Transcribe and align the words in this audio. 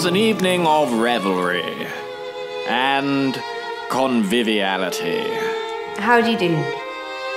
was 0.00 0.06
an 0.06 0.16
evening 0.16 0.66
of 0.66 0.90
revelry 0.94 1.86
and 2.68 3.38
conviviality. 3.90 5.28
How 5.98 6.22
do 6.22 6.30
you 6.30 6.38
do? 6.38 6.54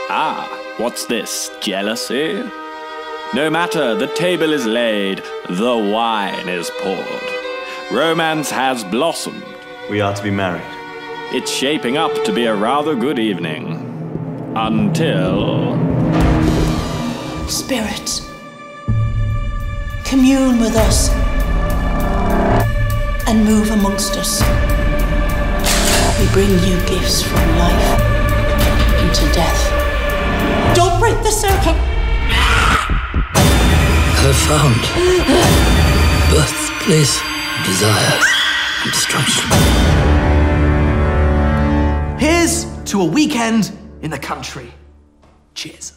Ah, 0.10 0.48
what's 0.78 1.06
this? 1.08 1.52
Jealousy? 1.60 2.42
No 3.34 3.50
matter, 3.50 3.96
the 3.96 4.08
table 4.16 4.54
is 4.54 4.66
laid, 4.66 5.22
the 5.50 5.76
wine 5.76 6.48
is 6.48 6.72
poured. 6.80 7.30
Romance 7.92 8.50
has 8.50 8.86
blossomed. 8.86 9.44
We 9.90 10.00
are 10.00 10.16
to 10.16 10.24
be 10.24 10.32
married. 10.32 10.64
It's 11.36 11.52
shaping 11.52 11.98
up 11.98 12.14
to 12.24 12.32
be 12.32 12.46
a 12.46 12.56
rather 12.56 12.96
good 12.96 13.20
evening. 13.20 13.76
Until. 14.56 15.76
Spirit, 17.50 18.22
commune 20.06 20.62
with 20.62 20.78
us 20.78 21.23
and 23.34 23.46
move 23.46 23.72
amongst 23.72 24.16
us. 24.16 24.42
We 26.20 26.28
bring 26.34 26.52
you 26.60 26.78
gifts 26.86 27.24
from 27.24 27.50
life 27.58 28.00
into 29.02 29.26
death. 29.34 30.76
Don't 30.76 31.00
break 31.00 31.18
the 31.24 31.32
circle! 31.32 31.74
have 34.24 34.36
found 34.48 34.82
birth, 36.32 36.72
place, 36.84 37.20
desire, 37.66 38.20
and 38.84 38.92
destruction. 38.92 39.50
Here's 42.20 42.66
to 42.84 43.02
a 43.02 43.06
weekend 43.06 43.72
in 44.04 44.12
the 44.12 44.20
country. 44.20 44.72
Cheers. 45.56 45.94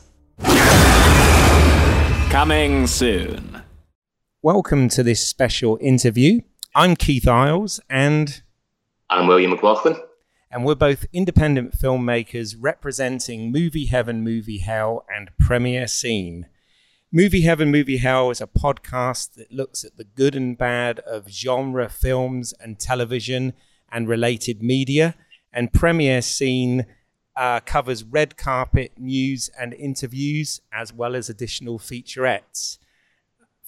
Coming 2.31 2.87
soon. 2.87 3.63
Welcome 4.43 4.89
to 4.89 5.03
this 5.03 5.25
special 5.25 5.79
interview. 5.83 6.41
I'm 6.79 6.95
Keith 6.95 7.27
Isles, 7.27 7.81
and 7.89 8.43
I'm 9.09 9.27
William 9.27 9.53
McLaughlin. 9.53 9.97
and 10.51 10.63
we're 10.63 10.75
both 10.75 11.07
independent 11.11 11.73
filmmakers 11.73 12.55
representing 12.61 13.51
Movie 13.51 13.87
Heaven, 13.87 14.23
Movie 14.23 14.59
Hell, 14.59 15.07
and 15.09 15.31
Premiere 15.41 15.87
Scene. 15.87 16.49
Movie 17.11 17.41
Heaven, 17.41 17.71
Movie 17.71 17.97
Hell 17.97 18.31
is 18.31 18.43
a 18.43 18.47
podcast 18.47 19.37
that 19.37 19.51
looks 19.51 19.85
at 19.85 19.97
the 19.97 20.05
good 20.05 20.35
and 20.35 20.59
bad 20.59 20.99
of 20.99 21.31
genre 21.31 21.89
films 21.89 22.53
and 22.61 22.79
television 22.79 23.55
and 23.91 24.07
related 24.07 24.63
media. 24.63 25.15
And 25.55 25.73
Premiere 25.73 26.21
Scene 26.21 26.85
uh, 27.35 27.61
covers 27.61 28.05
red 28.05 28.37
carpet 28.37 28.93
news 28.99 29.49
and 29.59 29.73
interviews, 29.73 30.61
as 30.71 30.93
well 30.93 31.17
as 31.17 31.31
additional 31.31 31.79
featurettes. 31.79 32.77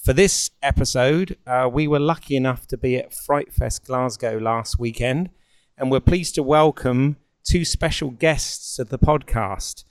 For 0.03 0.13
this 0.13 0.49
episode, 0.63 1.37
uh, 1.45 1.69
we 1.71 1.87
were 1.87 1.99
lucky 1.99 2.35
enough 2.37 2.65
to 2.67 2.77
be 2.77 2.95
at 2.97 3.13
Fright 3.13 3.53
Fest 3.53 3.85
Glasgow 3.85 4.37
last 4.39 4.79
weekend, 4.79 5.29
and 5.77 5.91
we're 5.91 5.99
pleased 5.99 6.35
to 6.35 6.43
welcome 6.43 7.17
two 7.43 7.65
special 7.65 8.11
guests 8.11 8.79
of 8.79 8.89
the 8.89 8.97
podcast. 8.97 9.83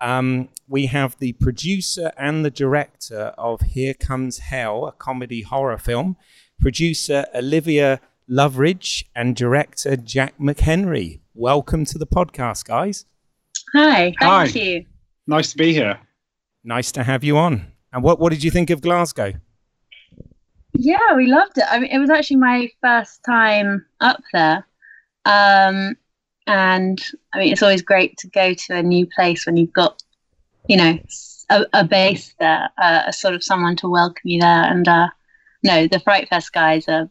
Um, 0.00 0.48
we 0.68 0.86
have 0.86 1.16
the 1.18 1.34
producer 1.34 2.12
and 2.18 2.44
the 2.44 2.50
director 2.50 3.32
of 3.38 3.60
Here 3.60 3.94
Comes 3.94 4.38
Hell, 4.38 4.86
a 4.86 4.92
comedy 4.92 5.42
horror 5.42 5.78
film, 5.78 6.16
producer 6.60 7.24
Olivia 7.32 8.00
Loveridge, 8.28 9.04
and 9.14 9.36
director 9.36 9.96
Jack 9.96 10.36
McHenry. 10.38 11.20
Welcome 11.32 11.84
to 11.86 11.98
the 11.98 12.06
podcast, 12.08 12.64
guys. 12.64 13.06
Hi, 13.72 14.12
Hi. 14.18 14.44
thank 14.46 14.56
you. 14.56 14.84
Nice 15.28 15.52
to 15.52 15.56
be 15.58 15.72
here. 15.72 16.00
Nice 16.64 16.90
to 16.92 17.04
have 17.04 17.22
you 17.22 17.38
on. 17.38 17.70
And 17.92 18.02
what, 18.02 18.18
what 18.18 18.30
did 18.30 18.42
you 18.42 18.50
think 18.50 18.70
of 18.70 18.80
Glasgow? 18.80 19.34
Yeah, 20.74 21.14
we 21.16 21.26
loved 21.26 21.58
it. 21.58 21.64
I 21.68 21.78
mean, 21.78 21.90
it 21.90 21.98
was 21.98 22.10
actually 22.10 22.36
my 22.36 22.68
first 22.80 23.22
time 23.24 23.86
up 24.00 24.22
there. 24.32 24.66
Um, 25.24 25.96
and 26.46 27.02
I 27.32 27.38
mean, 27.38 27.52
it's 27.52 27.62
always 27.62 27.82
great 27.82 28.16
to 28.18 28.28
go 28.28 28.54
to 28.54 28.74
a 28.74 28.82
new 28.82 29.06
place 29.06 29.46
when 29.46 29.56
you've 29.56 29.72
got, 29.72 30.02
you 30.68 30.76
know, 30.76 30.98
a 31.72 31.84
base 31.84 32.34
there, 32.40 32.70
uh, 32.78 33.02
a 33.06 33.12
sort 33.12 33.34
of 33.34 33.44
someone 33.44 33.76
to 33.76 33.88
welcome 33.88 34.22
you 34.24 34.40
there. 34.40 34.64
And 34.64 34.86
uh, 34.88 35.08
no, 35.62 35.86
the 35.86 36.00
Fright 36.00 36.28
Fest 36.28 36.52
guys 36.52 36.88
are, 36.88 37.08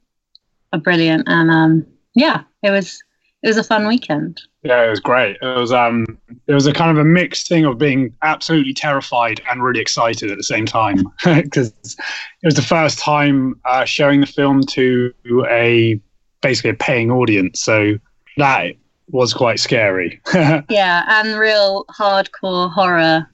are 0.74 0.80
brilliant. 0.80 1.24
And 1.28 1.50
um, 1.50 1.88
yeah, 2.14 2.44
it 2.62 2.72
was 2.72 3.02
it 3.44 3.48
was 3.48 3.58
a 3.58 3.64
fun 3.64 3.88
weekend. 3.88 4.42
Yeah, 4.64 4.86
it 4.86 4.90
was 4.90 5.00
great. 5.02 5.38
It 5.42 5.58
was 5.58 5.72
um, 5.72 6.18
it 6.48 6.54
was 6.54 6.66
a 6.66 6.74
kind 6.74 6.90
of 6.90 6.98
a 6.98 7.04
mixed 7.08 7.48
thing 7.48 7.66
of 7.66 7.78
being 7.78 8.14
absolutely 8.24 8.74
terrified 8.74 9.42
and 9.52 9.62
really 9.62 9.82
excited 9.82 10.32
at 10.32 10.38
the 10.38 10.44
same 10.44 10.66
time 10.66 11.04
because 11.26 11.74
it 11.86 12.46
was 12.46 12.56
the 12.56 12.62
first 12.62 12.98
time 13.00 13.60
uh, 13.66 13.84
showing 13.86 14.22
the 14.22 14.26
film 14.28 14.62
to 14.68 15.14
a 15.50 16.00
basically 16.42 16.70
a 16.72 16.76
paying 16.76 17.12
audience. 17.12 17.62
So 17.62 17.96
that 18.38 18.74
was 19.10 19.34
quite 19.34 19.60
scary. 19.60 20.22
Yeah, 20.70 21.04
and 21.08 21.38
real 21.38 21.86
hardcore 21.86 22.72
horror 22.72 23.28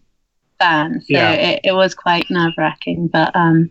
fans. 0.57 1.03
So 1.07 1.13
Yeah. 1.13 1.31
it, 1.33 1.61
it 1.63 1.71
was 1.73 1.93
quite 1.95 2.29
nerve 2.29 2.53
wracking, 2.57 3.07
but 3.07 3.35
um, 3.35 3.69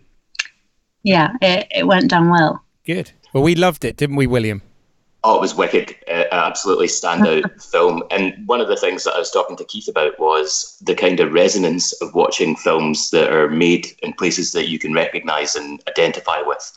yeah, 1.03 1.33
it, 1.41 1.67
it 1.75 1.87
went 1.87 2.09
down 2.09 2.29
well. 2.29 2.63
Good. 2.85 3.11
Well, 3.33 3.43
we 3.43 3.53
loved 3.55 3.83
it, 3.85 3.95
didn't 3.97 4.15
we, 4.15 4.27
William? 4.27 4.61
Oh, 5.23 5.35
it 5.35 5.41
was 5.41 5.55
wicked. 5.55 5.95
Uh, 6.07 6.25
absolutely 6.31 6.87
standout 6.87 7.61
film. 7.71 8.03
And 8.09 8.47
one 8.47 8.61
of 8.61 8.69
the 8.69 8.77
things 8.77 9.03
that 9.03 9.15
I 9.15 9.19
was 9.19 9.31
talking 9.31 9.57
to 9.57 9.65
Keith 9.65 9.89
about 9.89 10.17
was 10.17 10.77
the 10.81 10.95
kind 10.95 11.19
of 11.19 11.33
resonance 11.33 11.91
of 12.01 12.15
watching 12.15 12.55
films 12.55 13.09
that 13.09 13.31
are 13.31 13.49
made 13.49 13.87
in 14.01 14.13
places 14.13 14.53
that 14.53 14.69
you 14.69 14.79
can 14.79 14.93
recognize 14.93 15.55
and 15.55 15.83
identify 15.89 16.41
with, 16.41 16.71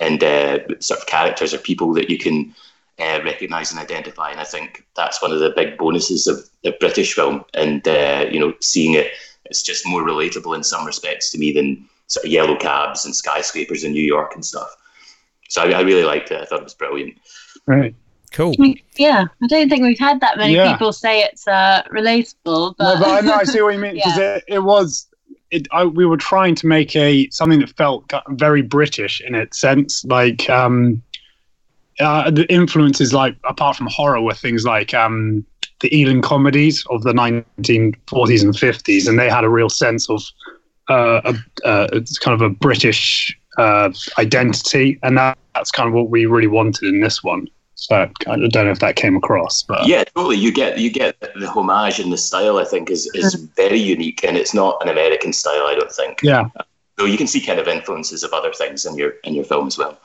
and 0.00 0.24
uh, 0.24 0.60
sort 0.80 1.00
of 1.00 1.06
characters 1.06 1.52
or 1.52 1.58
people 1.58 1.92
that 1.92 2.08
you 2.08 2.16
can 2.16 2.54
uh, 2.98 3.20
recognize 3.24 3.70
and 3.70 3.80
identify. 3.80 4.30
And 4.30 4.40
I 4.40 4.44
think 4.44 4.86
that's 4.96 5.20
one 5.20 5.32
of 5.32 5.40
the 5.40 5.50
big 5.50 5.76
bonuses 5.76 6.26
of 6.26 6.48
the 6.62 6.74
British 6.80 7.12
film. 7.12 7.44
And, 7.52 7.86
uh, 7.86 8.26
you 8.30 8.40
know, 8.40 8.54
seeing 8.60 8.94
it, 8.94 9.12
it's 9.44 9.62
just 9.62 9.86
more 9.86 10.02
relatable 10.02 10.56
in 10.56 10.64
some 10.64 10.86
respects 10.86 11.30
to 11.32 11.38
me 11.38 11.52
than 11.52 11.86
sort 12.06 12.24
of 12.24 12.32
yellow 12.32 12.56
cabs 12.56 13.04
and 13.04 13.14
skyscrapers 13.14 13.84
in 13.84 13.92
New 13.92 14.02
York 14.02 14.34
and 14.34 14.44
stuff. 14.44 14.74
So 15.50 15.62
I, 15.62 15.72
I 15.72 15.80
really 15.82 16.04
liked 16.04 16.30
it. 16.30 16.40
I 16.40 16.46
thought 16.46 16.60
it 16.60 16.64
was 16.64 16.74
brilliant. 16.74 17.18
Right. 17.66 17.94
Cool. 18.32 18.54
Yeah, 18.96 19.26
I 19.42 19.46
don't 19.46 19.68
think 19.68 19.82
we've 19.82 19.98
had 19.98 20.20
that 20.20 20.38
many 20.38 20.54
Yeah. 20.54 20.72
people 20.72 20.92
say 20.92 21.20
it's 21.20 21.46
uh, 21.46 21.82
relatable, 21.90 22.74
but, 22.78 22.94
No, 22.94 23.00
but 23.00 23.08
I 23.10 23.20
know 23.20 23.34
I 23.34 23.44
see 23.44 23.60
what 23.60 23.74
you 23.74 23.80
mean 23.80 23.94
because 23.96 24.16
Yeah. 24.16 24.36
it, 24.36 24.44
it 24.48 24.58
was. 24.60 25.06
It, 25.50 25.68
I, 25.70 25.84
we 25.84 26.06
were 26.06 26.16
trying 26.16 26.54
to 26.56 26.66
make 26.66 26.96
a 26.96 27.28
something 27.28 27.60
that 27.60 27.68
felt 27.76 28.10
very 28.30 28.62
British 28.62 29.20
in 29.20 29.34
its 29.34 29.60
sense, 29.60 30.02
like 30.06 30.48
um, 30.48 31.02
uh, 32.00 32.30
the 32.30 32.50
influences, 32.50 33.12
like 33.12 33.36
apart 33.44 33.76
from 33.76 33.86
horror, 33.88 34.22
were 34.22 34.32
things 34.32 34.64
like 34.64 34.94
um, 34.94 35.44
the 35.80 35.94
Ealing 35.94 36.22
comedies 36.22 36.86
of 36.88 37.02
the 37.02 37.12
1940s 37.12 38.42
and 38.42 38.54
50s, 38.54 39.06
and 39.06 39.18
they 39.18 39.28
had 39.28 39.44
a 39.44 39.50
real 39.50 39.68
sense 39.68 40.08
of 40.08 40.22
uh, 40.88 41.20
a, 41.24 41.68
uh, 41.68 41.88
it's 41.92 42.18
kind 42.18 42.34
of 42.34 42.40
a 42.40 42.48
British 42.48 43.38
uh, 43.58 43.90
identity, 44.18 44.98
and 45.02 45.18
that, 45.18 45.36
that's 45.54 45.70
kind 45.70 45.88
of 45.88 45.94
what 45.94 46.10
we 46.10 46.26
really 46.26 46.46
wanted 46.46 46.88
in 46.88 47.00
this 47.00 47.22
one. 47.22 47.48
So 47.74 47.96
I 47.96 48.36
don't 48.36 48.54
know 48.54 48.70
if 48.70 48.78
that 48.78 48.96
came 48.96 49.16
across, 49.16 49.62
but 49.62 49.86
Yeah, 49.86 50.04
totally. 50.04 50.36
You 50.36 50.52
get 50.52 50.78
you 50.78 50.90
get 50.90 51.18
the 51.20 51.50
homage 51.50 51.98
and 51.98 52.12
the 52.12 52.18
style. 52.18 52.58
I 52.58 52.64
think 52.64 52.90
is 52.90 53.10
is 53.14 53.34
very 53.34 53.78
unique, 53.78 54.22
and 54.24 54.36
it's 54.36 54.54
not 54.54 54.80
an 54.82 54.88
American 54.88 55.32
style. 55.32 55.66
I 55.66 55.74
don't 55.74 55.90
think. 55.90 56.20
yeah. 56.22 56.48
So 56.98 57.06
you 57.06 57.16
can 57.16 57.26
see 57.26 57.40
kind 57.40 57.58
of 57.58 57.66
influences 57.66 58.22
of 58.22 58.32
other 58.32 58.52
things 58.52 58.84
in 58.86 58.96
your 58.96 59.14
in 59.24 59.34
your 59.34 59.44
film 59.44 59.66
as 59.66 59.78
well. 59.78 59.98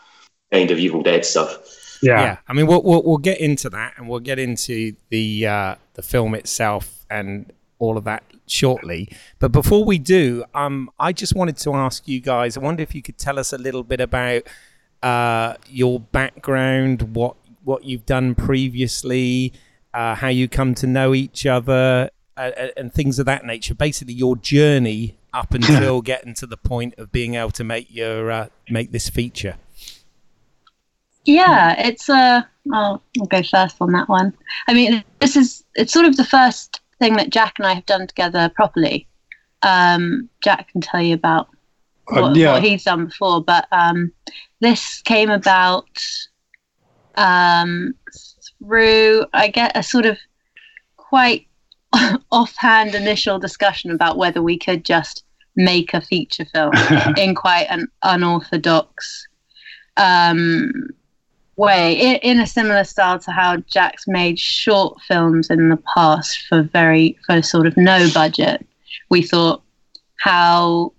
Kind 0.51 0.71
of 0.71 0.79
Evil 0.79 1.03
Dead 1.03 1.25
stuff. 1.25 1.57
Yeah. 2.01 2.37
I 2.47 2.53
mean, 2.53 2.67
we'll, 2.67 2.81
we'll 2.81 3.03
we'll 3.03 3.17
get 3.17 3.39
into 3.39 3.69
that, 3.69 3.93
and 3.97 4.07
we'll 4.07 4.21
get 4.21 4.39
into 4.39 4.95
the 5.09 5.45
uh, 5.45 5.75
the 5.93 6.01
film 6.01 6.33
itself 6.35 7.05
and 7.09 7.51
all 7.79 7.97
of 7.97 8.05
that 8.05 8.23
shortly. 8.47 9.09
But 9.39 9.51
before 9.51 9.83
we 9.83 9.99
do, 9.99 10.45
um, 10.55 10.89
I 10.99 11.13
just 11.13 11.35
wanted 11.35 11.57
to 11.57 11.73
ask 11.73 12.07
you 12.07 12.21
guys. 12.21 12.57
I 12.57 12.61
wonder 12.61 12.81
if 12.81 12.95
you 12.95 13.01
could 13.01 13.17
tell 13.17 13.37
us 13.37 13.53
a 13.53 13.57
little 13.57 13.83
bit 13.83 13.99
about 13.99 14.43
uh, 15.03 15.55
your 15.67 15.99
background, 15.99 17.15
what 17.15 17.35
what 17.63 17.83
you've 17.83 18.05
done 18.05 18.33
previously, 18.35 19.53
uh, 19.93 20.15
how 20.15 20.29
you 20.29 20.47
come 20.47 20.73
to 20.75 20.87
know 20.87 21.13
each 21.13 21.45
other, 21.45 22.09
uh, 22.37 22.51
uh, 22.57 22.67
and 22.77 22.93
things 22.93 23.19
of 23.19 23.25
that 23.25 23.45
nature. 23.45 23.75
Basically, 23.75 24.13
your 24.13 24.35
journey 24.35 25.17
up 25.33 25.53
until 25.53 26.01
getting 26.01 26.33
to 26.35 26.47
the 26.47 26.57
point 26.57 26.95
of 26.97 27.11
being 27.11 27.35
able 27.35 27.51
to 27.51 27.63
make 27.63 27.87
your 27.93 28.31
uh, 28.31 28.47
make 28.69 28.91
this 28.91 29.09
feature. 29.09 29.55
yeah, 31.25 31.75
it's 31.87 32.09
uh, 32.09 32.41
I'll, 32.73 33.03
I'll 33.19 33.27
go 33.27 33.43
first 33.43 33.77
on 33.81 33.91
that 33.91 34.09
one. 34.09 34.33
I 34.67 34.73
mean, 34.73 35.03
this 35.19 35.35
is 35.35 35.63
it's 35.75 35.93
sort 35.93 36.05
of 36.05 36.15
the 36.15 36.25
first 36.25 36.81
thing 36.99 37.15
that 37.17 37.29
Jack 37.29 37.55
and 37.59 37.67
I 37.67 37.73
have 37.73 37.85
done 37.85 38.07
together 38.07 38.49
properly. 38.55 39.07
Um, 39.61 40.29
Jack 40.41 40.71
can 40.71 40.81
tell 40.81 41.01
you 41.01 41.13
about 41.13 41.49
Uh, 42.09 42.21
what, 42.21 42.35
yeah. 42.37 42.53
what 42.53 42.63
he's 42.63 42.85
done 42.85 43.05
before, 43.07 43.43
but 43.43 43.67
um, 43.71 44.11
this 44.59 45.01
came 45.01 45.29
about 45.29 45.87
um, 47.15 47.93
through 48.59 49.25
I 49.33 49.49
get 49.49 49.75
a 49.75 49.83
sort 49.83 50.05
of 50.05 50.17
quite 50.95 51.47
offhand 52.31 52.95
initial 52.95 53.39
discussion 53.39 53.91
about 53.91 54.17
whether 54.17 54.41
we 54.41 54.57
could 54.57 54.83
just 54.83 55.23
make 55.55 55.93
a 55.93 56.01
feature 56.01 56.45
film 56.45 56.73
in 57.17 57.35
quite 57.35 57.67
an 57.69 57.87
unorthodox 58.03 59.27
um, 59.97 60.71
way, 61.55 61.93
in, 61.93 62.15
in, 62.17 62.39
a 62.39 62.45
similar 62.45 62.83
style 62.83 63.17
to 63.17 63.31
how 63.31 63.57
Jack's 63.57 64.07
made 64.07 64.37
short 64.37 65.01
films 65.01 65.49
in 65.49 65.69
the 65.69 65.81
past 65.95 66.45
for 66.47 66.61
very 66.61 67.17
for 67.25 67.41
sort 67.41 67.65
of 67.65 67.75
no 67.75 68.07
budget. 68.13 68.65
We 69.09 69.23
thought 69.23 69.63
how 70.19 70.93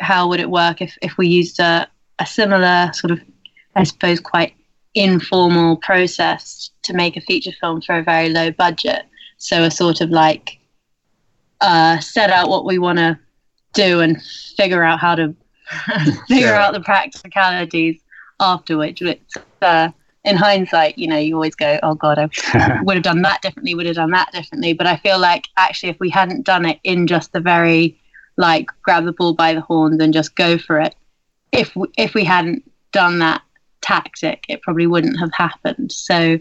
how 0.00 0.28
would 0.28 0.40
it 0.40 0.50
work 0.50 0.82
if, 0.82 0.98
if 1.02 1.16
we 1.16 1.28
used 1.28 1.60
a, 1.60 1.88
a 2.18 2.26
similar 2.26 2.90
sort 2.92 3.10
of 3.10 3.20
I 3.76 3.84
suppose 3.84 4.20
quite 4.20 4.54
informal 4.94 5.76
process 5.76 6.70
to 6.84 6.94
make 6.94 7.16
a 7.16 7.20
feature 7.20 7.50
film 7.60 7.80
for 7.80 7.98
a 7.98 8.02
very 8.02 8.28
low 8.28 8.50
budget. 8.50 9.02
So 9.38 9.64
a 9.64 9.70
sort 9.70 10.00
of 10.00 10.10
like 10.10 10.58
uh, 11.60 11.98
set 12.00 12.30
out 12.30 12.48
what 12.48 12.64
we 12.64 12.78
want 12.78 12.98
to 12.98 13.18
do 13.72 14.00
and 14.00 14.22
figure 14.56 14.84
out 14.84 15.00
how 15.00 15.14
to 15.16 15.34
figure 16.28 16.46
yeah. 16.46 16.64
out 16.64 16.74
the 16.74 16.80
practicalities 16.80 18.00
afterwards. 18.40 19.00
Which, 19.00 19.20
uh, 19.62 19.90
in 20.24 20.36
hindsight, 20.36 20.96
you 20.96 21.08
know, 21.08 21.18
you 21.18 21.34
always 21.34 21.54
go, 21.54 21.78
"Oh 21.82 21.94
God, 21.94 22.18
I 22.18 22.80
would 22.84 22.96
have 22.96 23.02
done 23.02 23.22
that 23.22 23.42
differently. 23.42 23.74
Would 23.74 23.86
have 23.86 23.96
done 23.96 24.12
that 24.12 24.32
differently." 24.32 24.72
But 24.72 24.86
I 24.86 24.96
feel 24.98 25.18
like 25.18 25.48
actually, 25.56 25.90
if 25.90 26.00
we 26.00 26.10
hadn't 26.10 26.44
done 26.44 26.64
it 26.64 26.78
in 26.84 27.06
just 27.06 27.32
the 27.32 27.40
very 27.40 27.98
like 28.36 28.66
grab 28.82 29.04
the 29.04 29.12
bull 29.12 29.34
by 29.34 29.54
the 29.54 29.60
horns 29.60 30.00
and 30.00 30.12
just 30.12 30.34
go 30.36 30.58
for 30.58 30.80
it, 30.80 30.94
if 31.54 31.74
we, 31.76 31.88
if 31.96 32.14
we 32.14 32.24
hadn't 32.24 32.70
done 32.92 33.18
that 33.20 33.42
tactic, 33.80 34.44
it 34.48 34.62
probably 34.62 34.86
wouldn't 34.86 35.18
have 35.18 35.32
happened. 35.32 35.92
So 35.92 36.38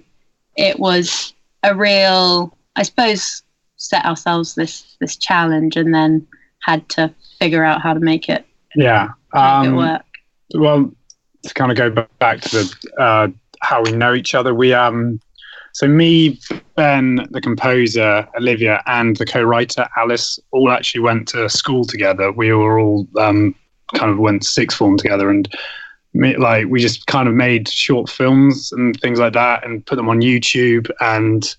it 0.56 0.80
was 0.80 1.33
a 1.63 1.75
real, 1.75 2.57
I 2.75 2.83
suppose, 2.83 3.44
set 3.77 4.06
ourselves 4.06 4.56
this 4.56 4.95
this 5.00 5.18
challenge 5.18 5.75
and 5.75 5.94
then 5.94 6.25
had 6.62 6.88
to 6.89 7.13
figure 7.39 7.63
out 7.63 7.81
how 7.81 7.94
to 7.94 8.00
make 8.00 8.30
it 8.30 8.45
yeah 8.75 9.10
um, 9.33 9.62
make 9.62 9.74
it 9.74 9.75
work. 9.75 10.06
Well, 10.56 10.92
to 11.44 11.54
kind 11.54 11.71
of 11.71 11.77
go 11.77 12.07
back 12.19 12.39
to 12.42 12.50
the 12.50 13.01
uh, 13.01 13.27
how 13.62 13.83
we 13.83 13.92
know 13.92 14.13
each 14.13 14.36
other, 14.36 14.54
we 14.54 14.74
um 14.74 15.19
so 15.74 15.88
me, 15.88 16.39
Ben, 16.75 17.27
the 17.31 17.42
composer, 17.42 18.27
Olivia, 18.38 18.83
and 18.86 19.18
the 19.18 19.25
co-writer 19.25 19.88
Alice 19.98 20.39
all 20.51 20.71
actually 20.71 21.01
went 21.01 21.27
to 21.30 21.50
school 21.50 21.83
together. 21.83 22.31
We 22.31 22.54
were 22.54 22.80
all 22.80 23.07
um, 23.18 23.56
kind 23.94 24.12
of 24.12 24.19
went 24.19 24.45
sixth 24.45 24.78
form 24.78 24.98
together, 24.98 25.30
and 25.30 25.48
like 26.13 26.68
we 26.68 26.80
just 26.80 27.07
kind 27.07 27.28
of 27.28 27.34
made 27.34 27.68
short 27.68 28.10
films 28.10 28.72
and 28.72 29.00
things 29.00 29.19
like 29.19 29.34
that, 29.34 29.66
and 29.66 29.86
put 29.86 29.95
them 29.95 30.10
on 30.10 30.22
YouTube, 30.22 30.90
and 31.00 31.56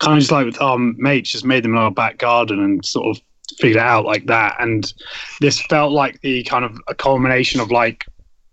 kind 0.00 0.14
of 0.14 0.20
just 0.20 0.32
like 0.32 0.46
with 0.46 0.60
our 0.60 0.78
mates, 0.78 1.30
just 1.30 1.44
made 1.44 1.64
them 1.64 1.72
in 1.72 1.78
our 1.78 1.90
back 1.90 2.18
garden 2.18 2.60
and 2.60 2.84
sort 2.84 3.16
of 3.16 3.22
figured 3.58 3.76
it 3.76 3.82
out 3.82 4.04
like 4.04 4.26
that. 4.26 4.56
And 4.58 4.92
this 5.40 5.60
felt 5.62 5.92
like 5.92 6.20
the 6.20 6.42
kind 6.44 6.64
of 6.64 6.76
a 6.88 6.94
culmination 6.94 7.60
of 7.60 7.70
like 7.70 8.04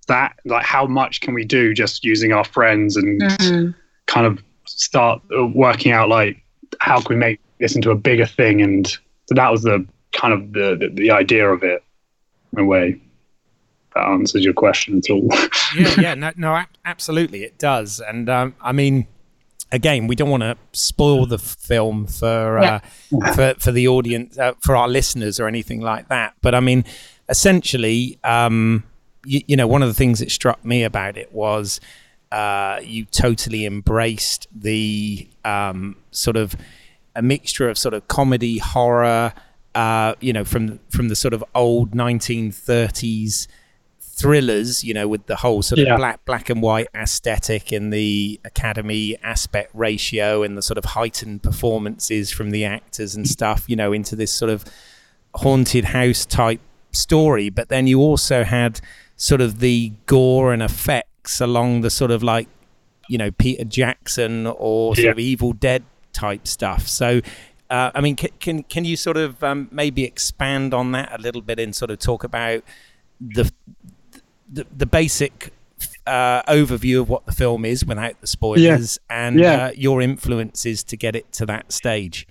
that, 0.08 0.36
like 0.46 0.66
how 0.66 0.86
much 0.86 1.22
can 1.22 1.34
we 1.34 1.46
do 1.46 1.74
just 1.74 2.04
using 2.04 2.32
our 2.32 2.44
friends 2.44 2.96
and 2.98 3.22
mm-hmm. 3.22 3.72
kind 4.08 4.28
of 4.28 4.44
start 4.66 5.22
working 5.54 5.92
out 5.92 6.10
like 6.10 6.44
how 6.80 7.02
can 7.02 7.16
we 7.16 7.20
make 7.20 7.40
this 7.60 7.76
into 7.76 7.92
a 7.92 7.96
bigger 7.96 8.26
thing. 8.26 8.62
And 8.62 8.88
so 8.88 9.36
that 9.36 9.52
was 9.52 9.64
the 9.64 9.86
kind 10.14 10.34
of 10.34 10.54
the, 10.54 10.76
the, 10.76 10.90
the 10.94 11.12
idea 11.12 11.50
of 11.50 11.64
it 11.64 11.84
in 12.54 12.60
a 12.60 12.66
way. 12.66 13.00
That 13.94 14.06
answers 14.06 14.46
your 14.46 14.54
question 14.54 15.00
at 15.00 15.10
all. 15.10 15.28
yeah, 15.78 16.00
yeah, 16.00 16.14
no, 16.14 16.32
no, 16.38 16.64
absolutely, 16.86 17.44
it 17.44 17.58
does. 17.58 18.00
And 18.00 18.30
um, 18.30 18.56
I 18.62 18.72
mean, 18.72 19.08
again, 19.72 20.08
we 20.08 20.16
don't 20.16 20.30
want 20.30 20.44
to 20.44 20.58
spoil 20.74 21.26
the 21.26 21.38
film 21.38 22.08
for 22.08 22.60
uh, 22.60 22.80
for 23.36 23.56
for 23.60 23.72
the 23.72 23.88
audience, 23.88 24.38
uh, 24.38 24.54
for 24.60 24.76
our 24.76 24.88
listeners, 24.88 25.40
or 25.40 25.48
anything 25.48 25.82
like 25.82 26.08
that. 26.10 26.36
But 26.42 26.56
I 26.56 26.60
mean, 26.62 26.86
essentially, 27.28 28.18
um, 28.24 28.84
you, 29.26 29.42
you, 29.48 29.56
know, 29.58 29.68
one 29.68 29.82
of 29.82 29.90
the 29.90 29.94
things 29.94 30.20
that 30.20 30.32
struck 30.32 30.64
me 30.64 30.84
about 30.84 31.18
it 31.18 31.34
was 31.34 31.82
uh, 32.32 32.80
you 32.84 33.06
totally 33.06 33.66
embraced 33.66 34.48
the 34.56 35.28
um, 35.44 35.98
sort 36.12 36.38
of 36.38 36.56
a 37.16 37.22
mixture 37.22 37.70
of 37.70 37.78
sort 37.78 37.94
of 37.94 38.08
comedy, 38.08 38.58
horror. 38.58 39.34
Uh, 39.74 40.16
you 40.20 40.34
know, 40.34 40.44
from 40.44 40.80
from 40.90 41.08
the 41.08 41.16
sort 41.16 41.34
of 41.34 41.44
old 41.56 41.92
1930s 41.92 43.48
thrillers, 44.22 44.84
you 44.84 44.94
know, 44.94 45.08
with 45.08 45.26
the 45.26 45.38
whole 45.38 45.62
sort 45.62 45.80
of 45.80 45.88
yeah. 45.88 45.96
black 45.96 46.24
black 46.26 46.50
and 46.50 46.62
white 46.62 46.88
aesthetic 46.96 47.72
and 47.72 47.92
the 47.92 48.40
academy 48.46 49.18
aspect 49.24 49.72
ratio 49.74 50.44
and 50.44 50.58
the 50.58 50.62
sort 50.62 50.78
of 50.78 50.86
heightened 50.86 51.44
performances 51.44 52.32
from 52.32 52.52
the 52.52 52.66
actors 52.66 53.16
and 53.16 53.28
stuff, 53.28 53.66
you 53.68 53.76
know, 53.76 53.94
into 53.94 54.16
this 54.16 54.32
sort 54.32 54.52
of 54.52 54.66
haunted 55.36 55.86
house 55.86 56.26
type 56.26 56.62
story. 56.92 57.50
But 57.50 57.70
then 57.70 57.88
you 57.88 58.00
also 58.00 58.44
had 58.44 58.80
sort 59.16 59.42
of 59.42 59.60
the 59.60 59.94
gore 60.06 60.54
and 60.54 60.62
effects 60.62 61.42
along 61.42 61.82
the 61.82 61.90
sort 61.90 62.12
of 62.12 62.24
like, 62.24 62.48
you 63.08 63.18
know, 63.18 63.32
Peter 63.32 63.64
Jackson 63.64 64.48
or 64.48 64.96
sort 64.96 65.06
yeah. 65.06 65.12
of 65.12 65.20
Evil 65.20 65.54
Dead 65.54 65.84
type 66.14 66.48
stuff. 66.48 66.88
So 66.88 67.22
uh, 67.72 67.90
I 67.96 68.02
mean, 68.02 68.18
can, 68.18 68.30
can, 68.42 68.64
can 68.64 68.84
you 68.84 68.98
sort 68.98 69.16
of 69.16 69.42
um, 69.42 69.70
maybe 69.72 70.04
expand 70.04 70.74
on 70.74 70.92
that 70.92 71.18
a 71.18 71.22
little 71.22 71.42
bit 71.42 71.58
and 71.58 71.74
sort 71.74 71.90
of 71.90 72.00
talk 72.00 72.26
about 72.26 72.66
the 73.22 73.50
the, 74.52 74.66
the 74.76 74.86
basic 74.86 75.54
uh, 76.06 76.44
overview 76.44 77.02
of 77.02 77.10
what 77.10 77.26
the 77.26 77.32
film 77.32 77.66
is 77.66 77.86
without 77.86 78.20
the 78.22 78.28
spoilers 78.28 79.00
yeah. 79.10 79.28
and 79.28 79.40
yeah. 79.40 79.66
Uh, 79.68 79.72
your 79.76 80.02
influences 80.02 80.84
to 80.84 80.98
get 80.98 81.16
it 81.16 81.32
to 81.34 81.46
that 81.46 81.72
stage. 81.72 82.28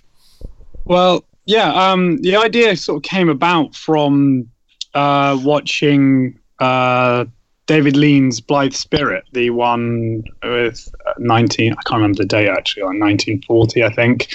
Well, 0.85 1.23
yeah, 1.45 1.73
um, 1.73 2.17
the 2.17 2.35
idea 2.35 2.75
sort 2.75 2.97
of 2.97 3.03
came 3.03 3.29
about 3.29 3.75
from 3.75 4.49
uh, 4.93 5.39
watching 5.41 6.39
uh, 6.59 7.25
David 7.67 7.95
Lean's 7.95 8.41
Blithe 8.41 8.73
Spirit, 8.73 9.23
the 9.33 9.49
one 9.51 10.23
with 10.43 10.93
19, 11.19 11.71
I 11.71 11.75
can't 11.75 12.01
remember 12.01 12.17
the 12.17 12.25
date 12.25 12.49
actually, 12.49 12.83
like 12.83 12.99
1940, 12.99 13.83
I 13.83 13.89
think. 13.93 14.33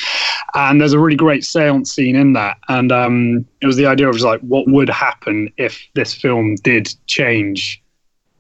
And 0.55 0.81
there's 0.81 0.93
a 0.93 0.99
really 0.99 1.17
great 1.17 1.45
seance 1.45 1.93
scene 1.93 2.17
in 2.17 2.33
that. 2.35 2.57
And 2.69 2.93
um, 2.93 3.45
it 3.61 3.67
was 3.67 3.77
the 3.77 3.87
idea 3.87 4.09
of 4.09 4.21
like, 4.21 4.41
what 4.41 4.69
would 4.69 4.89
happen 4.89 5.53
if 5.57 5.87
this 5.95 6.15
film 6.15 6.55
did 6.63 6.89
change 7.07 7.83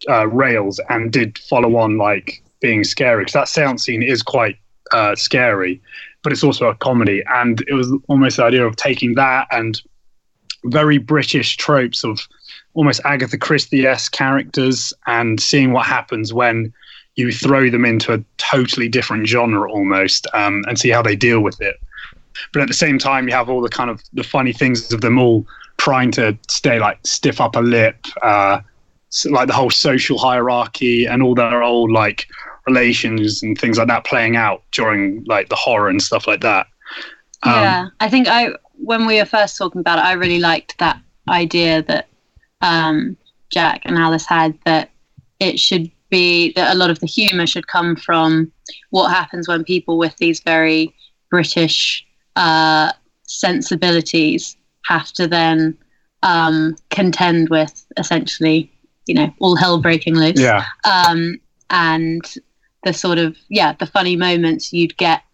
uh, 0.08 0.28
rails 0.28 0.80
and 0.88 1.12
did 1.12 1.38
follow 1.38 1.76
on 1.76 1.98
like 1.98 2.42
being 2.60 2.84
scary? 2.84 3.22
Because 3.22 3.34
that 3.34 3.48
seance 3.48 3.84
scene 3.84 4.02
is 4.02 4.22
quite 4.22 4.56
uh, 4.92 5.16
scary, 5.16 5.82
but 6.22 6.32
it's 6.32 6.44
also 6.44 6.68
a 6.68 6.74
comedy. 6.76 7.22
And 7.34 7.62
it 7.68 7.74
was 7.74 7.92
almost 8.08 8.36
the 8.36 8.44
idea 8.44 8.64
of 8.64 8.76
taking 8.76 9.14
that 9.16 9.48
and 9.50 9.80
very 10.64 10.98
British 10.98 11.56
tropes 11.56 12.04
of 12.04 12.26
almost 12.76 13.00
Agatha 13.04 13.38
Christie 13.38 13.86
esque 13.86 14.12
characters 14.12 14.92
and 15.06 15.40
seeing 15.40 15.72
what 15.72 15.86
happens 15.86 16.32
when 16.32 16.72
you 17.16 17.32
throw 17.32 17.70
them 17.70 17.86
into 17.86 18.12
a 18.12 18.22
totally 18.36 18.88
different 18.88 19.26
genre 19.26 19.70
almost 19.70 20.26
um, 20.34 20.62
and 20.68 20.78
see 20.78 20.90
how 20.90 21.02
they 21.02 21.16
deal 21.16 21.40
with 21.40 21.60
it. 21.60 21.76
But 22.52 22.60
at 22.60 22.68
the 22.68 22.74
same 22.74 22.98
time, 22.98 23.28
you 23.28 23.34
have 23.34 23.48
all 23.48 23.62
the 23.62 23.70
kind 23.70 23.88
of 23.88 24.02
the 24.12 24.22
funny 24.22 24.52
things 24.52 24.92
of 24.92 25.00
them 25.00 25.18
all 25.18 25.46
trying 25.78 26.10
to 26.12 26.38
stay 26.48 26.78
like 26.78 26.98
stiff 27.06 27.40
upper 27.40 27.62
lip, 27.62 27.96
uh, 28.22 28.60
like 29.24 29.46
the 29.46 29.54
whole 29.54 29.70
social 29.70 30.18
hierarchy 30.18 31.06
and 31.06 31.22
all 31.22 31.34
their 31.34 31.62
old 31.62 31.90
like 31.90 32.26
relations 32.66 33.42
and 33.42 33.58
things 33.58 33.78
like 33.78 33.88
that 33.88 34.04
playing 34.04 34.36
out 34.36 34.62
during 34.72 35.24
like 35.24 35.48
the 35.48 35.56
horror 35.56 35.88
and 35.88 36.02
stuff 36.02 36.26
like 36.26 36.42
that. 36.42 36.66
Um, 37.42 37.54
yeah, 37.54 37.88
I 38.00 38.10
think 38.10 38.28
I 38.28 38.50
when 38.74 39.06
we 39.06 39.18
were 39.18 39.24
first 39.24 39.56
talking 39.56 39.80
about 39.80 39.98
it, 39.98 40.04
I 40.04 40.12
really 40.12 40.40
liked 40.40 40.76
that 40.76 41.00
idea 41.30 41.82
that 41.84 42.08
um, 42.60 43.16
Jack 43.50 43.82
and 43.84 43.96
Alice 43.96 44.26
had 44.26 44.58
that 44.64 44.90
it 45.40 45.58
should 45.58 45.90
be 46.10 46.52
that 46.52 46.74
a 46.74 46.78
lot 46.78 46.90
of 46.90 47.00
the 47.00 47.06
humor 47.06 47.46
should 47.46 47.66
come 47.66 47.96
from 47.96 48.50
what 48.90 49.10
happens 49.10 49.48
when 49.48 49.64
people 49.64 49.98
with 49.98 50.16
these 50.16 50.40
very 50.40 50.94
British 51.30 52.06
uh, 52.36 52.92
sensibilities 53.24 54.56
have 54.86 55.12
to 55.12 55.26
then 55.26 55.76
um, 56.22 56.76
contend 56.90 57.48
with 57.48 57.84
essentially, 57.96 58.70
you 59.06 59.14
know, 59.14 59.32
all 59.40 59.56
hell 59.56 59.80
breaking 59.80 60.14
loose. 60.14 60.40
Yeah. 60.40 60.64
Um, 60.84 61.40
and 61.70 62.24
the 62.84 62.92
sort 62.92 63.18
of, 63.18 63.36
yeah, 63.48 63.72
the 63.72 63.86
funny 63.86 64.16
moments 64.16 64.72
you'd 64.72 64.96
get 64.96 65.24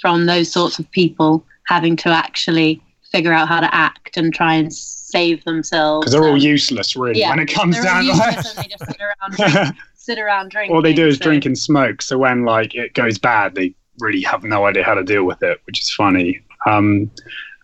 from 0.00 0.26
those 0.26 0.50
sorts 0.50 0.78
of 0.78 0.90
people 0.90 1.44
having 1.66 1.96
to 1.96 2.10
actually 2.10 2.82
figure 3.10 3.32
out 3.32 3.48
how 3.48 3.60
to 3.60 3.74
act 3.74 4.16
and 4.16 4.32
try 4.32 4.54
and 4.54 4.72
save 5.10 5.44
themselves. 5.44 6.04
Because 6.04 6.12
they're 6.12 6.28
all 6.28 6.36
useless, 6.36 6.96
really, 6.96 7.20
yeah, 7.20 7.30
when 7.30 7.40
it 7.40 7.46
comes 7.46 7.80
down 7.80 8.04
to 8.04 8.10
it. 8.10 8.56
they 8.56 8.68
just 8.68 8.86
sit 8.86 9.00
around, 9.00 9.32
drink, 9.32 9.76
sit 9.94 10.18
around 10.18 10.50
drinking. 10.50 10.74
All 10.76 10.82
they 10.82 10.92
do 10.92 11.06
is 11.06 11.18
so. 11.18 11.24
drink 11.24 11.44
and 11.46 11.58
smoke. 11.58 12.02
So 12.02 12.18
when 12.18 12.44
like 12.44 12.74
it 12.74 12.94
goes 12.94 13.18
bad, 13.18 13.54
they 13.54 13.74
really 13.98 14.22
have 14.22 14.44
no 14.44 14.66
idea 14.66 14.84
how 14.84 14.94
to 14.94 15.04
deal 15.04 15.24
with 15.24 15.42
it, 15.42 15.60
which 15.66 15.80
is 15.80 15.90
funny. 15.90 16.40
Um, 16.66 17.10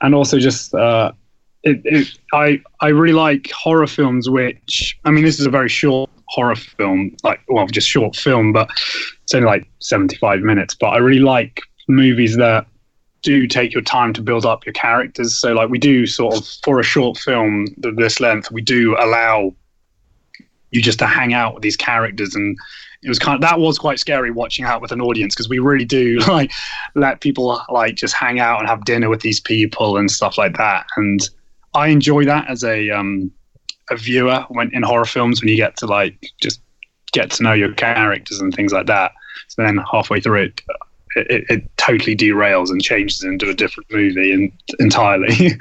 and 0.03 0.15
also 0.15 0.38
just 0.38 0.75
uh, 0.75 1.12
it, 1.62 1.81
it, 1.85 2.09
I 2.33 2.61
I 2.81 2.88
really 2.88 3.12
like 3.12 3.50
horror 3.50 3.87
films. 3.87 4.29
Which 4.29 4.99
I 5.05 5.11
mean, 5.11 5.25
this 5.25 5.41
is 5.41 5.47
a 5.47 5.50
very 5.50 5.69
short 5.69 6.11
horror 6.29 6.57
film, 6.57 7.17
like 7.23 7.41
well, 7.49 7.67
just 7.67 7.88
short 7.88 8.17
film, 8.17 8.53
but 8.53 8.69
it's 9.23 9.35
only 9.35 9.47
like 9.47 9.69
seventy 9.81 10.17
five 10.17 10.41
minutes. 10.41 10.75
But 10.75 10.88
I 10.88 10.99
really 10.99 11.21
like 11.21 11.61
movies 11.88 12.37
that 12.37 12.67
do 13.26 13.49
take 13.49 13.75
your 13.75 13.83
time 13.83 14.12
to 14.12 14.23
build 14.23 14.47
up 14.47 14.64
your 14.64 14.73
characters. 14.73 15.37
So, 15.37 15.52
like, 15.52 15.68
we 15.68 15.78
do 15.78 16.06
sort 16.06 16.37
of 16.37 16.47
for 16.64 16.78
a 16.78 16.85
short 16.85 17.18
film 17.18 17.66
of 17.83 17.97
this 17.97 18.21
length, 18.21 18.52
we 18.52 18.62
do 18.62 18.97
allow 19.00 19.52
you 20.71 20.80
just 20.80 21.00
to 21.00 21.06
hang 21.06 21.35
out 21.35 21.54
with 21.54 21.62
these 21.62 21.76
characters 21.76 22.35
and 22.35 22.56
it 23.02 23.09
was 23.09 23.18
kind 23.18 23.35
of 23.37 23.40
that 23.40 23.59
was 23.59 23.78
quite 23.78 23.99
scary 23.99 24.30
watching 24.30 24.64
out 24.64 24.80
with 24.83 24.90
an 24.90 25.00
audience 25.00 25.35
because 25.35 25.49
we 25.49 25.59
really 25.59 25.85
do 25.85 26.18
like 26.28 26.50
let 26.95 27.21
people 27.21 27.61
like 27.68 27.95
just 27.95 28.14
hang 28.14 28.40
out 28.40 28.59
and 28.61 28.68
have 28.68 28.85
dinner 28.85 29.09
with 29.09 29.21
these 29.21 29.40
people 29.40 29.97
and 29.97 30.11
stuff 30.11 30.38
like 30.38 30.56
that. 30.56 30.87
And 30.97 31.21
I 31.75 31.88
enjoy 31.88 32.25
that 32.25 32.49
as 32.49 32.62
a 32.64 32.90
um, 32.90 33.30
a 33.90 33.97
viewer 33.97 34.45
when 34.49 34.71
in 34.75 34.83
horror 34.83 35.04
films 35.04 35.40
when 35.40 35.49
you 35.49 35.56
get 35.56 35.76
to 35.78 35.87
like 35.87 36.33
just 36.40 36.61
get 37.12 37.30
to 37.33 37.42
know 37.42 37.52
your 37.52 37.73
characters 37.75 38.40
and 38.40 38.54
things 38.54 38.73
like 38.73 38.87
that. 38.87 39.12
So 39.49 39.62
then 39.62 39.78
halfway 39.90 40.21
through 40.21 40.42
it, 40.45 40.62
it, 41.17 41.45
it 41.49 41.77
totally 41.77 42.17
derails 42.17 42.71
and 42.71 42.83
changes 42.83 43.25
into 43.25 43.49
a 43.49 43.55
different 43.55 43.91
movie 43.91 44.33
and 44.33 44.53
entirely. 44.79 45.53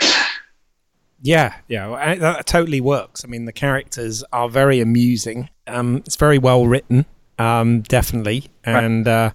Yeah, 1.26 1.56
yeah, 1.68 2.16
that 2.18 2.46
totally 2.46 2.80
works. 2.80 3.26
I 3.26 3.28
mean, 3.28 3.46
the 3.46 3.52
characters 3.52 4.24
are 4.32 4.48
very 4.48 4.80
amusing. 4.80 5.50
Um, 5.66 6.04
it's 6.06 6.18
very 6.18 6.38
well 6.38 6.68
written, 6.68 7.08
um, 7.40 7.82
definitely, 7.82 8.52
and 8.64 9.08
uh, 9.08 9.32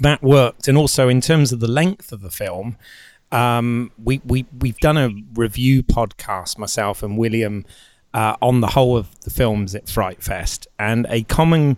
that 0.00 0.24
worked. 0.24 0.66
And 0.66 0.76
also, 0.76 1.08
in 1.08 1.20
terms 1.20 1.52
of 1.52 1.60
the 1.60 1.68
length 1.68 2.10
of 2.10 2.20
the 2.20 2.30
film, 2.30 2.78
um, 3.30 3.92
we 4.02 4.20
we 4.24 4.46
we've 4.58 4.78
done 4.78 4.96
a 4.96 5.10
review 5.34 5.84
podcast, 5.84 6.58
myself 6.58 7.04
and 7.04 7.16
William, 7.16 7.64
uh, 8.12 8.34
on 8.42 8.60
the 8.60 8.68
whole 8.68 8.96
of 8.96 9.20
the 9.20 9.30
films 9.30 9.76
at 9.76 9.88
Fright 9.88 10.20
Fest, 10.20 10.66
and 10.80 11.06
a 11.10 11.22
common 11.22 11.76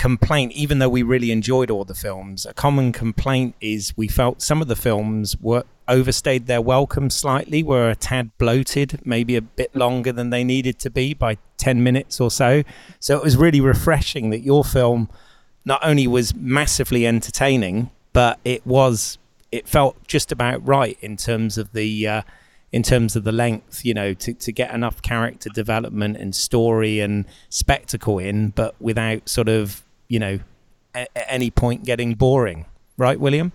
complaint, 0.00 0.50
even 0.52 0.78
though 0.78 0.88
we 0.88 1.02
really 1.02 1.30
enjoyed 1.30 1.70
all 1.70 1.84
the 1.84 1.94
films, 1.94 2.46
a 2.46 2.54
common 2.54 2.90
complaint 2.90 3.54
is 3.60 3.94
we 3.98 4.08
felt 4.08 4.40
some 4.40 4.62
of 4.62 4.66
the 4.66 4.74
films 4.74 5.36
were 5.42 5.62
overstayed 5.88 6.46
their 6.46 6.62
welcome 6.62 7.10
slightly, 7.10 7.62
were 7.62 7.90
a 7.90 7.94
tad 7.94 8.30
bloated, 8.38 8.98
maybe 9.04 9.36
a 9.36 9.42
bit 9.42 9.76
longer 9.76 10.10
than 10.10 10.30
they 10.30 10.42
needed 10.42 10.78
to 10.78 10.88
be 10.88 11.12
by 11.12 11.36
10 11.58 11.82
minutes 11.82 12.18
or 12.18 12.30
so. 12.30 12.62
So 12.98 13.14
it 13.18 13.22
was 13.22 13.36
really 13.36 13.60
refreshing 13.60 14.30
that 14.30 14.38
your 14.38 14.64
film 14.64 15.10
not 15.66 15.80
only 15.84 16.06
was 16.06 16.34
massively 16.34 17.06
entertaining, 17.06 17.90
but 18.14 18.40
it 18.42 18.66
was 18.66 19.18
it 19.52 19.68
felt 19.68 20.02
just 20.06 20.32
about 20.32 20.66
right 20.66 20.96
in 21.02 21.18
terms 21.18 21.58
of 21.58 21.72
the 21.74 22.08
uh, 22.08 22.22
in 22.72 22.82
terms 22.82 23.16
of 23.16 23.24
the 23.24 23.32
length, 23.32 23.84
you 23.84 23.92
know, 23.92 24.14
to, 24.14 24.32
to 24.32 24.50
get 24.50 24.72
enough 24.72 25.02
character 25.02 25.50
development 25.50 26.16
and 26.16 26.34
story 26.34 27.00
and 27.00 27.26
spectacle 27.50 28.18
in, 28.18 28.48
but 28.50 28.74
without 28.80 29.28
sort 29.28 29.48
of 29.50 29.84
you 30.10 30.18
know, 30.18 30.38
at, 30.94 31.08
any 31.14 31.50
point 31.50 31.84
getting 31.84 32.14
boring, 32.14 32.66
right, 32.98 33.18
William? 33.18 33.52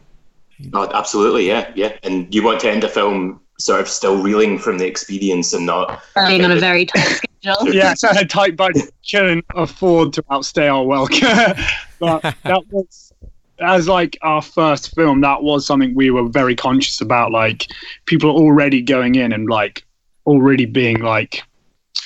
Oh, 0.73 0.89
absolutely, 0.93 1.47
yeah, 1.47 1.71
yeah. 1.75 1.97
And 2.01 2.33
you 2.33 2.41
want 2.41 2.61
to 2.61 2.71
end 2.71 2.83
a 2.83 2.89
film 2.89 3.41
sort 3.59 3.81
of 3.81 3.87
still 3.87 4.21
reeling 4.21 4.57
from 4.57 4.77
the 4.77 4.87
experience 4.87 5.53
and 5.53 5.65
not 5.65 6.01
being 6.27 6.43
on 6.43 6.51
a 6.51 6.55
very 6.55 6.85
tight 6.85 7.21
schedule. 7.41 7.73
yeah, 7.73 7.93
so 7.93 8.09
a 8.17 8.25
tight 8.25 8.55
budget 8.55 8.89
couldn't 9.09 9.45
afford 9.53 10.13
to 10.13 10.23
outstay 10.31 10.67
our 10.67 10.83
welcome. 10.83 11.19
but 11.99 12.21
that 12.43 12.63
was 12.71 13.13
as 13.59 13.87
like 13.87 14.17
our 14.21 14.41
first 14.41 14.95
film. 14.95 15.21
That 15.21 15.43
was 15.43 15.65
something 15.65 15.93
we 15.93 16.09
were 16.09 16.27
very 16.29 16.55
conscious 16.55 17.01
about. 17.01 17.31
Like 17.31 17.67
people 18.05 18.29
are 18.29 18.39
already 18.41 18.81
going 18.81 19.15
in 19.15 19.33
and 19.33 19.49
like 19.49 19.85
already 20.25 20.65
being 20.65 21.01
like 21.01 21.43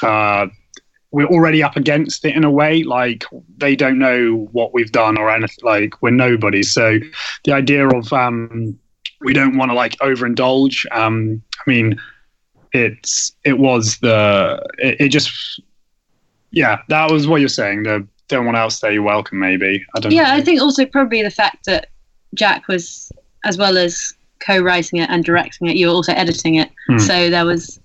uh, 0.01 0.47
we're 1.11 1.27
already 1.27 1.63
up 1.63 1.75
against 1.75 2.23
it 2.25 2.35
in 2.35 2.43
a 2.43 2.51
way. 2.51 2.83
Like 2.83 3.23
they 3.57 3.75
don't 3.75 3.97
know 3.97 4.47
what 4.51 4.73
we've 4.73 4.91
done 4.91 5.17
or 5.17 5.29
anything. 5.29 5.57
Like 5.63 6.01
we're 6.01 6.11
nobody. 6.11 6.63
So 6.63 6.99
the 7.45 7.53
idea 7.53 7.87
of 7.87 8.11
um, 8.13 8.77
we 9.21 9.33
don't 9.33 9.57
want 9.57 9.71
to 9.71 9.75
like 9.75 9.93
overindulge. 9.97 10.85
Um, 10.91 11.41
I 11.65 11.69
mean, 11.69 11.99
it's 12.73 13.35
it 13.43 13.57
was 13.57 13.97
the 13.99 14.63
it, 14.77 15.01
it, 15.01 15.09
just 15.09 15.61
yeah 16.51 16.81
that 16.89 17.11
was 17.11 17.27
what 17.27 17.39
you're 17.39 17.49
saying. 17.49 17.83
The 17.83 18.07
don't 18.27 18.45
want 18.45 18.55
to 18.55 18.59
outstay 18.59 18.93
your 18.93 19.03
welcome. 19.03 19.39
Maybe 19.39 19.85
I 19.95 19.99
don't. 19.99 20.11
Yeah, 20.11 20.25
know. 20.25 20.35
I 20.35 20.41
think 20.41 20.61
also 20.61 20.85
probably 20.85 21.23
the 21.23 21.31
fact 21.31 21.65
that 21.65 21.89
Jack 22.35 22.67
was 22.67 23.11
as 23.45 23.57
well 23.57 23.77
as 23.77 24.13
co-writing 24.39 24.99
it 24.99 25.09
and 25.09 25.23
directing 25.23 25.67
it, 25.67 25.75
you 25.75 25.87
were 25.87 25.93
also 25.93 26.13
editing 26.13 26.55
it. 26.55 26.69
Hmm. 26.87 26.99
So 26.99 27.29
there 27.29 27.45
was, 27.45 27.79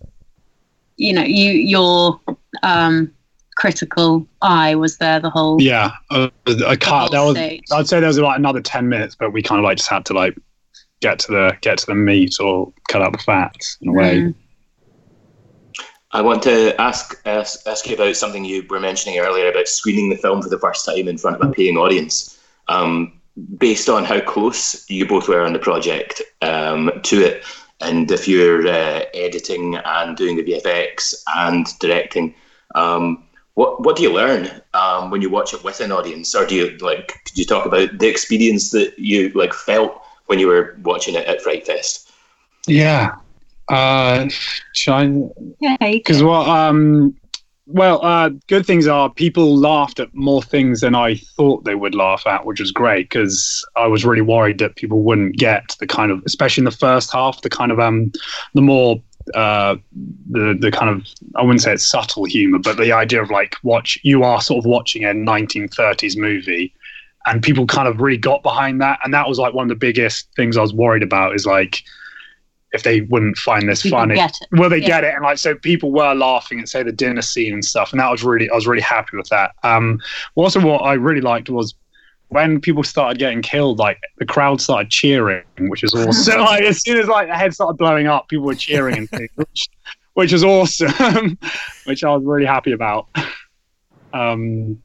you 0.97 1.13
know, 1.13 1.23
you 1.23 1.53
your 1.53 2.21
um, 2.63 3.14
critical 3.57 4.27
eye 4.43 4.75
was 4.75 4.99
there 4.99 5.21
the 5.21 5.31
whole 5.31 5.61
yeah 5.61 5.93
uh, 6.11 6.29
I 6.67 6.77
can't 6.77 7.11
that 7.11 7.21
was 7.21 7.37
stage. 7.37 7.63
I'd 7.73 7.89
say 7.89 8.01
there 8.01 8.09
was 8.09 8.19
like 8.19 8.39
another 8.39 8.61
10 8.61 8.89
minutes 8.89 9.15
but 9.15 9.33
we 9.33 9.43
kind 9.43 9.59
of 9.59 9.65
like 9.65 9.79
just 9.79 9.89
had 9.89 10.05
to 10.07 10.13
like 10.13 10.37
get 11.01 11.19
to 11.21 11.33
the 11.33 11.57
get 11.61 11.79
to 11.79 11.87
the 11.87 11.95
meat 11.95 12.41
or 12.41 12.73
cut 12.89 13.03
out 13.03 13.13
the 13.13 13.19
fat 13.19 13.57
in 13.81 13.89
a 13.89 13.93
way 13.93 14.21
mm. 14.21 14.35
I 16.15 16.23
want 16.23 16.45
to 16.45 16.81
ask, 16.81 17.21
ask 17.27 17.67
ask 17.67 17.89
you 17.89 17.97
about 17.97 18.15
something 18.15 18.45
you 18.45 18.65
were 18.71 18.79
mentioning 18.79 19.19
earlier 19.19 19.51
about 19.51 19.67
screening 19.67 20.11
the 20.11 20.17
film 20.17 20.43
for 20.43 20.49
the 20.49 20.61
first 20.61 20.87
time 20.87 21.09
in 21.09 21.19
front 21.19 21.43
of 21.43 21.49
a 21.49 21.53
paying 21.53 21.77
audience. 21.77 22.39
Um, 22.69 23.21
based 23.59 23.89
on 23.89 24.05
how 24.05 24.21
close 24.21 24.89
you 24.89 25.07
both 25.07 25.29
were 25.29 25.45
on 25.45 25.55
the 25.55 25.59
project 25.59 26.23
um, 26.41 26.93
to 27.03 27.21
it, 27.21 27.43
and 27.81 28.09
if 28.13 28.29
you're 28.29 28.65
uh, 28.67 29.03
editing 29.13 29.75
and 29.75 30.17
doing 30.17 30.37
the 30.37 30.45
VFX 30.45 31.15
and 31.35 31.67
directing, 31.81 32.33
um, 32.77 33.25
what 33.55 33.83
what 33.83 33.97
do 33.97 34.03
you 34.03 34.13
learn 34.13 34.49
um, 34.75 35.11
when 35.11 35.23
you 35.23 35.31
watch 35.31 35.55
it 35.55 35.65
with 35.65 35.81
an 35.81 35.93
audience, 35.93 36.35
or 36.35 36.47
do 36.47 36.55
you 36.55 36.77
like? 36.79 37.09
Could 37.25 37.39
you 37.39 37.45
talk 37.45 37.67
about 37.67 37.99
the 37.99 38.09
experience 38.09 38.71
that 38.71 38.99
you 38.99 39.31
like 39.31 39.55
felt 39.55 40.01
when 40.27 40.39
you 40.39 40.49
were 40.49 40.77
watching 40.83 41.15
it 41.15 41.27
at 41.27 41.41
Fright 41.41 41.67
Fest? 41.67 42.11
Yeah, 42.67 43.15
uh, 43.69 44.29
shine. 44.75 45.31
Yeah, 45.61 45.77
because 45.81 46.23
what 46.23 46.49
um, 46.49 47.15
well, 47.67 48.05
uh, 48.05 48.31
good 48.49 48.67
things 48.67 48.87
are 48.87 49.09
people 49.09 49.57
laughed 49.57 49.99
at 49.99 50.15
more 50.15 50.43
things 50.43 50.83
than 50.83 50.95
I 50.95 51.15
thought 51.15 51.65
they 51.65 51.75
would 51.75 51.95
laugh 51.95 52.27
at, 52.27 52.45
which 52.45 52.61
was 52.61 52.71
great 52.71 53.09
because 53.09 53.67
I 53.75 53.87
was 53.87 54.05
really 54.05 54.21
worried 54.21 54.59
that 54.59 54.77
people 54.77 55.03
wouldn't 55.03 55.37
get 55.37 55.75
the 55.81 55.87
kind 55.87 56.11
of, 56.11 56.23
especially 56.27 56.61
in 56.61 56.67
the 56.67 56.71
first 56.71 57.11
half, 57.13 57.41
the 57.41 57.49
kind 57.49 57.73
of 57.73 57.81
um, 57.81 58.13
the 58.53 58.61
more 58.61 59.03
uh, 59.35 59.77
the 60.31 60.57
the 60.59 60.71
kind 60.71 60.91
of 60.91 61.07
I 61.37 61.43
wouldn't 61.43 61.63
say 61.63 61.73
it's 61.73 61.89
subtle 61.89 62.25
humor, 62.25 62.59
but 62.59 62.77
the 62.77 62.93
idea 62.93 63.23
of 63.23 63.31
like 63.31 63.57
watch 63.63 63.99
you 64.03 64.23
are 64.23 64.41
sort 64.41 64.59
of 64.59 64.67
watching 64.67 65.05
a 65.05 65.09
1930s 65.09 66.17
movie, 66.17 66.75
and 67.27 67.43
people 67.43 67.67
kind 67.67 67.89
of 67.89 68.01
really 68.01 68.19
got 68.19 68.43
behind 68.43 68.81
that, 68.81 68.99
and 69.05 69.15
that 69.15 69.29
was 69.29 69.39
like 69.39 69.55
one 69.55 69.65
of 69.65 69.69
the 69.69 69.75
biggest 69.75 70.29
things 70.37 70.57
I 70.57 70.61
was 70.61 70.75
worried 70.75 71.03
about 71.03 71.35
is 71.35 71.47
like 71.47 71.83
if 72.73 72.83
they 72.83 73.03
wouldn't 73.03 73.39
find 73.39 73.69
this 73.69 73.83
people 73.83 74.01
funny, 74.01 74.21
will 74.53 74.69
they 74.69 74.79
yeah. 74.79 74.87
get 74.87 75.05
it? 75.05 75.15
And 75.15 75.23
like 75.23 75.39
so, 75.39 75.55
people 75.55 75.93
were 75.93 76.13
laughing 76.13 76.61
at 76.61 76.69
say 76.69 76.83
the 76.83 76.93
dinner 76.93 77.23
scene 77.23 77.55
and 77.55 77.65
stuff, 77.65 77.93
and 77.93 78.01
that 78.01 78.11
was 78.11 78.25
really 78.25 78.51
I 78.51 78.55
was 78.55 78.67
really 78.67 78.83
happy 78.83 79.17
with 79.17 79.29
that. 79.29 79.53
Um, 79.63 80.01
also, 80.35 80.61
what 80.61 80.79
I 80.79 80.95
really 80.95 81.21
liked 81.21 81.49
was 81.49 81.75
when 82.35 82.61
people 82.61 82.83
started 82.83 83.17
getting 83.17 83.43
killed, 83.43 83.79
like 83.79 84.01
the 84.19 84.27
crowd 84.27 84.61
started 84.61 84.91
cheering, 84.91 85.45
which 85.69 85.85
is 85.85 85.95
awesome. 85.95 86.13
so 86.13 86.39
like 86.41 86.65
as 86.65 86.83
soon 86.83 86.99
as 86.99 87.07
like 87.07 87.29
the 87.29 87.37
head 87.37 87.55
started 87.55 87.77
blowing 87.77 88.09
up, 88.09 88.29
people 88.29 88.45
were 88.45 88.57
cheering 88.57 88.99
and 88.99 89.09
things, 89.09 89.31
which, 89.37 89.69
which 90.15 90.33
was 90.33 90.43
awesome, 90.43 91.39
which 91.85 92.03
I 92.03 92.09
was 92.09 92.25
really 92.25 92.45
happy 92.45 92.73
about. 92.73 93.07
Um, 94.13 94.83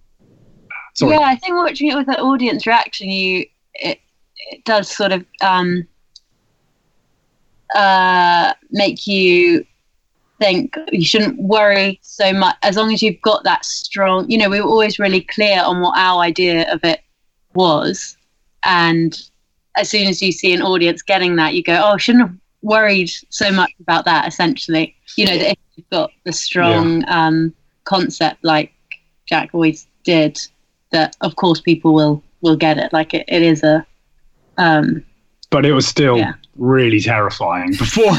sorry. 0.94 1.16
Yeah, 1.16 1.22
I 1.22 1.36
think 1.38 1.56
watching 1.56 1.90
it 1.90 1.96
with 1.96 2.06
the 2.06 2.20
audience 2.22 2.68
reaction, 2.68 3.10
you 3.10 3.48
it 3.74 4.00
it 4.52 4.64
does 4.64 4.88
sort 4.88 5.12
of 5.12 5.26
um, 5.42 5.88
uh, 7.74 8.54
make 8.70 9.08
you 9.08 9.66
think 10.38 10.76
you 10.92 11.04
shouldn't 11.04 11.42
worry 11.42 12.00
so 12.04 12.32
much 12.32 12.58
as 12.62 12.78
long 12.78 12.94
as 12.94 13.02
you've 13.02 13.22
got 13.22 13.44
that 13.44 13.66
strong. 13.66 14.30
You 14.30 14.38
know, 14.38 14.52
we 14.52 14.62
were 14.62 14.68
always 14.68 15.00
really 15.00 15.22
clear 15.22 15.64
on 15.64 15.82
what 15.82 15.98
our 15.98 16.22
idea 16.22 16.72
of 16.72 16.84
it 16.84 17.02
was. 17.54 18.18
And 18.64 19.20
as 19.78 19.90
soon 19.90 20.08
as 20.08 20.22
you 20.22 20.32
see 20.32 20.54
an 20.54 20.62
audience 20.62 21.02
getting 21.02 21.36
that, 21.38 21.54
you 21.54 21.64
go, 21.64 21.76
oh, 21.76 21.94
I 21.94 21.98
shouldn't 21.98 22.28
have 22.28 22.38
worried 22.62 23.12
so 23.30 23.52
much 23.52 23.72
about 23.80 24.06
that, 24.06 24.28
essentially. 24.28 24.96
You 25.16 25.26
know, 25.26 25.38
that 25.38 25.52
if 25.52 25.58
you've 25.76 25.90
got 25.90 26.12
the 26.26 26.34
strong 26.34 27.02
yeah. 27.02 27.28
um, 27.28 27.54
concept 27.86 28.44
like 28.44 28.74
Jack 29.26 29.50
always 29.54 29.88
did, 30.04 30.40
that 30.92 31.16
of 31.22 31.36
course 31.36 31.62
people 31.62 31.94
will 31.94 32.24
will 32.42 32.56
get 32.56 32.78
it. 32.78 32.92
Like 32.94 33.14
it, 33.14 33.26
it 33.28 33.42
is 33.42 33.64
a. 33.64 33.86
Um, 34.58 35.06
but 35.52 35.66
it 35.66 35.74
was 35.74 35.88
still 35.88 36.18
yeah. 36.18 36.34
really 36.58 37.00
terrifying 37.00 37.72
Before 37.78 38.12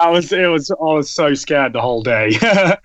I 0.00 0.10
was 0.10 0.32
it 0.32 0.46
was 0.46 0.70
I 0.70 0.74
was 0.80 1.10
so 1.10 1.34
scared 1.34 1.72
the 1.72 1.80
whole 1.80 2.02
day. 2.02 2.32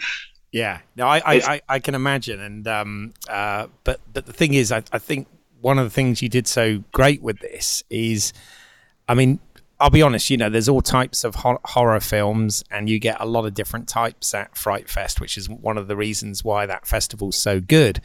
yeah, 0.51 0.79
no, 0.95 1.07
I, 1.07 1.17
I, 1.17 1.35
I, 1.35 1.61
I, 1.67 1.79
can 1.79 1.95
imagine, 1.95 2.39
and 2.39 2.67
um, 2.67 3.13
uh, 3.27 3.67
but 3.83 3.99
but 4.13 4.25
the 4.25 4.33
thing 4.33 4.53
is, 4.53 4.71
I, 4.71 4.83
I 4.91 4.99
think 4.99 5.27
one 5.61 5.79
of 5.79 5.85
the 5.85 5.89
things 5.89 6.21
you 6.21 6.29
did 6.29 6.47
so 6.47 6.83
great 6.91 7.21
with 7.21 7.39
this 7.39 7.83
is, 7.89 8.33
I 9.07 9.13
mean, 9.13 9.39
I'll 9.79 9.89
be 9.89 10.01
honest, 10.01 10.29
you 10.29 10.37
know, 10.37 10.49
there's 10.49 10.67
all 10.67 10.81
types 10.81 11.23
of 11.23 11.35
ho- 11.35 11.61
horror 11.63 11.99
films, 12.01 12.63
and 12.69 12.89
you 12.89 12.99
get 12.99 13.17
a 13.19 13.25
lot 13.25 13.45
of 13.45 13.53
different 13.53 13.87
types 13.87 14.33
at 14.33 14.57
Fright 14.57 14.89
Fest, 14.89 15.21
which 15.21 15.37
is 15.37 15.49
one 15.49 15.77
of 15.77 15.87
the 15.87 15.95
reasons 15.95 16.43
why 16.43 16.65
that 16.65 16.85
festival's 16.85 17.37
so 17.37 17.59
good. 17.59 18.01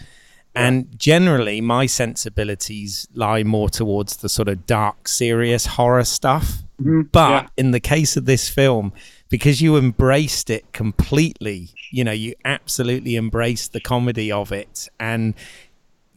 And 0.56 0.96
generally, 0.96 1.61
my 1.61 1.87
sensibilities 1.87 3.08
lie 3.12 3.42
more 3.42 3.68
towards 3.68 4.18
the 4.18 4.28
sort 4.28 4.46
of 4.46 4.66
dark, 4.66 5.08
serious 5.08 5.66
horror 5.66 6.04
stuff. 6.04 6.62
Mm-hmm. 6.80 7.02
But 7.11 7.30
yeah. 7.30 7.49
in 7.56 7.73
the 7.73 7.80
case 7.80 8.16
of 8.16 8.26
this 8.26 8.49
film, 8.49 8.92
because 9.28 9.61
you 9.61 9.76
embraced 9.76 10.50
it 10.50 10.73
completely, 10.73 11.70
you 11.90 12.04
know, 12.04 12.12
you 12.12 12.34
absolutely 12.44 13.16
embraced 13.16 13.73
the 13.73 13.80
comedy 13.80 14.30
of 14.30 14.52
it. 14.52 14.88
And 15.00 15.34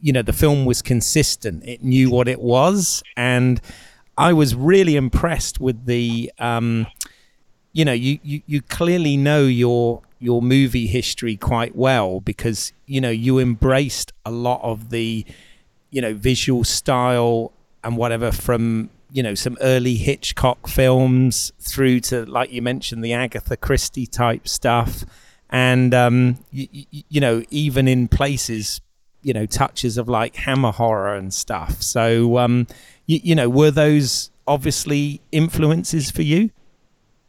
you 0.00 0.12
know 0.12 0.22
the 0.22 0.32
film 0.32 0.64
was 0.64 0.82
consistent. 0.82 1.64
It 1.64 1.82
knew 1.82 2.10
what 2.10 2.28
it 2.28 2.40
was, 2.40 3.02
and 3.16 3.60
I 4.16 4.32
was 4.32 4.54
really 4.54 4.96
impressed 4.96 5.60
with 5.60 5.86
the. 5.86 6.32
Um, 6.38 6.86
you 7.74 7.84
know, 7.84 7.92
you, 7.92 8.18
you, 8.22 8.42
you 8.46 8.62
clearly 8.62 9.16
know 9.16 9.42
your 9.42 10.02
your 10.18 10.42
movie 10.42 10.86
history 10.86 11.36
quite 11.36 11.76
well 11.76 12.20
because 12.20 12.72
you 12.86 13.00
know 13.00 13.10
you 13.10 13.38
embraced 13.38 14.12
a 14.24 14.30
lot 14.30 14.60
of 14.62 14.90
the 14.90 15.24
you 15.90 16.00
know 16.00 16.14
visual 16.14 16.64
style 16.64 17.52
and 17.84 17.96
whatever 17.96 18.32
from 18.32 18.90
you 19.12 19.22
know 19.22 19.34
some 19.34 19.56
early 19.60 19.94
Hitchcock 19.94 20.66
films 20.66 21.52
through 21.60 22.00
to 22.00 22.26
like 22.26 22.52
you 22.52 22.62
mentioned 22.62 23.04
the 23.04 23.12
Agatha 23.12 23.56
Christie 23.56 24.06
type 24.06 24.48
stuff 24.48 25.04
and 25.50 25.94
um, 25.94 26.38
you, 26.50 26.68
you 26.90 27.20
know 27.20 27.42
even 27.50 27.88
in 27.88 28.08
places 28.08 28.80
you 29.22 29.32
know 29.32 29.46
touches 29.46 29.98
of 29.98 30.08
like 30.08 30.36
hammer 30.36 30.72
horror 30.72 31.14
and 31.14 31.32
stuff. 31.32 31.82
So 31.82 32.38
um, 32.38 32.66
you, 33.06 33.20
you 33.22 33.34
know 33.34 33.48
were 33.48 33.70
those 33.70 34.30
obviously 34.46 35.20
influences 35.30 36.10
for 36.10 36.22
you? 36.22 36.50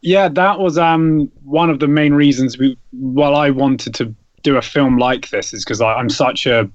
Yeah, 0.02 0.30
that 0.30 0.60
was 0.60 0.78
um, 0.78 1.30
one 1.44 1.70
of 1.70 1.80
the 1.80 1.88
main 1.88 2.14
reasons 2.14 2.58
we, 2.58 2.78
well, 2.94 3.36
I 3.36 3.50
wanted 3.50 3.94
to 3.96 4.16
do 4.44 4.56
a 4.56 4.62
film 4.62 4.98
like 4.98 5.30
this 5.30 5.54
is 5.54 5.66
because 5.66 5.82
I'm 5.82 6.10
such 6.10 6.46
a, 6.46 6.70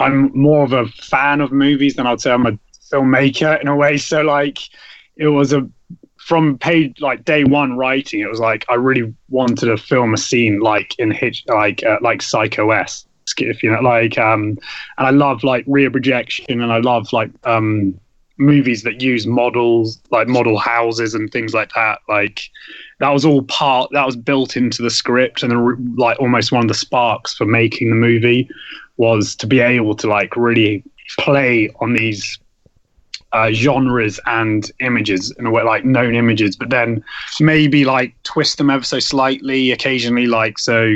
I'm 0.00 0.36
more 0.36 0.64
of 0.64 0.72
a 0.72 0.86
fan 0.86 1.40
of 1.40 1.52
movies 1.52 1.94
than 1.94 2.08
I'd 2.08 2.20
say 2.20 2.32
I'm 2.32 2.46
a 2.46 2.58
filmmaker 2.92 3.60
in 3.60 3.68
a 3.68 3.76
way. 3.76 3.96
So 4.06 4.22
like, 4.22 4.58
it 5.16 5.28
was 5.28 5.52
a 5.52 5.68
from 6.18 6.58
page 6.58 7.00
like 7.00 7.24
day 7.24 7.44
one 7.44 7.76
writing, 7.76 8.18
it 8.18 8.28
was 8.28 8.40
like 8.40 8.66
I 8.68 8.74
really 8.74 9.14
wanted 9.28 9.66
to 9.66 9.76
film 9.76 10.12
a 10.12 10.16
scene 10.16 10.58
like 10.58 10.98
in 10.98 11.12
Hitch, 11.12 11.44
like 11.46 11.84
uh, 11.84 11.98
like 12.02 12.20
Psycho 12.20 12.72
S, 12.72 13.05
if 13.40 13.62
you 13.62 13.70
know, 13.70 13.80
like 13.80 14.18
um, 14.18 14.58
and 14.98 15.06
I 15.06 15.10
love 15.10 15.44
like 15.44 15.64
rear 15.66 15.90
projection, 15.90 16.60
and 16.60 16.72
I 16.72 16.78
love 16.78 17.12
like 17.12 17.30
um 17.44 17.98
movies 18.38 18.82
that 18.82 19.00
use 19.00 19.26
models 19.26 19.98
like 20.10 20.28
model 20.28 20.58
houses 20.58 21.14
and 21.14 21.30
things 21.30 21.54
like 21.54 21.70
that. 21.74 22.00
Like 22.08 22.42
that 22.98 23.10
was 23.10 23.24
all 23.24 23.42
part 23.42 23.90
that 23.92 24.04
was 24.04 24.16
built 24.16 24.56
into 24.56 24.82
the 24.82 24.90
script 24.90 25.42
and 25.42 25.52
the, 25.52 25.94
like 25.96 26.18
almost 26.20 26.52
one 26.52 26.62
of 26.62 26.68
the 26.68 26.74
sparks 26.74 27.34
for 27.34 27.46
making 27.46 27.90
the 27.90 27.96
movie 27.96 28.48
was 28.96 29.34
to 29.36 29.46
be 29.46 29.60
able 29.60 29.94
to 29.96 30.08
like 30.08 30.36
really 30.36 30.82
play 31.18 31.70
on 31.80 31.94
these 31.94 32.38
uh, 33.32 33.50
genres 33.52 34.18
and 34.26 34.70
images 34.80 35.30
in 35.38 35.46
a 35.46 35.50
way 35.50 35.62
like 35.62 35.84
known 35.84 36.14
images 36.14 36.56
but 36.56 36.70
then 36.70 37.04
maybe 37.40 37.84
like 37.84 38.14
twist 38.22 38.56
them 38.56 38.70
ever 38.70 38.84
so 38.84 38.98
slightly 38.98 39.72
occasionally 39.72 40.26
like 40.26 40.58
so 40.58 40.94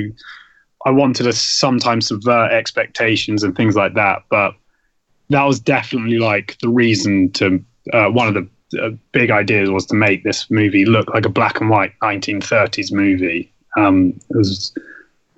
i 0.86 0.90
wanted 0.90 1.24
to 1.24 1.32
sometimes 1.32 2.08
subvert 2.08 2.52
expectations 2.52 3.42
and 3.42 3.56
things 3.56 3.76
like 3.76 3.94
that 3.94 4.22
but 4.30 4.54
that 5.30 5.44
was 5.44 5.60
definitely 5.60 6.18
like 6.18 6.58
the 6.60 6.68
reason 6.68 7.30
to 7.32 7.64
uh, 7.92 8.08
one 8.08 8.28
of 8.28 8.34
the 8.34 8.48
uh, 8.78 8.90
big 9.12 9.30
ideas 9.30 9.70
was 9.70 9.86
to 9.86 9.94
make 9.94 10.22
this 10.22 10.50
movie 10.50 10.84
look 10.84 11.08
like 11.14 11.24
a 11.24 11.30
black 11.30 11.60
and 11.60 11.70
white 11.70 11.92
1930s 12.02 12.92
movie. 12.92 13.52
Um, 13.76 14.20
was, 14.30 14.74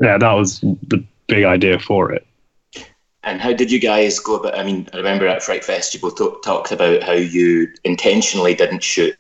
yeah, 0.01 0.19
that 0.19 0.33
was 0.33 0.61
the 0.61 1.05
big 1.29 1.45
idea 1.45 1.79
for 1.79 2.13
it. 2.13 2.27
And 3.25 3.41
how 3.41 3.53
did 3.53 3.71
you 3.71 3.79
guys 3.79 4.19
go 4.19 4.37
about? 4.37 4.59
I 4.59 4.65
mean, 4.65 4.89
I 4.93 4.97
remember 4.97 5.29
at 5.29 5.43
Fright 5.43 5.65
Fest 5.65 5.95
you 5.95 6.01
both 6.01 6.17
t- 6.17 6.29
talked 6.43 6.73
about 6.73 7.03
how 7.05 7.13
you 7.13 7.69
intentionally 7.85 8.55
didn't 8.55 8.83
shoot 8.83 9.17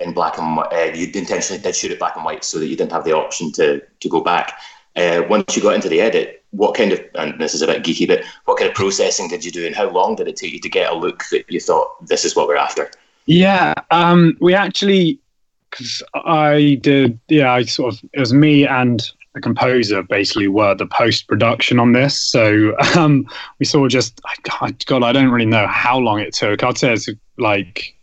in 0.00 0.12
black 0.12 0.36
and 0.36 0.56
white. 0.56 0.72
Uh, 0.72 0.92
you 0.94 1.06
intentionally 1.14 1.62
did 1.62 1.74
shoot 1.74 1.90
it 1.90 1.98
black 1.98 2.14
and 2.14 2.26
white 2.26 2.44
so 2.44 2.58
that 2.58 2.66
you 2.66 2.76
didn't 2.76 2.92
have 2.92 3.04
the 3.04 3.16
option 3.16 3.50
to 3.52 3.80
to 4.00 4.08
go 4.08 4.20
back. 4.20 4.52
Uh, 4.98 5.22
once 5.28 5.56
you 5.56 5.62
got 5.62 5.74
into 5.76 5.88
the 5.88 6.00
edit, 6.00 6.42
what 6.50 6.74
kind 6.74 6.92
of 6.92 7.00
and 7.14 7.40
this 7.40 7.54
is 7.54 7.62
a 7.62 7.66
bit 7.66 7.84
geeky, 7.84 8.06
but 8.06 8.22
what 8.46 8.58
kind 8.58 8.68
of 8.68 8.74
processing 8.74 9.28
did 9.28 9.44
you 9.44 9.52
do, 9.52 9.64
and 9.64 9.76
how 9.76 9.88
long 9.88 10.16
did 10.16 10.26
it 10.26 10.36
take 10.36 10.52
you 10.52 10.60
to 10.60 10.68
get 10.68 10.90
a 10.90 10.94
look 10.94 11.24
that 11.30 11.44
you 11.48 11.60
thought 11.60 12.06
this 12.06 12.24
is 12.24 12.34
what 12.34 12.48
we're 12.48 12.56
after? 12.56 12.90
Yeah, 13.26 13.74
um, 13.90 14.36
we 14.40 14.54
actually 14.54 15.20
because 15.70 16.02
I 16.14 16.78
did. 16.80 17.18
Yeah, 17.28 17.52
I 17.52 17.62
sort 17.62 17.94
of 17.94 18.10
it 18.12 18.20
was 18.20 18.32
me 18.32 18.66
and 18.66 19.08
the 19.34 19.40
composer 19.40 20.02
basically 20.02 20.48
were 20.48 20.74
the 20.74 20.86
post 20.86 21.28
production 21.28 21.78
on 21.78 21.92
this. 21.92 22.20
So 22.20 22.74
um, 22.96 23.26
we 23.58 23.66
of 23.86 23.92
just 23.92 24.20
God, 24.86 25.02
I 25.02 25.12
don't 25.12 25.30
really 25.30 25.46
know 25.46 25.66
how 25.66 25.98
long 25.98 26.18
it 26.20 26.34
took. 26.34 26.64
I'd 26.64 26.78
say 26.78 26.92
it's 26.92 27.08
like 27.36 27.94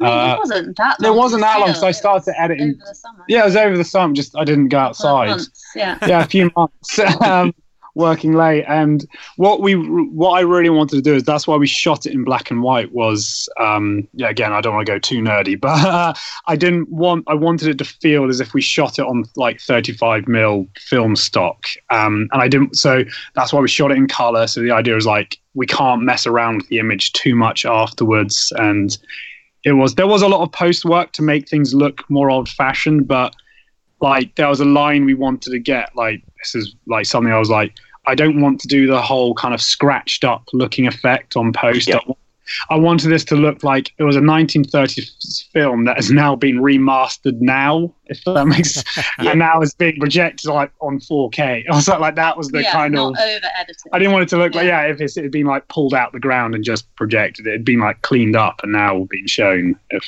uh, 0.00 0.34
it 0.34 0.38
wasn't 0.38 0.76
that 0.76 1.00
long. 1.00 1.12
It 1.12 1.16
wasn't 1.16 1.42
that 1.42 1.60
long, 1.60 1.74
so 1.74 1.86
I 1.86 1.90
started 1.90 2.34
editing. 2.38 2.70
Over 2.70 2.84
the 2.88 2.94
summer. 2.94 3.24
Yeah, 3.28 3.42
it 3.42 3.46
was 3.46 3.56
over 3.56 3.76
the 3.76 3.84
summer. 3.84 4.14
Just 4.14 4.36
I 4.36 4.44
didn't 4.44 4.68
go 4.68 4.78
outside. 4.78 5.28
Months, 5.28 5.64
yeah, 5.74 5.98
yeah, 6.06 6.22
a 6.22 6.26
few 6.26 6.50
months. 6.56 6.98
um, 7.20 7.52
working 7.98 8.34
late, 8.34 8.64
and 8.68 9.04
what 9.36 9.60
we 9.60 9.74
what 9.74 10.30
I 10.30 10.40
really 10.40 10.70
wanted 10.70 10.96
to 10.96 11.02
do 11.02 11.14
is 11.14 11.24
that's 11.24 11.46
why 11.46 11.56
we 11.56 11.66
shot 11.66 12.06
it 12.06 12.12
in 12.12 12.22
black 12.24 12.50
and 12.50 12.62
white. 12.62 12.92
Was 12.92 13.48
um, 13.58 14.06
yeah, 14.14 14.28
again, 14.28 14.52
I 14.52 14.60
don't 14.60 14.74
want 14.74 14.86
to 14.86 14.92
go 14.92 14.98
too 14.98 15.20
nerdy, 15.20 15.60
but 15.60 15.84
uh, 15.84 16.14
I 16.46 16.56
didn't 16.56 16.88
want. 16.90 17.24
I 17.26 17.34
wanted 17.34 17.68
it 17.68 17.78
to 17.78 17.84
feel 17.84 18.28
as 18.28 18.40
if 18.40 18.54
we 18.54 18.62
shot 18.62 18.98
it 18.98 19.02
on 19.04 19.24
like 19.36 19.60
35 19.60 20.28
mil 20.28 20.66
film 20.78 21.16
stock, 21.16 21.64
um, 21.90 22.28
and 22.32 22.40
I 22.40 22.48
didn't. 22.48 22.76
So 22.76 23.02
that's 23.34 23.52
why 23.52 23.60
we 23.60 23.68
shot 23.68 23.90
it 23.90 23.98
in 23.98 24.06
color. 24.06 24.46
So 24.46 24.62
the 24.62 24.70
idea 24.70 24.96
is 24.96 25.06
like 25.06 25.38
we 25.54 25.66
can't 25.66 26.02
mess 26.02 26.26
around 26.26 26.58
with 26.58 26.68
the 26.68 26.78
image 26.78 27.12
too 27.12 27.34
much 27.34 27.66
afterwards, 27.66 28.52
and 28.56 28.96
it 29.64 29.72
was 29.72 29.94
there 29.94 30.06
was 30.06 30.22
a 30.22 30.28
lot 30.28 30.42
of 30.42 30.52
post 30.52 30.84
work 30.84 31.12
to 31.12 31.22
make 31.22 31.48
things 31.48 31.74
look 31.74 32.08
more 32.08 32.30
old 32.30 32.48
fashioned, 32.48 33.08
but 33.08 33.34
like 34.00 34.34
there 34.36 34.48
was 34.48 34.60
a 34.60 34.64
line 34.64 35.04
we 35.04 35.14
wanted 35.14 35.50
to 35.50 35.58
get. 35.58 35.94
Like 35.96 36.22
this 36.38 36.54
is 36.54 36.74
like 36.86 37.06
something 37.06 37.32
I 37.32 37.38
was 37.38 37.50
like, 37.50 37.72
I 38.06 38.14
don't 38.14 38.40
want 38.40 38.60
to 38.60 38.68
do 38.68 38.86
the 38.86 39.02
whole 39.02 39.34
kind 39.34 39.54
of 39.54 39.60
scratched 39.60 40.24
up 40.24 40.44
looking 40.52 40.86
effect 40.86 41.36
on 41.36 41.52
post. 41.52 41.88
Yep. 41.88 42.02
I 42.08 42.12
wanted 42.76 43.08
this 43.08 43.24
to 43.26 43.36
look 43.36 43.62
like 43.62 43.92
it 43.98 44.04
was 44.04 44.16
a 44.16 44.20
1930s 44.20 45.48
film 45.52 45.84
that 45.84 45.96
has 45.96 46.10
now 46.10 46.36
been 46.36 46.58
remastered 46.58 47.40
now, 47.40 47.92
if 48.06 48.22
that 48.24 48.46
makes 48.46 48.82
yeah. 48.96 49.30
and 49.30 49.38
now 49.38 49.60
it's 49.60 49.74
being 49.74 49.98
projected 49.98 50.50
like 50.50 50.72
on 50.80 50.98
4K. 50.98 51.64
I 51.70 51.74
was 51.74 51.88
like, 51.88 52.00
like 52.00 52.14
that 52.16 52.36
was 52.36 52.48
the 52.48 52.62
yeah, 52.62 52.72
kind 52.72 52.96
of 52.96 53.08
over 53.08 53.46
edited. 53.56 53.92
I 53.92 53.98
didn't 53.98 54.12
want 54.12 54.24
it 54.24 54.28
to 54.30 54.36
look 54.36 54.54
yeah. 54.54 54.60
like 54.60 54.66
yeah, 54.66 54.82
if 54.86 55.00
it 55.00 55.22
had 55.22 55.30
been 55.30 55.46
like 55.46 55.68
pulled 55.68 55.94
out 55.94 56.12
the 56.12 56.20
ground 56.20 56.54
and 56.54 56.64
just 56.64 56.94
projected, 56.96 57.46
it 57.46 57.52
had 57.52 57.64
been 57.64 57.80
like 57.80 58.02
cleaned 58.02 58.36
up 58.36 58.60
and 58.62 58.72
now 58.72 59.06
being 59.10 59.26
shown. 59.26 59.78
If 59.90 60.04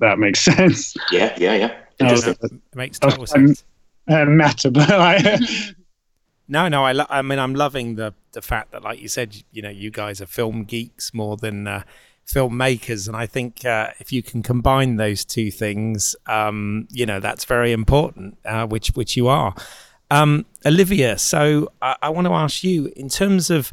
that 0.00 0.18
makes 0.18 0.40
sense. 0.44 0.94
Yeah, 1.10 1.34
yeah, 1.38 1.54
yeah. 1.54 1.74
Interesting. 1.98 2.34
Uh, 2.42 2.46
it 2.46 2.76
makes 2.76 2.98
total 2.98 3.26
sense. 3.26 3.64
Uh, 4.08 4.24
matter, 4.24 4.70
but 4.70 4.88
like. 4.88 5.40
No, 6.48 6.68
no, 6.68 6.84
I, 6.84 6.92
lo- 6.92 7.06
I 7.08 7.22
mean, 7.22 7.38
I'm 7.38 7.54
loving 7.54 7.94
the 7.94 8.12
the 8.32 8.42
fact 8.42 8.72
that, 8.72 8.82
like 8.82 9.00
you 9.00 9.08
said, 9.08 9.36
you 9.52 9.62
know, 9.62 9.70
you 9.70 9.90
guys 9.90 10.20
are 10.20 10.26
film 10.26 10.64
geeks 10.64 11.14
more 11.14 11.36
than 11.36 11.66
uh, 11.66 11.82
filmmakers, 12.26 13.06
and 13.06 13.16
I 13.16 13.26
think 13.26 13.64
uh, 13.64 13.88
if 13.98 14.12
you 14.12 14.22
can 14.22 14.42
combine 14.42 14.96
those 14.96 15.24
two 15.24 15.50
things, 15.50 16.16
um, 16.26 16.88
you 16.90 17.06
know, 17.06 17.20
that's 17.20 17.44
very 17.44 17.72
important, 17.72 18.38
uh, 18.44 18.66
which 18.66 18.88
which 18.88 19.16
you 19.16 19.28
are. 19.28 19.54
Um, 20.10 20.44
Olivia, 20.66 21.18
so 21.18 21.72
I, 21.80 21.96
I 22.02 22.08
want 22.10 22.26
to 22.26 22.32
ask 22.32 22.64
you 22.64 22.92
in 22.96 23.08
terms 23.08 23.50
of. 23.50 23.72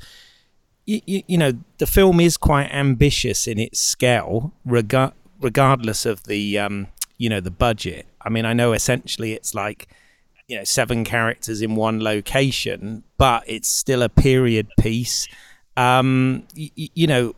You, 0.85 1.21
you, 1.27 1.37
know 1.37 1.51
the 1.77 1.85
film 1.85 2.19
is 2.19 2.35
quite 2.35 2.73
ambitious 2.73 3.45
in 3.45 3.59
its 3.59 3.79
scale, 3.79 4.53
rega- 4.65 5.13
regardless 5.39 6.03
of 6.03 6.23
the 6.23 6.57
um, 6.57 6.87
you 7.19 7.29
know 7.29 7.39
the 7.39 7.51
budget. 7.51 8.07
I 8.23 8.29
mean, 8.29 8.43
I 8.43 8.53
know 8.53 8.73
essentially 8.73 9.33
it's 9.33 9.53
like 9.53 9.87
you 10.49 10.57
know 10.57 10.63
seven 10.63 11.05
characters 11.05 11.61
in 11.61 11.75
one 11.75 12.03
location, 12.03 13.03
but 13.17 13.43
it's 13.47 13.69
still 13.69 14.01
a 14.01 14.09
period 14.09 14.67
piece. 14.79 15.27
Um, 15.77 16.43
y- 16.57 16.71
you 16.75 17.07
know, 17.07 17.35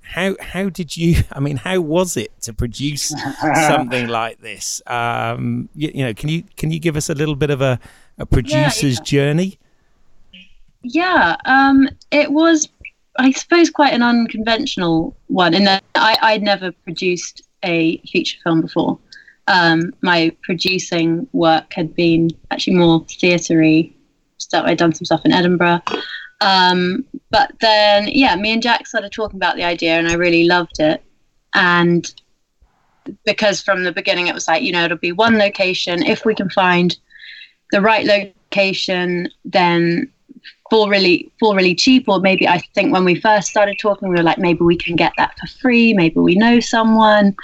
how 0.00 0.34
how 0.40 0.70
did 0.70 0.96
you? 0.96 1.22
I 1.32 1.40
mean, 1.40 1.58
how 1.58 1.80
was 1.82 2.16
it 2.16 2.32
to 2.42 2.54
produce 2.54 3.12
something 3.68 4.08
like 4.08 4.40
this? 4.40 4.80
Um, 4.86 5.68
you, 5.74 5.92
you, 5.94 6.04
know, 6.06 6.14
can 6.14 6.30
you 6.30 6.42
can 6.56 6.70
you 6.70 6.80
give 6.80 6.96
us 6.96 7.10
a 7.10 7.14
little 7.14 7.36
bit 7.36 7.50
of 7.50 7.60
a, 7.60 7.78
a 8.18 8.24
producer's 8.24 8.82
yeah, 8.82 8.88
yeah. 8.88 9.04
journey? 9.04 9.58
Yeah, 10.82 11.36
um, 11.44 11.88
it 12.10 12.32
was, 12.32 12.68
I 13.18 13.30
suppose, 13.32 13.70
quite 13.70 13.92
an 13.94 14.02
unconventional 14.02 15.16
one 15.28 15.54
in 15.54 15.64
that 15.64 15.82
I, 15.94 16.18
I'd 16.20 16.42
never 16.42 16.72
produced 16.72 17.42
a 17.62 17.98
feature 17.98 18.38
film 18.42 18.60
before 18.60 18.98
um, 19.46 19.92
my 20.00 20.34
producing 20.42 21.28
work 21.32 21.72
had 21.72 21.94
been 21.94 22.30
actually 22.50 22.76
more 22.76 23.04
theatery 23.04 23.92
stuff. 24.38 24.64
I'd 24.66 24.78
done 24.78 24.94
some 24.94 25.04
stuff 25.04 25.22
in 25.24 25.32
Edinburgh. 25.32 25.80
Um, 26.40 27.04
but 27.30 27.52
then, 27.60 28.08
yeah, 28.08 28.36
me 28.36 28.52
and 28.52 28.62
Jack 28.62 28.86
started 28.86 29.12
talking 29.12 29.36
about 29.36 29.56
the 29.56 29.64
idea 29.64 29.98
and 29.98 30.08
I 30.08 30.14
really 30.14 30.44
loved 30.44 30.80
it. 30.80 31.02
And 31.54 32.12
because 33.24 33.60
from 33.60 33.84
the 33.84 33.92
beginning 33.92 34.28
it 34.28 34.34
was 34.34 34.48
like, 34.48 34.62
you 34.62 34.72
know, 34.72 34.84
it'll 34.84 34.98
be 34.98 35.12
one 35.12 35.38
location. 35.38 36.04
If 36.04 36.24
we 36.24 36.34
can 36.34 36.50
find 36.50 36.96
the 37.70 37.80
right 37.80 38.04
location, 38.04 39.28
then 39.44 40.10
fall 40.70 40.88
really 40.88 41.30
fall 41.38 41.54
really 41.54 41.74
cheap 41.74 42.08
or 42.08 42.20
maybe 42.20 42.48
i 42.48 42.58
think 42.74 42.92
when 42.92 43.04
we 43.04 43.20
first 43.20 43.48
started 43.48 43.78
talking 43.78 44.08
we 44.08 44.16
were 44.16 44.22
like 44.22 44.38
maybe 44.38 44.60
we 44.60 44.76
can 44.76 44.96
get 44.96 45.12
that 45.16 45.38
for 45.38 45.46
free 45.46 45.94
maybe 45.94 46.18
we 46.18 46.34
know 46.34 46.58
someone 46.60 47.34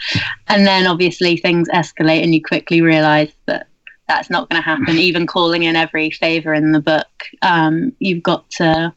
and 0.48 0.66
then 0.66 0.86
obviously 0.86 1.36
things 1.36 1.68
escalate 1.68 2.22
and 2.22 2.34
you 2.34 2.42
quickly 2.42 2.80
realize 2.80 3.30
that 3.46 3.66
that's 4.08 4.30
not 4.30 4.48
going 4.48 4.60
to 4.60 4.64
happen 4.64 4.96
even 4.96 5.26
calling 5.26 5.62
in 5.62 5.76
every 5.76 6.10
favor 6.10 6.52
in 6.52 6.72
the 6.72 6.80
book 6.80 7.06
um, 7.42 7.92
you've 8.00 8.22
got 8.22 8.48
to 8.50 8.92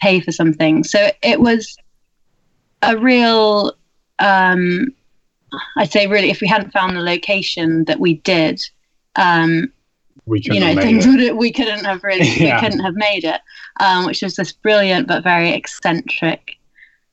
pay 0.00 0.20
for 0.20 0.32
something. 0.32 0.84
So 0.84 1.10
it 1.22 1.40
was 1.40 1.76
a 2.82 2.96
real, 2.96 3.72
um, 4.18 4.88
I'd 5.76 5.92
say, 5.92 6.06
really, 6.06 6.30
if 6.30 6.40
we 6.40 6.48
hadn't 6.48 6.72
found 6.72 6.96
the 6.96 7.00
location 7.00 7.84
that 7.84 8.00
we 8.00 8.14
did, 8.14 8.60
um, 9.16 9.72
we 10.26 10.40
you 10.42 10.58
know, 10.58 10.74
things 10.74 11.06
would 11.06 11.36
we 11.36 11.52
couldn't 11.52 11.84
have 11.84 12.02
really, 12.02 12.28
yeah. 12.36 12.56
we 12.56 12.60
couldn't 12.60 12.84
have 12.84 12.94
made 12.94 13.24
it, 13.24 13.40
um, 13.80 14.04
which 14.06 14.22
was 14.22 14.34
this 14.34 14.52
brilliant 14.52 15.06
but 15.06 15.22
very 15.22 15.50
eccentric 15.50 16.56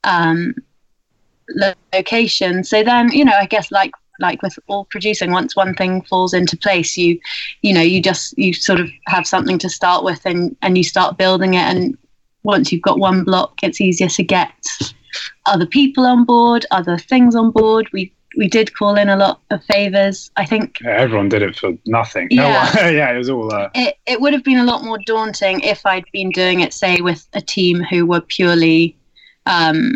um, 0.03 0.55
location. 1.93 2.63
So 2.63 2.83
then, 2.83 3.11
you 3.11 3.23
know, 3.23 3.33
I 3.33 3.45
guess 3.45 3.71
like 3.71 3.91
like 4.19 4.41
with 4.41 4.57
all 4.67 4.85
producing 4.85 5.31
once 5.31 5.55
one 5.55 5.73
thing 5.73 6.01
falls 6.03 6.35
into 6.35 6.55
place 6.55 6.95
you 6.95 7.19
you 7.63 7.73
know 7.73 7.81
you 7.81 7.99
just 7.99 8.37
you 8.37 8.53
sort 8.53 8.79
of 8.79 8.87
have 9.07 9.25
something 9.25 9.57
to 9.57 9.67
start 9.67 10.03
with 10.03 10.23
and 10.23 10.55
and 10.61 10.77
you 10.77 10.83
start 10.83 11.17
building 11.17 11.55
it 11.55 11.63
and 11.63 11.97
once 12.43 12.71
you've 12.71 12.83
got 12.83 12.99
one 12.99 13.23
block 13.23 13.57
it's 13.63 13.81
easier 13.81 14.07
to 14.07 14.23
get 14.23 14.51
other 15.47 15.65
people 15.65 16.05
on 16.05 16.23
board 16.25 16.63
other 16.69 16.95
things 16.95 17.35
on 17.35 17.49
board 17.49 17.89
we 17.91 18.13
we 18.37 18.47
did 18.47 18.75
call 18.75 18.95
in 18.95 19.09
a 19.09 19.15
lot 19.15 19.41
of 19.51 19.63
favors 19.65 20.31
i 20.37 20.45
think 20.45 20.79
yeah, 20.81 20.91
everyone 20.91 21.29
did 21.29 21.41
it 21.41 21.55
for 21.55 21.73
nothing 21.85 22.27
yeah. 22.31 22.71
No, 22.75 22.89
yeah 22.89 23.11
it 23.11 23.17
was 23.17 23.29
all 23.29 23.53
uh... 23.53 23.69
it, 23.75 23.95
it 24.05 24.21
would 24.21 24.33
have 24.33 24.43
been 24.43 24.59
a 24.59 24.65
lot 24.65 24.83
more 24.83 24.99
daunting 25.05 25.59
if 25.61 25.85
i'd 25.85 26.05
been 26.11 26.29
doing 26.29 26.61
it 26.61 26.73
say 26.73 27.01
with 27.01 27.27
a 27.33 27.41
team 27.41 27.81
who 27.81 28.05
were 28.05 28.21
purely 28.21 28.97
um 29.45 29.95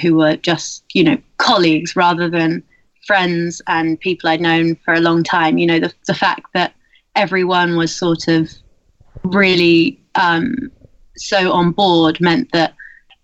who 0.00 0.16
were 0.16 0.36
just 0.36 0.84
you 0.92 1.02
know 1.02 1.18
colleagues 1.38 1.96
rather 1.96 2.28
than 2.28 2.62
friends 3.10 3.60
and 3.66 3.98
people 3.98 4.28
I'd 4.28 4.40
known 4.40 4.76
for 4.84 4.94
a 4.94 5.00
long 5.00 5.24
time. 5.24 5.58
You 5.58 5.66
know, 5.66 5.80
the, 5.80 5.92
the 6.06 6.14
fact 6.14 6.46
that 6.54 6.74
everyone 7.16 7.76
was 7.76 7.92
sort 7.92 8.28
of 8.28 8.48
really 9.24 10.00
um, 10.14 10.70
so 11.16 11.50
on 11.50 11.72
board 11.72 12.20
meant 12.20 12.52
that, 12.52 12.74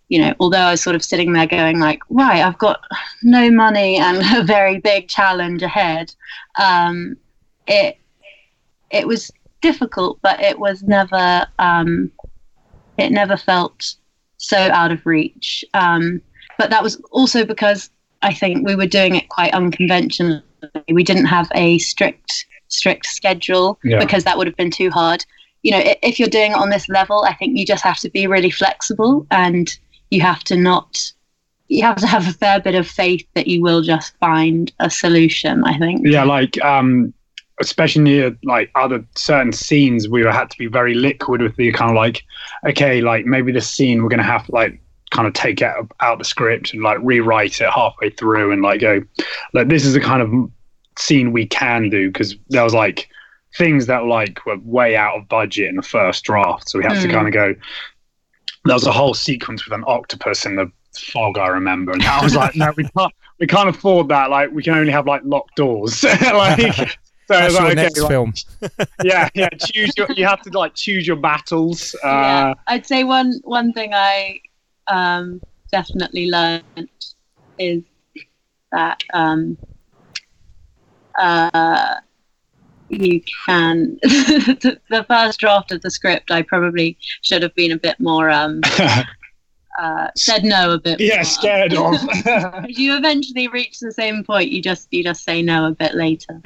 you 0.09 0.21
know, 0.21 0.35
although 0.39 0.59
I 0.59 0.71
was 0.71 0.83
sort 0.83 0.97
of 0.97 1.05
sitting 1.05 1.33
there 1.33 1.47
going 1.47 1.81
like, 1.81 2.01
right, 2.11 2.43
I've 2.43 2.59
got 2.59 2.81
no 3.23 3.51
money 3.51 3.97
and 3.97 4.19
a 4.37 4.45
very 4.45 4.79
big 4.79 5.09
challenge 5.09 5.63
ahead. 5.63 6.15
Um, 6.61 7.17
it 7.67 7.99
it 8.91 9.07
was 9.07 9.33
difficult, 9.61 10.19
but 10.23 10.41
it 10.41 10.59
was 10.59 10.83
never 10.83 11.47
um, 11.59 12.11
it 12.99 13.11
never 13.11 13.37
felt 13.37 13.95
so 14.37 14.57
out 14.57 14.93
of 14.93 15.05
reach. 15.05 15.65
Um, 15.75 16.21
but 16.59 16.71
that 16.71 16.83
was 16.83 17.01
also 17.11 17.45
because 17.45 17.91
I 18.23 18.33
think 18.33 18.67
we 18.67 18.77
were 18.77 18.87
doing 18.87 19.17
it 19.17 19.29
quite 19.29 19.53
unconventionally. 19.53 20.43
We 20.91 21.03
didn't 21.03 21.27
have 21.27 21.51
a 21.55 21.79
strict 21.79 22.47
strict 22.69 23.07
schedule 23.07 23.79
yeah. 23.85 23.99
because 23.99 24.25
that 24.25 24.37
would 24.37 24.47
have 24.47 24.57
been 24.57 24.71
too 24.71 24.91
hard. 24.91 25.25
You 25.63 25.73
know, 25.73 25.83
if 26.03 26.21
you're 26.21 26.29
doing 26.29 26.53
it 26.53 26.59
on 26.59 26.71
this 26.71 26.89
level, 26.89 27.25
I 27.25 27.35
think 27.35 27.59
you 27.59 27.67
just 27.67 27.83
have 27.83 27.99
to 27.99 28.11
be 28.11 28.27
really 28.27 28.51
flexible 28.51 29.27
and 29.31 29.77
you 30.11 30.21
have 30.21 30.43
to 30.45 30.57
not 30.57 31.13
you 31.69 31.83
have 31.83 31.97
to 31.97 32.07
have 32.07 32.29
a 32.29 32.33
fair 32.33 32.61
bit 32.61 32.75
of 32.75 32.87
faith 32.87 33.27
that 33.35 33.49
you 33.49 33.61
will 33.61 33.83
just 33.83 34.17
find 34.19 34.73
a 34.79 34.89
solution, 34.89 35.65
I 35.65 35.79
think. 35.79 36.07
Yeah, 36.07 36.25
like 36.25 36.63
um 36.65 37.13
especially 37.61 38.03
near 38.03 38.37
like 38.45 38.71
other 38.75 39.05
certain 39.15 39.53
scenes 39.53 40.09
we 40.09 40.23
had 40.23 40.51
to 40.51 40.59
be 40.59 40.67
very 40.67 40.95
liquid 40.95 41.41
with 41.41 41.57
the 41.57 41.73
kind 41.73 41.91
of 41.91 41.97
like 41.97 42.23
okay 42.67 43.01
like 43.01 43.25
maybe 43.25 43.51
this 43.51 43.69
scene 43.69 44.03
we're 44.03 44.11
going 44.11 44.19
to 44.19 44.25
have 44.25 44.45
to 44.45 44.53
like 44.53 44.79
kind 45.11 45.27
of 45.27 45.33
take 45.33 45.63
out 45.63 45.91
out 46.01 46.19
the 46.19 46.25
script 46.25 46.75
and 46.75 46.83
like 46.83 46.99
rewrite 47.01 47.61
it 47.61 47.71
halfway 47.71 48.11
through 48.11 48.53
and 48.53 48.61
like 48.61 48.81
go 48.81 49.01
like 49.55 49.69
this 49.69 49.87
is 49.87 49.95
the 49.95 50.01
kind 50.01 50.21
of 50.21 50.51
scene 50.99 51.33
we 51.33 51.47
can 51.47 51.89
do 51.89 52.09
because 52.11 52.37
there 52.49 52.65
was 52.65 52.75
like 52.75 53.09
things 53.57 53.87
that 53.87 54.05
like 54.05 54.45
were 54.45 54.59
way 54.59 54.95
out 54.95 55.17
of 55.17 55.29
budget 55.29 55.69
in 55.69 55.77
the 55.77 55.83
first 55.83 56.25
draft 56.25 56.69
so 56.69 56.79
we 56.79 56.85
had 56.85 56.93
mm. 56.93 57.03
to 57.03 57.09
hmm. 57.09 57.15
kind 57.15 57.27
of 57.27 57.33
go 57.33 57.55
there 58.67 58.75
was 58.75 58.87
a 58.87 58.93
whole 58.93 59.15
sequence 59.15 59.65
with 59.67 59.75
an 59.75 59.85
octopus 59.87 60.47
in 60.47 60.57
the 60.57 60.71
fog 60.95 61.37
i 61.39 61.49
remember 61.49 61.93
and 61.93 62.03
i 62.05 62.23
was 62.23 62.35
like 62.35 62.57
no 62.57 62.73
we 62.77 62.85
can't 62.85 63.13
we 63.39 63.47
can't 63.47 63.69
afford 63.69 64.09
that 64.09 64.31
like 64.31 64.51
we 64.51 64.63
can 64.63 64.75
only 64.75 64.93
have 64.93 65.07
like 65.07 65.21
locked 65.25 65.55
doors 65.57 66.03
like 66.33 66.97
so 67.27 67.35
That's 67.35 67.55
like, 67.55 67.61
your 67.61 67.71
okay, 67.73 68.35
next 68.63 68.81
like, 68.81 68.89
yeah, 69.05 69.29
yeah. 69.35 69.49
Choose 69.49 69.93
your. 69.97 70.07
You 70.13 70.27
have 70.27 70.43
to 70.43 70.57
like 70.57 70.75
choose 70.75 71.09
your 71.09 71.17
battles. 71.17 71.95
Uh, 71.97 72.07
yeah, 72.07 72.55
I'd 72.69 72.87
say 72.87 73.03
one 73.03 73.41
one 73.43 73.73
thing 73.73 73.93
I 73.93 74.41
um, 74.87 75.41
definitely 75.73 76.31
learned 76.31 76.89
is 77.59 77.83
that 78.71 79.03
um, 79.13 79.59
uh, 81.19 81.97
you 82.89 83.21
can. 83.47 83.99
The 84.03 85.05
first 85.09 85.41
draft 85.41 85.73
of 85.73 85.83
the 85.83 85.91
script 85.91 86.31
i 86.31 86.43
probably 86.43 86.97
should 87.23 87.43
have 87.43 87.55
been 87.55 87.73
a 87.73 87.77
bit 87.79 87.99
more 88.01 88.31
um, 88.31 88.61
uh, 89.79 90.09
said 90.17 90.45
no 90.45 90.73
a 90.73 90.79
bit 90.81 91.01
yeah 91.01 91.17
more. 91.17 91.25
scared 91.25 91.75
of. 91.75 91.95
You 92.69 92.97
eventually 92.97 93.49
reach 93.49 93.79
the 93.81 93.93
same 93.93 94.25
point 94.25 94.51
you 94.51 94.63
just 94.63 94.89
you 94.91 95.03
just 95.05 95.25
say 95.25 95.43
no 95.43 95.67
a 95.67 95.73
bit 95.73 95.95
later. 95.95 96.41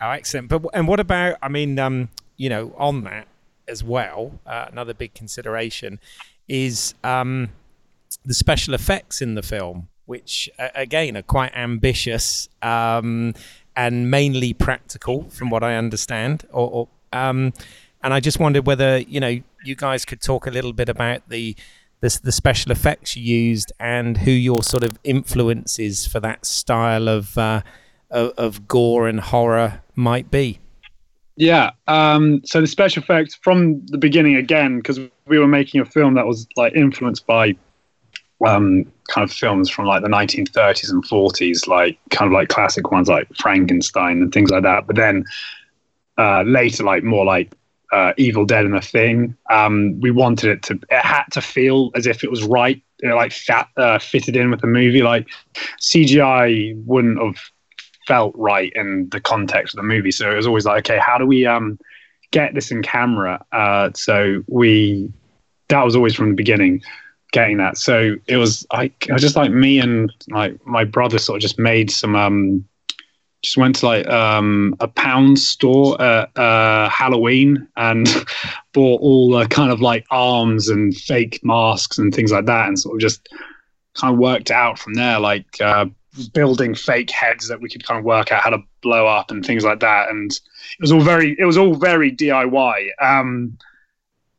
Oh 0.00 0.10
excellent. 0.10 0.48
But 0.48 0.62
and 0.74 0.86
what 0.88 1.00
about 1.00 1.38
i 1.42 1.48
mean 1.48 1.78
um 1.78 2.08
you 2.36 2.48
know 2.48 2.74
on 2.76 3.04
that 3.04 3.28
as 3.68 3.82
well, 3.82 4.38
uh, 4.46 4.66
another 4.70 4.94
big 4.94 5.14
consideration, 5.14 5.98
is 6.48 6.94
um, 7.02 7.50
the 8.24 8.34
special 8.34 8.74
effects 8.74 9.20
in 9.20 9.34
the 9.34 9.42
film, 9.42 9.88
which 10.06 10.48
uh, 10.58 10.68
again 10.74 11.16
are 11.16 11.22
quite 11.22 11.52
ambitious 11.56 12.48
um, 12.62 13.34
and 13.76 14.10
mainly 14.10 14.52
practical, 14.52 15.28
from 15.30 15.50
what 15.50 15.62
I 15.62 15.76
understand. 15.76 16.46
Or, 16.50 16.70
or 16.70 16.88
um, 17.12 17.52
and 18.02 18.14
I 18.14 18.20
just 18.20 18.40
wondered 18.40 18.66
whether 18.66 18.98
you 18.98 19.20
know 19.20 19.40
you 19.64 19.74
guys 19.76 20.04
could 20.04 20.20
talk 20.20 20.46
a 20.46 20.50
little 20.50 20.72
bit 20.72 20.88
about 20.88 21.28
the 21.28 21.56
the, 22.00 22.20
the 22.24 22.32
special 22.32 22.72
effects 22.72 23.16
you 23.16 23.22
used 23.22 23.72
and 23.80 24.18
who 24.18 24.30
your 24.30 24.62
sort 24.62 24.84
of 24.84 24.98
influences 25.04 26.06
for 26.06 26.20
that 26.20 26.44
style 26.44 27.08
of, 27.08 27.36
uh, 27.38 27.62
of, 28.10 28.32
of 28.36 28.68
gore 28.68 29.08
and 29.08 29.20
horror 29.20 29.80
might 29.94 30.30
be. 30.30 30.60
Yeah. 31.36 31.70
Um, 31.86 32.42
so 32.44 32.60
the 32.60 32.66
special 32.66 33.02
effects 33.02 33.34
from 33.34 33.84
the 33.86 33.98
beginning 33.98 34.36
again, 34.36 34.78
because 34.78 34.98
we 35.26 35.38
were 35.38 35.46
making 35.46 35.80
a 35.80 35.84
film 35.84 36.14
that 36.14 36.26
was 36.26 36.46
like 36.56 36.74
influenced 36.74 37.26
by 37.26 37.56
um, 38.44 38.84
kind 39.08 39.28
of 39.28 39.32
films 39.32 39.70
from 39.70 39.86
like 39.86 40.02
the 40.02 40.08
1930s 40.08 40.90
and 40.90 41.04
40s, 41.04 41.66
like 41.66 41.98
kind 42.10 42.26
of 42.26 42.32
like 42.32 42.48
classic 42.48 42.90
ones 42.90 43.08
like 43.08 43.28
Frankenstein 43.36 44.22
and 44.22 44.32
things 44.32 44.50
like 44.50 44.62
that. 44.62 44.86
But 44.86 44.96
then 44.96 45.24
uh, 46.18 46.42
later, 46.42 46.84
like 46.84 47.02
more 47.02 47.24
like 47.24 47.52
uh, 47.92 48.12
Evil 48.16 48.44
Dead 48.44 48.64
and 48.64 48.74
a 48.74 48.80
Thing. 48.80 49.36
Um, 49.50 50.00
we 50.00 50.10
wanted 50.10 50.50
it 50.50 50.62
to, 50.64 50.74
it 50.74 51.04
had 51.04 51.24
to 51.32 51.40
feel 51.40 51.90
as 51.94 52.06
if 52.06 52.24
it 52.24 52.30
was 52.30 52.42
right, 52.42 52.82
you 53.02 53.08
know, 53.08 53.16
like 53.16 53.32
fat, 53.32 53.68
uh, 53.76 53.98
fitted 53.98 54.36
in 54.36 54.50
with 54.50 54.60
the 54.60 54.66
movie. 54.66 55.02
Like 55.02 55.28
CGI 55.80 56.84
wouldn't 56.84 57.22
have 57.22 57.38
felt 58.06 58.34
right 58.36 58.72
in 58.74 59.08
the 59.10 59.20
context 59.20 59.74
of 59.74 59.78
the 59.78 59.86
movie. 59.86 60.10
So 60.10 60.30
it 60.30 60.36
was 60.36 60.46
always 60.46 60.64
like, 60.66 60.88
okay, 60.88 60.98
how 60.98 61.16
do 61.18 61.26
we 61.26 61.46
um, 61.46 61.78
get 62.32 62.54
this 62.54 62.70
in 62.70 62.82
camera? 62.82 63.44
Uh, 63.52 63.90
so 63.94 64.42
we 64.46 65.12
that 65.68 65.84
was 65.84 65.96
always 65.96 66.14
from 66.14 66.28
the 66.28 66.34
beginning 66.34 66.82
getting 67.32 67.58
that. 67.58 67.78
So 67.78 68.16
it 68.26 68.36
was 68.36 68.66
like 68.72 69.06
I 69.08 69.14
was 69.14 69.22
just 69.22 69.36
like 69.36 69.50
me 69.50 69.78
and 69.78 70.12
like 70.28 70.64
my 70.66 70.84
brother 70.84 71.18
sort 71.18 71.36
of 71.36 71.42
just 71.42 71.58
made 71.58 71.90
some 71.90 72.14
um 72.14 72.64
just 73.42 73.56
went 73.56 73.76
to 73.76 73.86
like 73.86 74.06
um 74.08 74.74
a 74.80 74.88
pound 74.88 75.38
store 75.38 76.00
at 76.00 76.36
uh 76.36 76.88
Halloween 76.88 77.66
and 77.76 78.06
bought 78.72 79.00
all 79.00 79.30
the 79.30 79.46
kind 79.48 79.70
of 79.70 79.80
like 79.80 80.06
arms 80.10 80.68
and 80.68 80.96
fake 80.96 81.40
masks 81.42 81.98
and 81.98 82.14
things 82.14 82.32
like 82.32 82.46
that 82.46 82.68
and 82.68 82.78
sort 82.78 82.96
of 82.96 83.00
just 83.00 83.28
kind 83.94 84.12
of 84.12 84.18
worked 84.18 84.50
out 84.50 84.78
from 84.78 84.94
there 84.94 85.18
like 85.18 85.60
uh 85.60 85.86
building 86.32 86.74
fake 86.74 87.10
heads 87.10 87.48
that 87.48 87.60
we 87.60 87.68
could 87.68 87.84
kind 87.84 87.98
of 87.98 88.04
work 88.04 88.32
out 88.32 88.42
how 88.42 88.50
to 88.50 88.58
blow 88.82 89.06
up 89.06 89.30
and 89.30 89.44
things 89.44 89.64
like 89.64 89.80
that. 89.80 90.08
And 90.08 90.30
it 90.30 90.80
was 90.80 90.92
all 90.92 91.00
very, 91.00 91.36
it 91.38 91.44
was 91.44 91.58
all 91.58 91.74
very 91.74 92.10
DIY. 92.12 92.90
Um, 93.00 93.58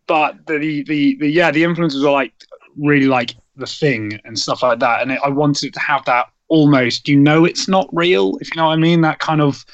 but 0.07 0.45
the, 0.47 0.83
the, 0.83 1.15
the, 1.15 1.29
yeah, 1.29 1.51
the 1.51 1.63
influences 1.63 2.03
were 2.03 2.11
like 2.11 2.33
really 2.77 3.07
like 3.07 3.35
the 3.55 3.67
thing 3.67 4.19
and 4.23 4.37
stuff 4.37 4.63
like 4.63 4.79
that. 4.79 5.01
And 5.01 5.11
it, 5.11 5.19
I 5.23 5.29
wanted 5.29 5.73
to 5.73 5.79
have 5.79 6.05
that 6.05 6.27
almost, 6.47 7.07
you 7.07 7.17
know, 7.17 7.45
it's 7.45 7.67
not 7.67 7.89
real, 7.91 8.37
if 8.41 8.53
you 8.53 8.57
know 8.57 8.67
what 8.67 8.73
I 8.73 8.77
mean. 8.77 9.01
That 9.01 9.19
kind 9.19 9.41
of, 9.41 9.65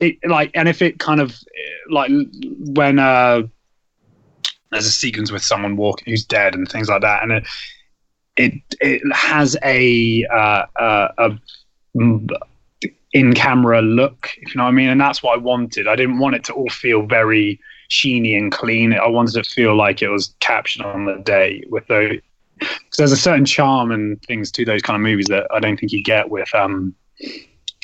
it 0.00 0.16
like, 0.26 0.50
and 0.54 0.68
if 0.68 0.82
it 0.82 0.98
kind 0.98 1.20
of 1.20 1.36
like 1.90 2.10
when, 2.40 2.98
uh, 2.98 3.42
there's 4.72 4.86
a 4.86 4.90
sequence 4.90 5.30
with 5.30 5.44
someone 5.44 5.76
walking 5.76 6.10
who's 6.10 6.24
dead 6.24 6.54
and 6.54 6.68
things 6.68 6.88
like 6.88 7.02
that. 7.02 7.22
And 7.22 7.32
it, 7.32 7.44
it 8.36 8.52
it 8.80 9.02
has 9.14 9.56
a 9.62 10.26
uh, 10.32 10.64
uh, 10.76 11.08
a 11.18 11.30
in 13.12 13.34
camera 13.34 13.82
look, 13.82 14.30
if 14.38 14.54
you 14.54 14.58
know 14.58 14.64
what 14.64 14.70
I 14.70 14.72
mean, 14.72 14.88
and 14.88 15.00
that's 15.00 15.22
what 15.22 15.34
I 15.34 15.36
wanted. 15.36 15.86
I 15.86 15.96
didn't 15.96 16.18
want 16.18 16.34
it 16.34 16.44
to 16.44 16.54
all 16.54 16.70
feel 16.70 17.02
very 17.02 17.60
sheeny 17.90 18.36
and 18.36 18.50
clean. 18.50 18.94
I 18.94 19.06
wanted 19.06 19.36
it 19.36 19.44
to 19.44 19.50
feel 19.50 19.76
like 19.76 20.00
it 20.00 20.08
was 20.08 20.34
captured 20.40 20.82
on 20.82 21.04
the 21.04 21.16
day 21.16 21.62
with 21.68 21.86
those. 21.88 22.18
Because 22.62 22.96
there's 22.98 23.12
a 23.12 23.16
certain 23.16 23.44
charm 23.44 23.90
and 23.90 24.20
things 24.22 24.50
to 24.52 24.64
those 24.64 24.82
kind 24.82 24.96
of 24.96 25.02
movies 25.02 25.26
that 25.28 25.46
I 25.52 25.60
don't 25.60 25.78
think 25.78 25.92
you 25.92 26.02
get 26.02 26.30
with 26.30 26.52
um, 26.54 26.94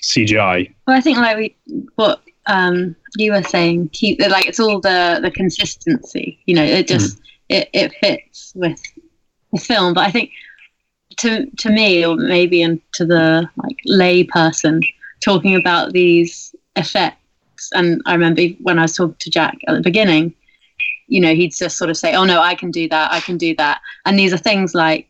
CGI. 0.02 0.74
Well, 0.86 0.96
I 0.96 1.00
think 1.00 1.18
like 1.18 1.36
we, 1.36 1.56
what 1.96 2.22
um, 2.46 2.96
you 3.16 3.32
were 3.32 3.42
saying, 3.42 3.90
keep 3.92 4.20
like 4.20 4.46
it's 4.46 4.60
all 4.60 4.80
the 4.80 5.20
the 5.22 5.30
consistency. 5.30 6.38
You 6.46 6.54
know, 6.54 6.64
it 6.64 6.86
just. 6.86 7.18
Mm 7.18 7.22
it, 7.48 7.68
it 7.72 7.94
fits 8.00 8.52
with 8.54 8.80
the 9.52 9.60
film. 9.60 9.94
But 9.94 10.06
I 10.06 10.10
think 10.10 10.30
to 11.18 11.46
to 11.46 11.70
me, 11.70 12.04
or 12.04 12.16
maybe 12.16 12.62
and 12.62 12.80
to 12.94 13.04
the 13.04 13.48
like 13.56 13.76
lay 13.84 14.24
person, 14.24 14.82
talking 15.20 15.54
about 15.54 15.92
these 15.92 16.54
effects, 16.76 17.70
and 17.72 18.00
I 18.06 18.12
remember 18.12 18.42
when 18.62 18.78
I 18.78 18.82
was 18.82 18.96
talking 18.96 19.16
to 19.18 19.30
Jack 19.30 19.58
at 19.66 19.74
the 19.74 19.80
beginning, 19.80 20.34
you 21.08 21.20
know, 21.20 21.34
he'd 21.34 21.54
just 21.54 21.76
sort 21.76 21.90
of 21.90 21.96
say, 21.96 22.14
"Oh 22.14 22.24
no, 22.24 22.40
I 22.40 22.54
can 22.54 22.70
do 22.70 22.88
that, 22.88 23.12
I 23.12 23.20
can 23.20 23.36
do 23.36 23.54
that," 23.56 23.80
and 24.04 24.18
these 24.18 24.32
are 24.32 24.38
things 24.38 24.74
like 24.74 25.08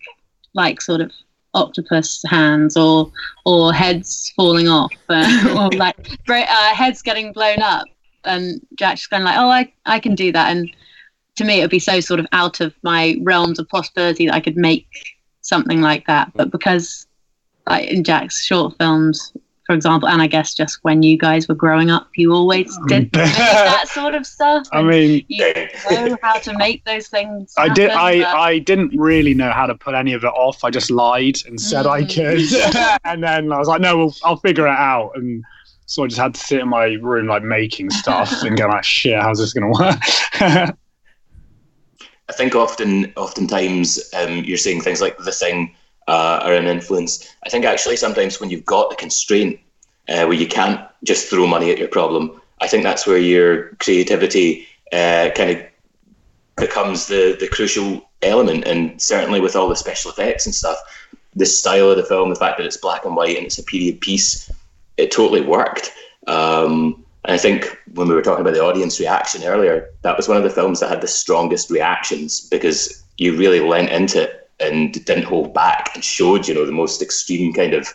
like 0.54 0.80
sort 0.80 1.00
of 1.00 1.12
octopus 1.54 2.22
hands 2.28 2.76
or 2.76 3.10
or 3.44 3.72
heads 3.72 4.32
falling 4.36 4.68
off 4.68 4.92
uh, 5.08 5.54
or 5.58 5.76
like 5.76 5.96
uh, 6.28 6.74
heads 6.74 7.02
getting 7.02 7.32
blown 7.32 7.60
up. 7.60 7.86
And 8.24 8.60
Jack's 8.74 9.06
kind 9.06 9.22
of 9.22 9.26
like 9.26 9.38
oh 9.38 9.48
I, 9.48 9.72
I 9.86 10.00
can 10.00 10.14
do 10.14 10.32
that. 10.32 10.50
And 10.54 10.70
to 11.36 11.44
me 11.44 11.58
it 11.58 11.64
would 11.64 11.70
be 11.70 11.78
so 11.78 12.00
sort 12.00 12.20
of 12.20 12.26
out 12.32 12.60
of 12.60 12.74
my 12.82 13.16
realms 13.22 13.58
of 13.58 13.68
possibility 13.68 14.26
that 14.26 14.34
I 14.34 14.40
could 14.40 14.56
make 14.56 14.86
something 15.42 15.80
like 15.80 16.06
that. 16.06 16.32
But 16.34 16.50
because 16.50 17.06
like 17.66 17.88
in 17.88 18.04
Jack's 18.04 18.44
short 18.44 18.76
films 18.78 19.32
for 19.68 19.74
example, 19.74 20.08
and 20.08 20.22
I 20.22 20.26
guess 20.26 20.54
just 20.54 20.78
when 20.80 21.02
you 21.02 21.18
guys 21.18 21.46
were 21.46 21.54
growing 21.54 21.90
up, 21.90 22.08
you 22.16 22.32
always 22.32 22.74
did 22.86 23.12
that 23.12 23.84
sort 23.88 24.14
of 24.14 24.24
stuff. 24.24 24.66
I 24.72 24.80
mean, 24.80 25.26
you 25.28 25.52
know 25.90 26.16
how 26.22 26.38
to 26.38 26.56
make 26.56 26.82
those 26.86 27.08
things. 27.08 27.52
I 27.58 27.68
did. 27.68 27.90
I 27.90 28.20
but... 28.20 28.34
I 28.34 28.58
didn't 28.60 28.98
really 28.98 29.34
know 29.34 29.50
how 29.50 29.66
to 29.66 29.74
put 29.74 29.94
any 29.94 30.14
of 30.14 30.24
it 30.24 30.28
off. 30.28 30.64
I 30.64 30.70
just 30.70 30.90
lied 30.90 31.36
and 31.46 31.60
said 31.60 31.86
I 31.86 31.98
Mm. 31.98 32.14
could, 32.14 33.00
and 33.04 33.22
then 33.22 33.52
I 33.52 33.58
was 33.58 33.68
like, 33.68 33.82
no, 33.82 33.98
we'll, 33.98 34.14
I'll 34.24 34.38
figure 34.38 34.66
it 34.66 34.70
out. 34.70 35.12
And 35.16 35.44
so 35.84 36.02
I 36.02 36.06
just 36.06 36.18
had 36.18 36.34
to 36.34 36.40
sit 36.40 36.60
in 36.60 36.68
my 36.70 36.84
room 37.02 37.26
like 37.26 37.42
making 37.42 37.90
stuff 37.90 38.42
and 38.44 38.56
go 38.56 38.68
like, 38.68 38.84
shit, 38.84 39.20
how's 39.20 39.38
this 39.38 39.52
gonna 39.52 39.68
work? 39.70 40.00
I 40.40 42.32
think 42.32 42.54
often, 42.54 43.12
oftentimes, 43.16 44.10
um, 44.14 44.44
you're 44.44 44.56
seeing 44.56 44.80
things 44.80 45.02
like 45.02 45.18
the 45.18 45.32
thing 45.32 45.74
uh, 46.08 46.40
are 46.42 46.54
an 46.54 46.66
influence. 46.66 47.28
I 47.44 47.50
think 47.50 47.64
actually 47.64 47.96
sometimes 47.96 48.40
when 48.40 48.50
you've 48.50 48.64
got 48.64 48.92
a 48.92 48.96
constraint 48.96 49.60
uh, 50.08 50.24
where 50.24 50.32
you 50.32 50.48
can't 50.48 50.80
just 51.04 51.28
throw 51.28 51.46
money 51.46 51.70
at 51.70 51.78
your 51.78 51.88
problem, 51.88 52.40
I 52.60 52.66
think 52.66 52.82
that's 52.82 53.06
where 53.06 53.18
your 53.18 53.74
creativity 53.76 54.66
uh, 54.92 55.30
kind 55.36 55.50
of 55.50 55.62
becomes 56.56 57.06
the 57.06 57.36
the 57.38 57.46
crucial 57.48 58.08
element. 58.22 58.66
And 58.66 59.00
certainly 59.00 59.40
with 59.40 59.54
all 59.54 59.68
the 59.68 59.76
special 59.76 60.10
effects 60.10 60.46
and 60.46 60.54
stuff, 60.54 60.78
the 61.36 61.46
style 61.46 61.90
of 61.90 61.98
the 61.98 62.04
film, 62.04 62.30
the 62.30 62.36
fact 62.36 62.58
that 62.58 62.66
it's 62.66 62.78
black 62.78 63.04
and 63.04 63.14
white 63.14 63.36
and 63.36 63.46
it's 63.46 63.58
a 63.58 63.62
period 63.62 64.00
piece, 64.00 64.50
it 64.96 65.10
totally 65.10 65.42
worked. 65.42 65.92
Um, 66.26 67.04
and 67.24 67.34
I 67.34 67.38
think 67.38 67.78
when 67.94 68.08
we 68.08 68.14
were 68.14 68.22
talking 68.22 68.40
about 68.40 68.54
the 68.54 68.64
audience 68.64 68.98
reaction 68.98 69.44
earlier, 69.44 69.90
that 70.02 70.16
was 70.16 70.28
one 70.28 70.36
of 70.36 70.42
the 70.42 70.50
films 70.50 70.80
that 70.80 70.88
had 70.88 71.02
the 71.02 71.08
strongest 71.08 71.70
reactions 71.70 72.48
because 72.48 73.04
you 73.18 73.36
really 73.36 73.60
lent 73.60 73.90
into 73.90 74.22
it 74.22 74.37
and 74.60 74.92
didn't 75.04 75.24
hold 75.24 75.54
back 75.54 75.90
and 75.94 76.04
showed, 76.04 76.48
you 76.48 76.54
know, 76.54 76.66
the 76.66 76.72
most 76.72 77.02
extreme 77.02 77.52
kind 77.52 77.74
of 77.74 77.94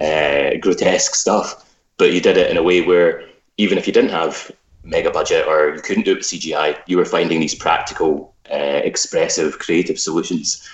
uh, 0.00 0.56
grotesque 0.60 1.14
stuff. 1.14 1.64
But 1.96 2.12
you 2.12 2.20
did 2.20 2.36
it 2.36 2.50
in 2.50 2.56
a 2.56 2.62
way 2.62 2.82
where 2.82 3.24
even 3.56 3.78
if 3.78 3.86
you 3.86 3.92
didn't 3.92 4.10
have 4.10 4.50
mega 4.84 5.10
budget 5.10 5.46
or 5.46 5.74
you 5.74 5.80
couldn't 5.80 6.04
do 6.04 6.12
it 6.12 6.16
with 6.16 6.26
CGI, 6.26 6.78
you 6.86 6.96
were 6.96 7.04
finding 7.04 7.40
these 7.40 7.54
practical, 7.54 8.34
uh, 8.50 8.80
expressive, 8.84 9.58
creative 9.58 9.98
solutions. 9.98 10.68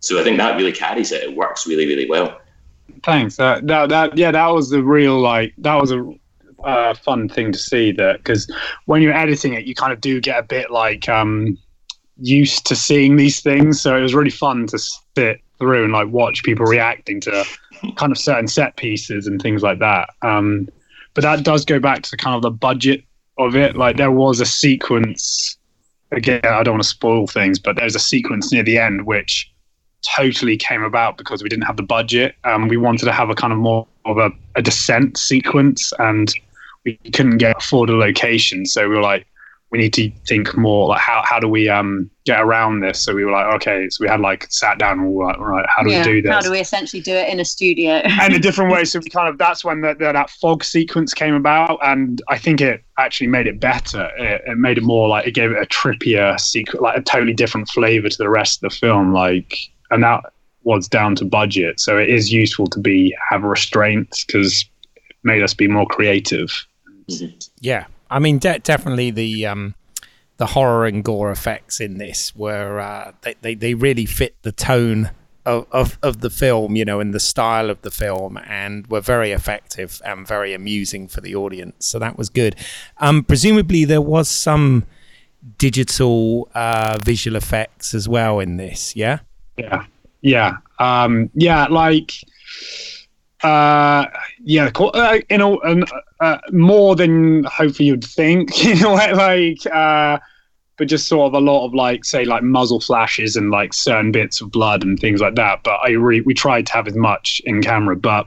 So 0.00 0.20
I 0.20 0.22
think 0.22 0.38
that 0.38 0.56
really 0.56 0.72
carries 0.72 1.10
it. 1.10 1.24
It 1.24 1.36
works 1.36 1.66
really, 1.66 1.86
really 1.86 2.08
well. 2.08 2.40
Thanks. 3.02 3.36
That, 3.36 3.66
that 3.66 3.88
that 3.90 4.16
yeah, 4.16 4.30
that 4.30 4.46
was 4.48 4.70
the 4.70 4.82
real 4.82 5.20
like 5.20 5.54
that 5.58 5.74
was 5.74 5.92
a 5.92 6.14
uh, 6.64 6.94
fun 6.94 7.28
thing 7.28 7.52
to 7.52 7.58
see 7.58 7.92
that 7.92 8.18
because 8.18 8.50
when 8.86 9.02
you're 9.02 9.12
editing 9.12 9.54
it, 9.54 9.64
you 9.64 9.74
kind 9.74 9.92
of 9.92 10.00
do 10.00 10.20
get 10.20 10.38
a 10.38 10.42
bit 10.42 10.70
like 10.70 11.08
um 11.08 11.58
used 12.18 12.66
to 12.66 12.76
seeing 12.76 13.16
these 13.16 13.40
things. 13.40 13.80
So 13.80 13.96
it 13.96 14.02
was 14.02 14.14
really 14.14 14.30
fun 14.30 14.66
to 14.68 14.78
sit 14.78 15.40
through 15.58 15.84
and 15.84 15.92
like 15.92 16.08
watch 16.08 16.42
people 16.42 16.66
reacting 16.66 17.20
to 17.22 17.44
kind 17.96 18.12
of 18.12 18.18
certain 18.18 18.48
set 18.48 18.76
pieces 18.76 19.26
and 19.26 19.40
things 19.40 19.62
like 19.62 19.78
that. 19.78 20.10
Um, 20.22 20.68
but 21.14 21.22
that 21.22 21.44
does 21.44 21.64
go 21.64 21.78
back 21.78 22.02
to 22.02 22.16
kind 22.16 22.36
of 22.36 22.42
the 22.42 22.50
budget 22.50 23.04
of 23.38 23.56
it. 23.56 23.76
Like 23.76 23.96
there 23.96 24.10
was 24.10 24.40
a 24.40 24.46
sequence. 24.46 25.56
Again, 26.10 26.40
I 26.44 26.62
don't 26.62 26.74
want 26.74 26.82
to 26.82 26.88
spoil 26.88 27.26
things, 27.26 27.58
but 27.58 27.76
there's 27.76 27.94
a 27.94 28.00
sequence 28.00 28.52
near 28.52 28.62
the 28.62 28.78
end 28.78 29.06
which 29.06 29.52
totally 30.16 30.56
came 30.56 30.82
about 30.82 31.18
because 31.18 31.42
we 31.42 31.48
didn't 31.48 31.64
have 31.64 31.76
the 31.76 31.82
budget. 31.82 32.34
Um, 32.44 32.68
we 32.68 32.76
wanted 32.76 33.04
to 33.06 33.12
have 33.12 33.30
a 33.30 33.34
kind 33.34 33.52
of 33.52 33.58
more 33.58 33.86
of 34.04 34.18
a, 34.18 34.30
a 34.54 34.62
descent 34.62 35.18
sequence, 35.18 35.92
and 35.98 36.32
we 36.84 36.96
couldn't 37.12 37.38
get 37.38 37.56
afford 37.58 37.90
a 37.90 37.96
location. 37.96 38.64
So 38.64 38.88
we 38.88 38.94
were 38.94 39.02
like, 39.02 39.26
we 39.70 39.78
need 39.78 39.92
to 39.94 40.10
think 40.26 40.56
more 40.56 40.88
like 40.88 41.00
how 41.00 41.22
how 41.24 41.38
do 41.38 41.46
we 41.46 41.68
um 41.68 42.10
get 42.24 42.40
around 42.40 42.80
this? 42.80 43.02
So 43.02 43.14
we 43.14 43.24
were 43.24 43.32
like, 43.32 43.54
okay, 43.56 43.88
so 43.90 44.02
we 44.02 44.08
had 44.08 44.20
like 44.20 44.46
sat 44.50 44.78
down 44.78 44.98
and 44.98 45.08
we 45.08 45.14
were 45.14 45.26
like, 45.26 45.38
right, 45.38 45.66
how 45.68 45.82
do 45.82 45.90
yeah, 45.90 45.98
we 45.98 46.04
do 46.04 46.22
this? 46.22 46.32
How 46.32 46.40
do 46.40 46.50
we 46.50 46.58
essentially 46.58 47.02
do 47.02 47.12
it 47.12 47.28
in 47.28 47.38
a 47.38 47.44
studio? 47.44 47.92
and 48.04 48.34
a 48.34 48.38
different 48.38 48.72
way. 48.72 48.84
So 48.88 49.00
we 49.00 49.10
kind 49.10 49.28
of 49.28 49.36
that's 49.36 49.64
when 49.64 49.82
the, 49.82 49.94
the, 49.94 50.12
that 50.12 50.30
fog 50.30 50.64
sequence 50.64 51.12
came 51.12 51.34
about, 51.34 51.78
and 51.82 52.22
I 52.28 52.38
think 52.38 52.62
it 52.62 52.82
actually 52.96 53.26
made 53.26 53.46
it 53.46 53.60
better. 53.60 54.08
It, 54.16 54.42
it 54.46 54.56
made 54.56 54.78
it 54.78 54.84
more 54.84 55.08
like 55.08 55.26
it 55.26 55.32
gave 55.32 55.50
it 55.50 55.58
a 55.58 55.66
trippier 55.66 56.40
secret, 56.40 56.80
like 56.80 56.96
a 56.96 57.02
totally 57.02 57.34
different 57.34 57.68
flavor 57.68 58.08
to 58.08 58.16
the 58.16 58.30
rest 58.30 58.62
of 58.62 58.70
the 58.70 58.76
film. 58.76 59.12
Like, 59.12 59.54
and 59.90 60.02
that 60.02 60.24
was 60.62 60.88
down 60.88 61.16
to 61.16 61.26
budget, 61.26 61.80
so 61.80 61.98
it 61.98 62.08
is 62.08 62.32
useful 62.32 62.66
to 62.68 62.80
be 62.80 63.14
have 63.28 63.42
restraints 63.42 64.24
because 64.24 64.64
it 64.96 65.16
made 65.22 65.42
us 65.42 65.52
be 65.52 65.68
more 65.68 65.86
creative. 65.86 66.50
Yeah, 67.60 67.86
I 68.10 68.18
mean, 68.18 68.38
de- 68.38 68.58
definitely 68.58 69.10
the 69.10 69.46
um, 69.46 69.74
the 70.36 70.46
horror 70.46 70.86
and 70.86 71.04
gore 71.04 71.30
effects 71.30 71.80
in 71.80 71.98
this 71.98 72.34
were 72.34 72.80
uh, 72.80 73.12
they, 73.22 73.34
they 73.40 73.54
they 73.54 73.74
really 73.74 74.06
fit 74.06 74.34
the 74.42 74.52
tone 74.52 75.10
of, 75.44 75.66
of 75.70 75.98
of 76.02 76.20
the 76.20 76.30
film, 76.30 76.76
you 76.76 76.84
know, 76.84 77.00
and 77.00 77.14
the 77.14 77.20
style 77.20 77.70
of 77.70 77.82
the 77.82 77.90
film, 77.90 78.38
and 78.46 78.86
were 78.86 79.00
very 79.00 79.32
effective 79.32 80.00
and 80.04 80.26
very 80.26 80.54
amusing 80.54 81.08
for 81.08 81.20
the 81.20 81.34
audience. 81.34 81.86
So 81.86 81.98
that 81.98 82.16
was 82.16 82.28
good. 82.28 82.56
Um, 82.98 83.24
presumably, 83.24 83.84
there 83.84 84.02
was 84.02 84.28
some 84.28 84.84
digital 85.56 86.48
uh, 86.54 86.98
visual 87.04 87.36
effects 87.36 87.94
as 87.94 88.08
well 88.08 88.40
in 88.40 88.56
this. 88.56 88.96
Yeah. 88.96 89.20
Yeah, 89.56 89.86
yeah, 90.20 90.58
um, 90.78 91.30
yeah. 91.34 91.66
Like, 91.66 92.12
uh, 93.42 94.06
yeah, 94.42 94.70
uh, 94.76 95.18
you 95.30 95.38
know, 95.38 95.60
um, 95.62 95.84
uh, 96.20 96.38
more 96.50 96.96
than 96.96 97.44
hopefully 97.44 97.88
you'd 97.88 98.04
think. 98.04 98.50
You 98.64 98.74
know, 98.80 98.94
like, 98.94 99.64
uh, 99.66 100.18
but 100.76 100.88
just 100.88 101.08
sort 101.08 101.28
of 101.28 101.34
a 101.34 101.44
lot 101.44 101.64
of 101.64 101.74
like, 101.74 102.04
say, 102.04 102.24
like 102.24 102.42
muzzle 102.42 102.80
flashes 102.80 103.36
and 103.36 103.50
like 103.50 103.72
certain 103.72 104.12
bits 104.12 104.40
of 104.40 104.50
blood 104.50 104.82
and 104.82 104.98
things 104.98 105.20
like 105.20 105.36
that. 105.36 105.62
But 105.62 105.80
I 105.82 105.96
we 105.96 106.34
tried 106.34 106.66
to 106.66 106.72
have 106.74 106.86
as 106.88 106.96
much 106.96 107.40
in 107.44 107.62
camera. 107.62 107.96
But 107.96 108.26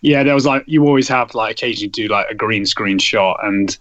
yeah, 0.00 0.22
there 0.22 0.34
was 0.34 0.46
like, 0.46 0.64
you 0.66 0.86
always 0.86 1.08
have 1.08 1.34
like 1.34 1.52
occasionally 1.52 1.88
do 1.88 2.08
like 2.08 2.30
a 2.30 2.34
green 2.34 2.66
screen 2.66 2.98
shot 2.98 3.40
and. 3.44 3.76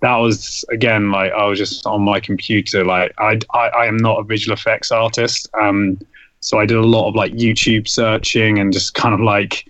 That 0.00 0.16
was 0.16 0.64
again 0.68 1.12
like 1.12 1.30
I 1.30 1.44
was 1.44 1.60
just 1.60 1.86
on 1.86 2.02
my 2.02 2.18
computer. 2.18 2.84
Like 2.84 3.14
I, 3.18 3.38
I, 3.54 3.68
I 3.68 3.86
am 3.86 3.96
not 3.96 4.18
a 4.18 4.24
visual 4.24 4.52
effects 4.52 4.90
artist. 4.90 5.48
Um, 5.60 5.96
so 6.42 6.58
I 6.58 6.66
did 6.66 6.76
a 6.76 6.82
lot 6.82 7.08
of 7.08 7.14
like 7.14 7.32
YouTube 7.34 7.86
searching 7.86 8.58
and 8.58 8.72
just 8.72 8.94
kind 8.94 9.14
of 9.14 9.20
like, 9.20 9.64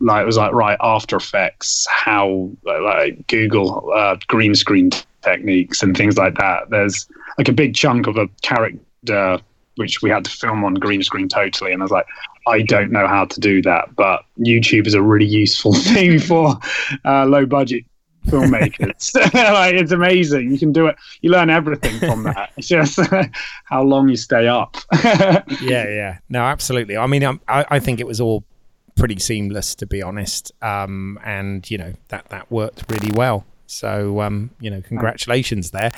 like 0.00 0.22
it 0.22 0.26
was 0.26 0.36
like 0.36 0.52
right 0.52 0.78
After 0.80 1.16
Effects, 1.16 1.86
how 1.90 2.50
like, 2.64 3.26
Google 3.26 3.92
uh, 3.94 4.16
green 4.26 4.54
screen 4.54 4.90
techniques 5.22 5.82
and 5.82 5.96
things 5.96 6.16
like 6.16 6.36
that. 6.36 6.70
There's 6.70 7.08
like 7.36 7.48
a 7.48 7.52
big 7.52 7.74
chunk 7.74 8.06
of 8.06 8.16
a 8.16 8.28
character 8.42 9.38
which 9.76 10.02
we 10.02 10.10
had 10.10 10.24
to 10.24 10.30
film 10.30 10.64
on 10.64 10.74
green 10.74 11.02
screen 11.02 11.28
totally, 11.28 11.72
and 11.72 11.82
I 11.82 11.84
was 11.84 11.92
like, 11.92 12.06
I 12.48 12.62
don't 12.62 12.90
know 12.90 13.06
how 13.06 13.26
to 13.26 13.40
do 13.40 13.62
that, 13.62 13.94
but 13.94 14.24
YouTube 14.38 14.86
is 14.86 14.94
a 14.94 15.02
really 15.02 15.26
useful 15.26 15.72
thing 15.74 16.18
for 16.18 16.56
uh, 17.04 17.26
low 17.26 17.46
budget 17.46 17.84
filmmakers. 18.26 19.14
like 19.34 19.74
it's 19.74 19.92
amazing. 19.92 20.50
You 20.50 20.58
can 20.58 20.72
do 20.72 20.86
it. 20.86 20.96
You 21.20 21.30
learn 21.30 21.50
everything 21.50 21.98
from 21.98 22.24
that. 22.24 22.52
It's 22.56 22.68
just 22.68 22.98
how 23.64 23.82
long 23.82 24.08
you 24.08 24.16
stay 24.16 24.48
up. 24.48 24.76
yeah, 25.02 25.44
yeah. 25.60 26.18
No, 26.28 26.42
absolutely. 26.42 26.96
I 26.96 27.06
mean, 27.06 27.22
um, 27.24 27.40
I, 27.48 27.64
I 27.70 27.78
think 27.78 28.00
it 28.00 28.06
was 28.06 28.20
all 28.20 28.44
pretty 28.98 29.18
seamless, 29.18 29.74
to 29.76 29.86
be 29.86 30.02
honest. 30.02 30.52
Um, 30.62 31.18
and 31.24 31.68
you 31.70 31.78
know 31.78 31.94
that 32.08 32.28
that 32.30 32.50
worked 32.50 32.84
really 32.90 33.12
well. 33.12 33.44
So 33.66 34.20
um, 34.20 34.50
you 34.60 34.70
know, 34.70 34.82
congratulations 34.82 35.70
there. 35.70 35.90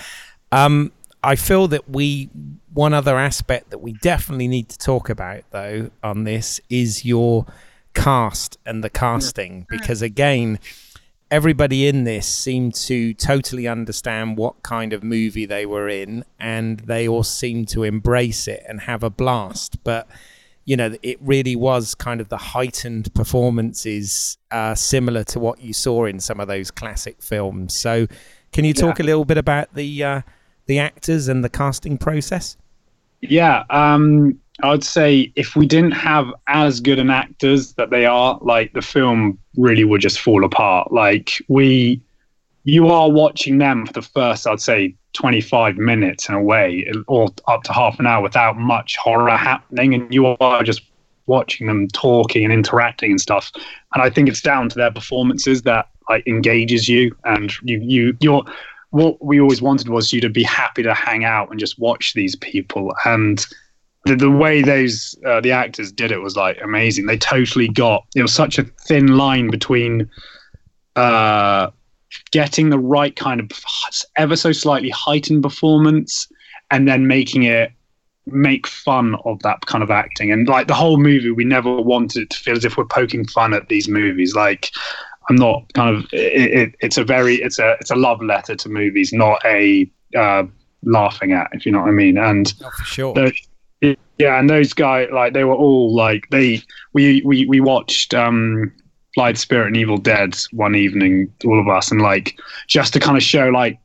Um, 0.52 0.92
I 1.22 1.36
feel 1.36 1.68
that 1.68 1.88
we 1.88 2.30
one 2.72 2.94
other 2.94 3.18
aspect 3.18 3.70
that 3.70 3.78
we 3.78 3.92
definitely 3.94 4.48
need 4.48 4.68
to 4.70 4.78
talk 4.78 5.10
about 5.10 5.42
though 5.50 5.90
on 6.02 6.24
this 6.24 6.60
is 6.70 7.04
your 7.04 7.46
cast 7.92 8.56
and 8.64 8.82
the 8.82 8.90
casting 8.90 9.66
because 9.68 10.00
again 10.00 10.58
everybody 11.30 11.86
in 11.86 12.04
this 12.04 12.26
seemed 12.26 12.74
to 12.74 13.12
totally 13.14 13.66
understand 13.68 14.36
what 14.36 14.62
kind 14.62 14.92
of 14.92 15.02
movie 15.02 15.46
they 15.46 15.66
were 15.66 15.88
in 15.88 16.24
and 16.38 16.80
they 16.80 17.06
all 17.06 17.22
seemed 17.22 17.68
to 17.68 17.82
embrace 17.82 18.48
it 18.48 18.62
and 18.68 18.82
have 18.82 19.02
a 19.02 19.10
blast 19.10 19.82
but 19.84 20.08
you 20.64 20.76
know 20.76 20.94
it 21.02 21.18
really 21.20 21.56
was 21.56 21.94
kind 21.94 22.20
of 22.20 22.28
the 22.28 22.36
heightened 22.36 23.12
performances 23.14 24.38
uh, 24.50 24.74
similar 24.74 25.24
to 25.24 25.40
what 25.40 25.60
you 25.60 25.72
saw 25.72 26.04
in 26.04 26.20
some 26.20 26.40
of 26.40 26.48
those 26.48 26.70
classic 26.70 27.22
films. 27.22 27.74
So 27.74 28.06
can 28.52 28.64
you 28.64 28.74
talk 28.74 29.00
a 29.00 29.02
little 29.02 29.24
bit 29.24 29.38
about 29.38 29.74
the 29.74 30.04
uh, 30.04 30.22
the 30.66 30.78
actors 30.78 31.28
and 31.28 31.42
the 31.44 31.48
casting 31.48 31.98
process? 31.98 32.56
Yeah, 33.20 33.64
um, 33.70 34.38
I 34.62 34.70
would 34.70 34.84
say 34.84 35.32
if 35.36 35.56
we 35.56 35.66
didn't 35.66 35.92
have 35.92 36.32
as 36.46 36.80
good 36.80 36.98
an 36.98 37.10
actors 37.10 37.74
that 37.74 37.90
they 37.90 38.06
are, 38.06 38.38
like 38.40 38.72
the 38.72 38.82
film 38.82 39.38
really 39.56 39.84
would 39.84 40.00
just 40.00 40.20
fall 40.20 40.44
apart. 40.44 40.92
Like 40.92 41.42
we, 41.48 42.00
you 42.70 42.86
are 42.86 43.10
watching 43.10 43.58
them 43.58 43.84
for 43.84 43.92
the 43.92 44.02
first, 44.02 44.46
I'd 44.46 44.60
say, 44.60 44.94
25 45.14 45.76
minutes 45.76 46.28
in 46.28 46.36
a 46.36 46.42
way, 46.42 46.88
or 47.08 47.28
up 47.48 47.64
to 47.64 47.72
half 47.72 47.98
an 47.98 48.06
hour 48.06 48.22
without 48.22 48.56
much 48.56 48.96
horror 48.96 49.36
happening, 49.36 49.92
and 49.92 50.14
you 50.14 50.26
are 50.26 50.62
just 50.62 50.82
watching 51.26 51.66
them 51.66 51.88
talking 51.88 52.44
and 52.44 52.52
interacting 52.52 53.10
and 53.10 53.20
stuff. 53.20 53.50
And 53.94 54.02
I 54.04 54.08
think 54.08 54.28
it's 54.28 54.40
down 54.40 54.68
to 54.68 54.76
their 54.76 54.92
performances 54.92 55.62
that 55.62 55.88
like 56.08 56.24
engages 56.28 56.88
you, 56.88 57.16
and 57.24 57.52
you 57.62 57.80
you 57.80 58.16
you're 58.20 58.44
what 58.90 59.24
we 59.24 59.40
always 59.40 59.60
wanted 59.60 59.88
was 59.88 60.12
you 60.12 60.20
to 60.20 60.28
be 60.28 60.44
happy 60.44 60.84
to 60.84 60.94
hang 60.94 61.24
out 61.24 61.50
and 61.50 61.58
just 61.58 61.78
watch 61.78 62.14
these 62.14 62.36
people 62.36 62.92
and 63.04 63.46
the, 64.04 64.16
the 64.16 64.30
way 64.30 64.62
those 64.62 65.14
uh, 65.24 65.40
the 65.40 65.52
actors 65.52 65.92
did 65.92 66.10
it 66.10 66.18
was 66.18 66.34
like 66.34 66.58
amazing 66.60 67.06
they 67.06 67.16
totally 67.16 67.68
got 67.68 68.04
it 68.16 68.22
was 68.22 68.34
such 68.34 68.58
a 68.58 68.64
thin 68.88 69.16
line 69.16 69.48
between 69.48 70.10
uh, 70.96 71.70
getting 72.30 72.70
the 72.70 72.78
right 72.78 73.16
kind 73.16 73.40
of 73.40 73.50
ever 74.16 74.36
so 74.36 74.52
slightly 74.52 74.90
heightened 74.90 75.42
performance 75.42 76.28
and 76.70 76.86
then 76.86 77.06
making 77.06 77.42
it 77.44 77.72
make 78.26 78.66
fun 78.66 79.16
of 79.24 79.40
that 79.42 79.66
kind 79.66 79.82
of 79.82 79.90
acting. 79.90 80.30
And 80.30 80.46
like 80.48 80.68
the 80.68 80.74
whole 80.74 80.98
movie 80.98 81.30
we 81.30 81.44
never 81.44 81.80
wanted 81.80 82.22
it 82.22 82.30
to 82.30 82.38
feel 82.38 82.56
as 82.56 82.64
if 82.64 82.76
we're 82.76 82.84
poking 82.84 83.26
fun 83.26 83.54
at 83.54 83.68
these 83.68 83.88
movies. 83.88 84.34
Like 84.34 84.70
i'm 85.28 85.36
not 85.36 85.72
kind 85.74 85.96
of 85.96 86.04
it, 86.12 86.50
it, 86.50 86.74
it's 86.80 86.98
a 86.98 87.04
very 87.04 87.36
it's 87.36 87.58
a 87.58 87.76
it's 87.80 87.90
a 87.90 87.94
love 87.94 88.22
letter 88.22 88.56
to 88.56 88.68
movies 88.68 89.12
not 89.12 89.38
a 89.44 89.88
uh, 90.16 90.42
laughing 90.82 91.32
at 91.32 91.48
if 91.52 91.64
you 91.64 91.72
know 91.72 91.80
what 91.80 91.88
i 91.88 91.92
mean. 91.92 92.18
And 92.18 92.52
oh, 92.64 92.70
for 92.70 92.84
sure. 92.84 93.14
the, 93.14 93.32
yeah 94.18 94.38
and 94.38 94.50
those 94.50 94.72
guys 94.74 95.08
like 95.12 95.32
they 95.32 95.44
were 95.44 95.54
all 95.54 95.94
like 95.94 96.28
they 96.30 96.62
we 96.92 97.22
we 97.24 97.46
we 97.46 97.60
watched 97.60 98.12
um 98.12 98.72
Blithe 99.14 99.36
Spirit 99.36 99.68
and 99.68 99.76
Evil 99.76 99.98
Dead 99.98 100.36
one 100.52 100.74
evening, 100.74 101.32
all 101.44 101.60
of 101.60 101.68
us, 101.68 101.90
and 101.90 102.00
like 102.00 102.38
just 102.68 102.92
to 102.92 103.00
kind 103.00 103.16
of 103.16 103.22
show 103.22 103.48
like 103.48 103.78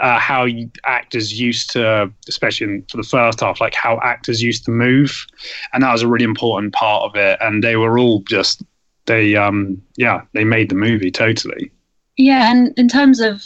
uh, 0.00 0.18
how 0.18 0.46
actors 0.84 1.40
used 1.40 1.70
to, 1.70 2.12
especially 2.28 2.66
in, 2.66 2.84
for 2.90 2.96
the 2.98 3.02
first 3.02 3.40
half, 3.40 3.60
like 3.60 3.74
how 3.74 3.98
actors 4.02 4.42
used 4.42 4.64
to 4.66 4.70
move, 4.70 5.26
and 5.72 5.82
that 5.82 5.92
was 5.92 6.02
a 6.02 6.08
really 6.08 6.24
important 6.24 6.72
part 6.74 7.04
of 7.04 7.16
it. 7.16 7.38
And 7.40 7.64
they 7.64 7.76
were 7.76 7.98
all 7.98 8.20
just 8.28 8.62
they, 9.08 9.34
um, 9.34 9.82
yeah, 9.96 10.22
they 10.34 10.44
made 10.44 10.68
the 10.68 10.74
movie 10.76 11.10
totally. 11.10 11.72
Yeah, 12.16 12.52
and 12.52 12.78
in 12.78 12.88
terms 12.88 13.20
of 13.20 13.42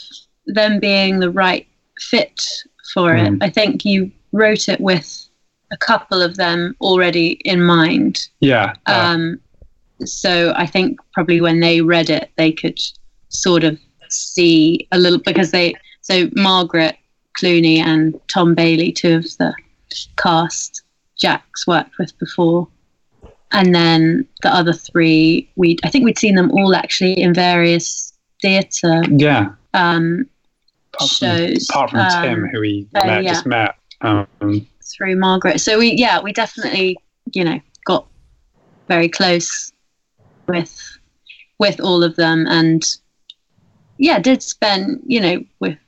them 0.46 0.80
being 0.80 1.20
the 1.20 1.30
right 1.30 1.66
fit 1.98 2.44
for 2.92 3.12
mm. 3.12 3.36
it, 3.36 3.42
I 3.42 3.48
think 3.48 3.84
you 3.84 4.10
wrote 4.32 4.68
it 4.68 4.80
with 4.80 5.28
a 5.70 5.76
couple 5.76 6.20
of 6.20 6.36
them 6.36 6.76
already 6.80 7.32
in 7.44 7.62
mind. 7.62 8.28
Yeah. 8.40 8.74
Uh, 8.86 9.14
um, 9.14 9.40
so 10.08 10.52
I 10.56 10.66
think 10.66 10.98
probably 11.12 11.40
when 11.40 11.60
they 11.60 11.80
read 11.80 12.10
it, 12.10 12.30
they 12.36 12.52
could 12.52 12.78
sort 13.28 13.64
of 13.64 13.78
see 14.08 14.86
a 14.92 14.98
little 14.98 15.18
because 15.18 15.50
they 15.50 15.74
so 16.02 16.28
Margaret 16.34 16.96
Clooney 17.40 17.78
and 17.78 18.18
Tom 18.28 18.54
Bailey, 18.54 18.92
two 18.92 19.16
of 19.16 19.24
the 19.38 19.54
cast 20.16 20.82
Jack's 21.18 21.66
worked 21.66 21.98
with 21.98 22.16
before, 22.18 22.68
and 23.52 23.74
then 23.74 24.26
the 24.42 24.54
other 24.54 24.72
three 24.72 25.48
we 25.56 25.78
I 25.84 25.90
think 25.90 26.04
we'd 26.04 26.18
seen 26.18 26.34
them 26.34 26.50
all 26.52 26.74
actually 26.74 27.20
in 27.20 27.34
various 27.34 28.12
theatre 28.40 29.02
yeah 29.10 29.50
um, 29.74 30.26
apart 30.94 31.10
shows. 31.10 31.66
From, 31.66 31.84
apart 31.84 31.90
from 31.90 32.00
um, 32.00 32.22
Tim, 32.22 32.48
who 32.48 32.60
we 32.60 32.86
uh, 32.94 33.06
met, 33.06 33.24
yeah. 33.24 33.32
just 33.32 33.46
met 33.46 33.74
um, 34.00 34.26
through 34.84 35.16
Margaret. 35.16 35.60
So 35.60 35.78
we 35.78 35.92
yeah 35.92 36.20
we 36.20 36.32
definitely 36.32 36.98
you 37.32 37.44
know 37.44 37.60
got 37.86 38.06
very 38.88 39.08
close 39.08 39.71
with 40.46 40.98
with 41.58 41.80
all 41.80 42.02
of 42.02 42.16
them. 42.16 42.46
And 42.48 42.84
yeah 44.02 44.18
did 44.18 44.42
spend 44.42 45.00
you 45.06 45.20
know 45.20 45.42
with 45.60 45.78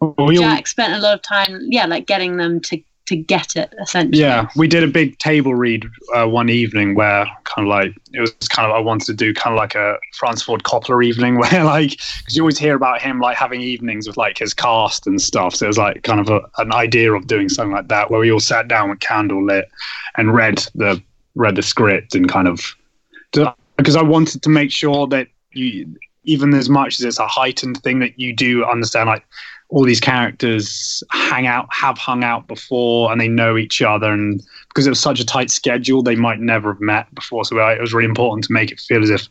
well, 0.00 0.32
jack 0.32 0.66
spent 0.66 0.94
a 0.94 0.98
lot 0.98 1.14
of 1.14 1.22
time 1.22 1.60
yeah 1.68 1.86
like 1.86 2.06
getting 2.06 2.36
them 2.36 2.60
to 2.60 2.82
to 3.04 3.16
get 3.16 3.56
it 3.56 3.74
essentially. 3.80 4.20
Yeah 4.20 4.48
we 4.56 4.68
did 4.68 4.84
a 4.84 4.86
big 4.86 5.18
table 5.18 5.54
read 5.54 5.84
uh, 6.14 6.26
one 6.26 6.48
evening 6.48 6.94
where 6.94 7.26
kind 7.44 7.66
of 7.66 7.70
like 7.70 7.94
it 8.12 8.20
was 8.20 8.32
kind 8.48 8.70
of 8.70 8.76
i 8.76 8.78
wanted 8.78 9.06
to 9.06 9.14
do 9.14 9.34
kind 9.34 9.54
of 9.54 9.58
like 9.58 9.74
a 9.74 9.96
francis 10.14 10.44
ford 10.44 10.62
coppola 10.62 11.04
evening 11.04 11.36
where 11.38 11.64
like 11.64 11.90
because 11.90 12.36
you 12.36 12.42
always 12.42 12.58
hear 12.58 12.76
about 12.76 13.02
him 13.02 13.20
like 13.20 13.36
having 13.36 13.60
evenings 13.60 14.06
with 14.06 14.16
like 14.16 14.38
his 14.38 14.54
cast 14.54 15.06
and 15.06 15.20
stuff. 15.20 15.54
So 15.56 15.66
it 15.66 15.68
was 15.68 15.78
like 15.78 16.02
kind 16.04 16.20
of 16.20 16.28
a, 16.30 16.40
an 16.58 16.72
idea 16.72 17.12
of 17.12 17.26
doing 17.26 17.48
something 17.48 17.72
like 17.72 17.88
that 17.88 18.10
where 18.10 18.20
we 18.20 18.30
all 18.30 18.40
sat 18.40 18.68
down 18.68 18.90
with 18.90 19.00
candle 19.00 19.44
lit 19.44 19.68
and 20.16 20.32
read 20.32 20.58
the 20.74 21.02
read 21.34 21.56
the 21.56 21.62
script 21.62 22.14
and 22.14 22.28
kind 22.28 22.46
of 22.46 22.74
because 23.82 23.96
I 23.96 24.02
wanted 24.02 24.42
to 24.42 24.48
make 24.48 24.70
sure 24.70 25.06
that 25.08 25.28
you, 25.52 25.94
even 26.24 26.54
as 26.54 26.68
much 26.68 26.98
as 26.98 27.04
it's 27.04 27.18
a 27.18 27.26
heightened 27.26 27.82
thing, 27.82 27.98
that 28.00 28.18
you 28.18 28.32
do 28.32 28.64
understand 28.64 29.08
like 29.08 29.24
all 29.68 29.84
these 29.84 30.00
characters 30.00 31.02
hang 31.10 31.46
out, 31.46 31.66
have 31.70 31.96
hung 31.98 32.22
out 32.24 32.46
before, 32.46 33.10
and 33.10 33.20
they 33.20 33.28
know 33.28 33.56
each 33.56 33.80
other. 33.80 34.12
And 34.12 34.42
because 34.68 34.86
it 34.86 34.90
was 34.90 35.00
such 35.00 35.18
a 35.18 35.26
tight 35.26 35.50
schedule, 35.50 36.02
they 36.02 36.14
might 36.14 36.40
never 36.40 36.72
have 36.72 36.80
met 36.80 37.12
before. 37.14 37.44
So 37.44 37.56
it 37.68 37.80
was 37.80 37.94
really 37.94 38.08
important 38.08 38.44
to 38.44 38.52
make 38.52 38.70
it 38.70 38.80
feel 38.80 39.02
as 39.02 39.10
if 39.10 39.28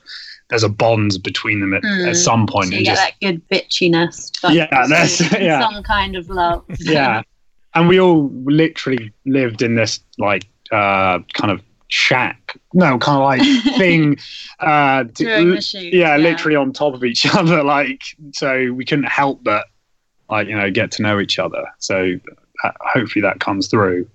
there's 0.49 0.63
a 0.63 0.69
bond 0.69 1.21
between 1.23 1.59
them 1.59 1.73
at, 1.73 1.83
mm. 1.83 2.09
at 2.09 2.15
some 2.15 2.45
point. 2.45 2.69
So 2.69 2.75
you 2.75 2.85
get 2.85 2.97
just, 2.97 3.01
that 3.01 3.25
good 3.25 3.47
bitchiness. 3.49 4.31
Yeah, 4.53 4.67
that's 4.87 5.31
yeah. 5.39 5.69
some 5.69 5.83
kind 5.83 6.15
of 6.15 6.29
love. 6.29 6.65
yeah, 6.79 7.21
and 7.73 7.87
we 7.87 7.99
all 7.99 8.29
literally 8.43 9.13
lived 9.25 9.61
in 9.61 9.75
this 9.75 9.99
like 10.17 10.45
uh, 10.71 11.19
kind 11.33 11.51
of 11.51 11.61
shack. 11.91 12.57
No 12.73 12.97
kind 12.97 13.17
of 13.17 13.23
like 13.23 13.77
thing 13.77 14.17
uh 14.59 15.03
to, 15.15 15.59
yeah, 15.73 15.79
yeah, 15.81 16.17
literally 16.17 16.55
on 16.55 16.71
top 16.71 16.93
of 16.93 17.03
each 17.03 17.25
other 17.35 17.63
like 17.63 18.01
so 18.33 18.71
we 18.71 18.85
couldn't 18.85 19.05
help 19.05 19.43
but 19.43 19.67
like 20.29 20.47
you 20.47 20.55
know 20.55 20.71
get 20.71 20.91
to 20.93 21.01
know 21.03 21.19
each 21.19 21.37
other. 21.37 21.65
So 21.79 22.13
uh, 22.63 22.71
hopefully 22.79 23.21
that 23.23 23.39
comes 23.39 23.67
through. 23.67 24.07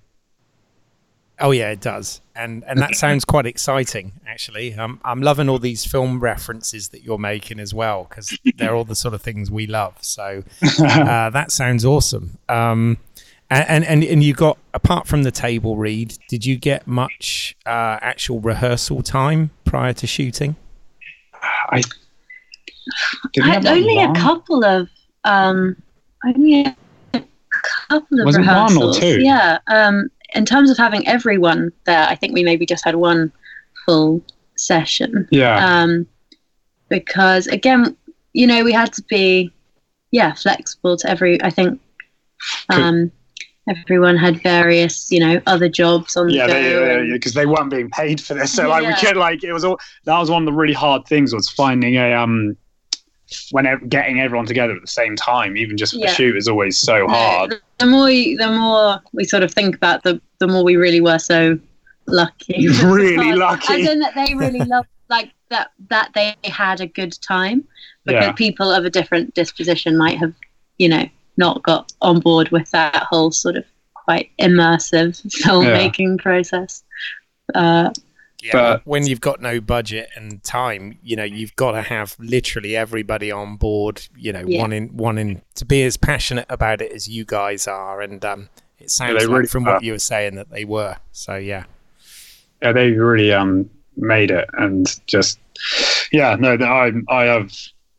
Oh 1.39 1.51
yeah 1.51 1.69
it 1.69 1.79
does. 1.79 2.19
And 2.35 2.63
and 2.65 2.79
that 2.79 2.95
sounds 2.95 3.23
quite 3.25 3.45
exciting 3.45 4.13
actually. 4.25 4.73
Um, 4.73 4.99
i'm 5.05 5.21
loving 5.21 5.47
all 5.47 5.59
these 5.59 5.85
film 5.85 6.19
references 6.19 6.89
that 6.89 7.03
you're 7.03 7.19
making 7.19 7.59
as 7.59 7.75
well 7.75 8.07
because 8.09 8.35
they're 8.57 8.75
all 8.75 8.85
the 8.85 8.95
sort 8.95 9.13
of 9.13 9.21
things 9.21 9.51
we 9.51 9.67
love. 9.67 9.97
So 10.01 10.43
uh, 10.79 11.29
that 11.29 11.51
sounds 11.51 11.85
awesome. 11.85 12.39
Um, 12.49 12.97
and, 13.49 13.85
and 13.85 14.03
and 14.03 14.23
you 14.23 14.33
got 14.33 14.57
apart 14.73 15.07
from 15.07 15.23
the 15.23 15.31
table 15.31 15.77
read, 15.77 16.17
did 16.27 16.45
you 16.45 16.57
get 16.57 16.85
much 16.87 17.55
uh, 17.65 17.97
actual 18.01 18.39
rehearsal 18.39 19.01
time 19.01 19.51
prior 19.63 19.93
to 19.93 20.07
shooting? 20.07 20.55
I, 21.41 21.81
I 23.41 23.61
only 23.65 23.99
a 23.99 24.13
couple 24.13 24.65
of 24.65 24.89
um, 25.23 25.81
only 26.25 26.65
a 27.13 27.23
couple 27.89 28.19
of 28.19 28.25
Was 28.25 28.37
rehearsals. 28.37 28.97
It 28.97 29.03
one 29.03 29.13
or 29.13 29.17
two? 29.17 29.23
Yeah. 29.23 29.59
Um, 29.67 30.09
in 30.35 30.45
terms 30.45 30.69
of 30.69 30.77
having 30.77 31.07
everyone 31.07 31.71
there, 31.85 32.05
I 32.07 32.15
think 32.15 32.33
we 32.33 32.43
maybe 32.43 32.65
just 32.65 32.83
had 32.83 32.95
one 32.95 33.31
full 33.85 34.21
session. 34.57 35.27
Yeah. 35.31 35.65
Um, 35.65 36.05
because 36.89 37.47
again, 37.47 37.95
you 38.33 38.45
know, 38.45 38.63
we 38.63 38.73
had 38.73 38.91
to 38.93 39.03
be 39.03 39.53
yeah 40.11 40.33
flexible 40.33 40.97
to 40.97 41.09
every. 41.09 41.41
I 41.41 41.49
think. 41.49 41.79
Um, 42.69 43.11
everyone 43.67 44.17
had 44.17 44.41
various, 44.41 45.11
you 45.11 45.19
know, 45.19 45.41
other 45.45 45.69
jobs 45.69 46.15
on 46.15 46.27
the 46.27 46.33
yeah, 46.33 46.47
go. 46.47 47.01
Yeah, 47.01 47.13
because 47.13 47.33
they 47.33 47.45
weren't 47.45 47.69
being 47.69 47.89
paid 47.89 48.21
for 48.21 48.33
this. 48.33 48.53
So 48.53 48.69
like 48.69 48.83
yeah. 48.83 48.89
we 48.89 49.07
could 49.07 49.17
like 49.17 49.43
it 49.43 49.53
was 49.53 49.63
all 49.63 49.79
that 50.05 50.17
was 50.17 50.29
one 50.29 50.43
of 50.43 50.45
the 50.45 50.53
really 50.53 50.73
hard 50.73 51.05
things 51.05 51.33
was 51.33 51.49
finding 51.49 51.95
a 51.95 52.13
um 52.13 52.55
when 53.51 53.65
getting 53.89 54.21
everyone 54.21 54.45
together 54.45 54.73
at 54.73 54.81
the 54.81 54.87
same 54.87 55.15
time, 55.15 55.57
even 55.57 55.77
just 55.77 55.93
for 55.93 55.99
yeah. 55.99 56.07
the 56.07 56.13
shoot, 56.13 56.37
is 56.37 56.47
always 56.47 56.77
so 56.77 57.07
hard. 57.07 57.51
The, 57.51 57.61
the 57.79 57.85
more 57.85 58.09
you, 58.09 58.37
the 58.37 58.51
more 58.51 59.01
we 59.11 59.25
sort 59.25 59.43
of 59.43 59.53
think 59.53 59.75
about 59.75 60.03
the 60.03 60.21
the 60.39 60.47
more 60.47 60.63
we 60.63 60.75
really 60.75 61.01
were 61.01 61.19
so 61.19 61.59
lucky. 62.07 62.67
really 62.83 63.33
lucky. 63.33 63.73
And 63.73 63.87
then 63.87 63.99
that 63.99 64.15
they 64.15 64.33
really 64.33 64.59
loved 64.59 64.87
like 65.09 65.33
that 65.49 65.71
that 65.89 66.11
they 66.13 66.35
had 66.43 66.81
a 66.81 66.87
good 66.87 67.19
time. 67.21 67.67
Because 68.05 68.27
yeah. 68.27 68.31
people 68.31 68.71
of 68.71 68.85
a 68.85 68.89
different 68.89 69.33
disposition 69.33 69.97
might 69.97 70.17
have, 70.17 70.33
you 70.77 70.87
know, 70.87 71.05
not 71.37 71.63
got 71.63 71.91
on 72.01 72.19
board 72.19 72.49
with 72.49 72.69
that 72.71 72.95
whole 73.09 73.31
sort 73.31 73.55
of 73.55 73.65
quite 73.93 74.31
immersive 74.39 75.21
filmmaking 75.43 76.17
yeah. 76.17 76.23
process. 76.23 76.83
Uh, 77.53 77.91
yeah, 78.41 78.51
but 78.53 78.85
when 78.85 79.07
you've 79.07 79.21
got 79.21 79.41
no 79.41 79.59
budget 79.59 80.09
and 80.15 80.43
time, 80.43 80.99
you 81.01 81.15
know, 81.15 81.23
you've 81.23 81.55
got 81.55 81.71
to 81.71 81.81
have 81.81 82.15
literally 82.19 82.75
everybody 82.75 83.31
on 83.31 83.57
board, 83.57 84.07
you 84.15 84.31
know, 84.31 84.43
yeah. 84.45 84.61
wanting 84.61 84.95
wanting 84.95 85.41
to 85.55 85.65
be 85.65 85.83
as 85.83 85.97
passionate 85.97 86.45
about 86.47 86.81
it 86.81 86.91
as 86.91 87.07
you 87.07 87.25
guys 87.25 87.67
are. 87.67 88.01
And 88.01 88.23
um, 88.23 88.49
it 88.79 88.91
sounds 88.91 89.13
yeah, 89.13 89.27
like 89.27 89.35
really, 89.35 89.47
from 89.47 89.65
what 89.65 89.83
you 89.83 89.93
were 89.93 89.99
saying 89.99 90.35
that 90.35 90.51
they 90.51 90.65
were. 90.65 90.97
So 91.11 91.35
yeah. 91.35 91.63
Yeah, 92.61 92.71
they 92.73 92.91
really 92.91 93.33
um 93.33 93.69
made 93.95 94.29
it 94.29 94.47
and 94.53 94.87
just 95.07 95.39
yeah, 96.11 96.35
no, 96.39 96.55
I 96.55 96.91
I 97.09 97.23
have 97.25 97.51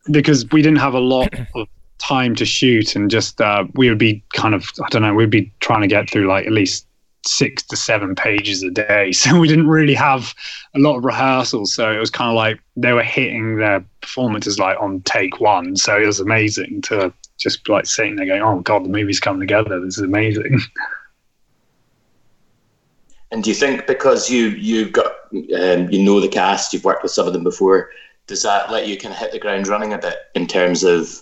because 0.09 0.49
we 0.51 0.61
didn't 0.61 0.79
have 0.79 0.93
a 0.93 0.99
lot 0.99 1.33
of 1.55 1.67
time 1.99 2.35
to 2.35 2.45
shoot 2.45 2.95
and 2.95 3.11
just 3.11 3.39
uh, 3.39 3.65
we 3.75 3.89
would 3.89 3.97
be 3.97 4.23
kind 4.33 4.55
of 4.55 4.65
I 4.83 4.89
don't 4.89 5.01
know 5.01 5.13
we'd 5.13 5.29
be 5.29 5.51
trying 5.59 5.81
to 5.81 5.87
get 5.87 6.09
through 6.09 6.27
like 6.27 6.45
at 6.45 6.51
least 6.51 6.87
six 7.25 7.63
to 7.63 7.75
seven 7.75 8.15
pages 8.15 8.63
a 8.63 8.71
day. 8.71 9.11
So 9.19 9.37
we 9.37 9.47
didn't 9.47 9.67
really 9.67 9.93
have 9.93 10.33
a 10.75 10.79
lot 10.79 10.97
of 10.97 11.05
rehearsals. 11.05 11.73
So 11.73 11.91
it 11.91 11.99
was 11.99 12.09
kind 12.09 12.29
of 12.29 12.35
like 12.35 12.59
they 12.77 12.93
were 12.93 13.03
hitting 13.03 13.57
their 13.57 13.85
performances 14.01 14.57
like 14.57 14.79
on 14.79 15.01
take 15.01 15.39
one. 15.39 15.75
So 15.75 15.97
it 15.97 16.05
was 16.05 16.19
amazing 16.19 16.81
to 16.83 17.13
just 17.37 17.67
like 17.69 17.85
sitting 17.85 18.15
there 18.15 18.25
going, 18.25 18.41
"Oh 18.41 18.59
God, 18.61 18.85
the 18.85 18.89
movie's 18.89 19.19
come 19.19 19.39
together. 19.39 19.79
This 19.79 19.97
is 19.97 20.03
amazing." 20.03 20.59
And 23.31 23.43
do 23.43 23.51
you 23.51 23.55
think 23.55 23.85
because 23.85 24.27
you 24.29 24.47
you've 24.47 24.91
got 24.91 25.11
um, 25.31 25.87
you 25.91 26.01
know 26.01 26.19
the 26.19 26.27
cast, 26.27 26.73
you've 26.73 26.83
worked 26.83 27.03
with 27.03 27.11
some 27.11 27.27
of 27.27 27.33
them 27.33 27.43
before, 27.43 27.91
does 28.25 28.41
that 28.41 28.71
let 28.71 28.87
you 28.87 28.97
kind 28.97 29.13
of 29.13 29.19
hit 29.19 29.31
the 29.31 29.39
ground 29.39 29.67
running 29.67 29.93
a 29.93 29.99
bit 29.99 30.17
in 30.33 30.47
terms 30.47 30.83
of 30.83 31.21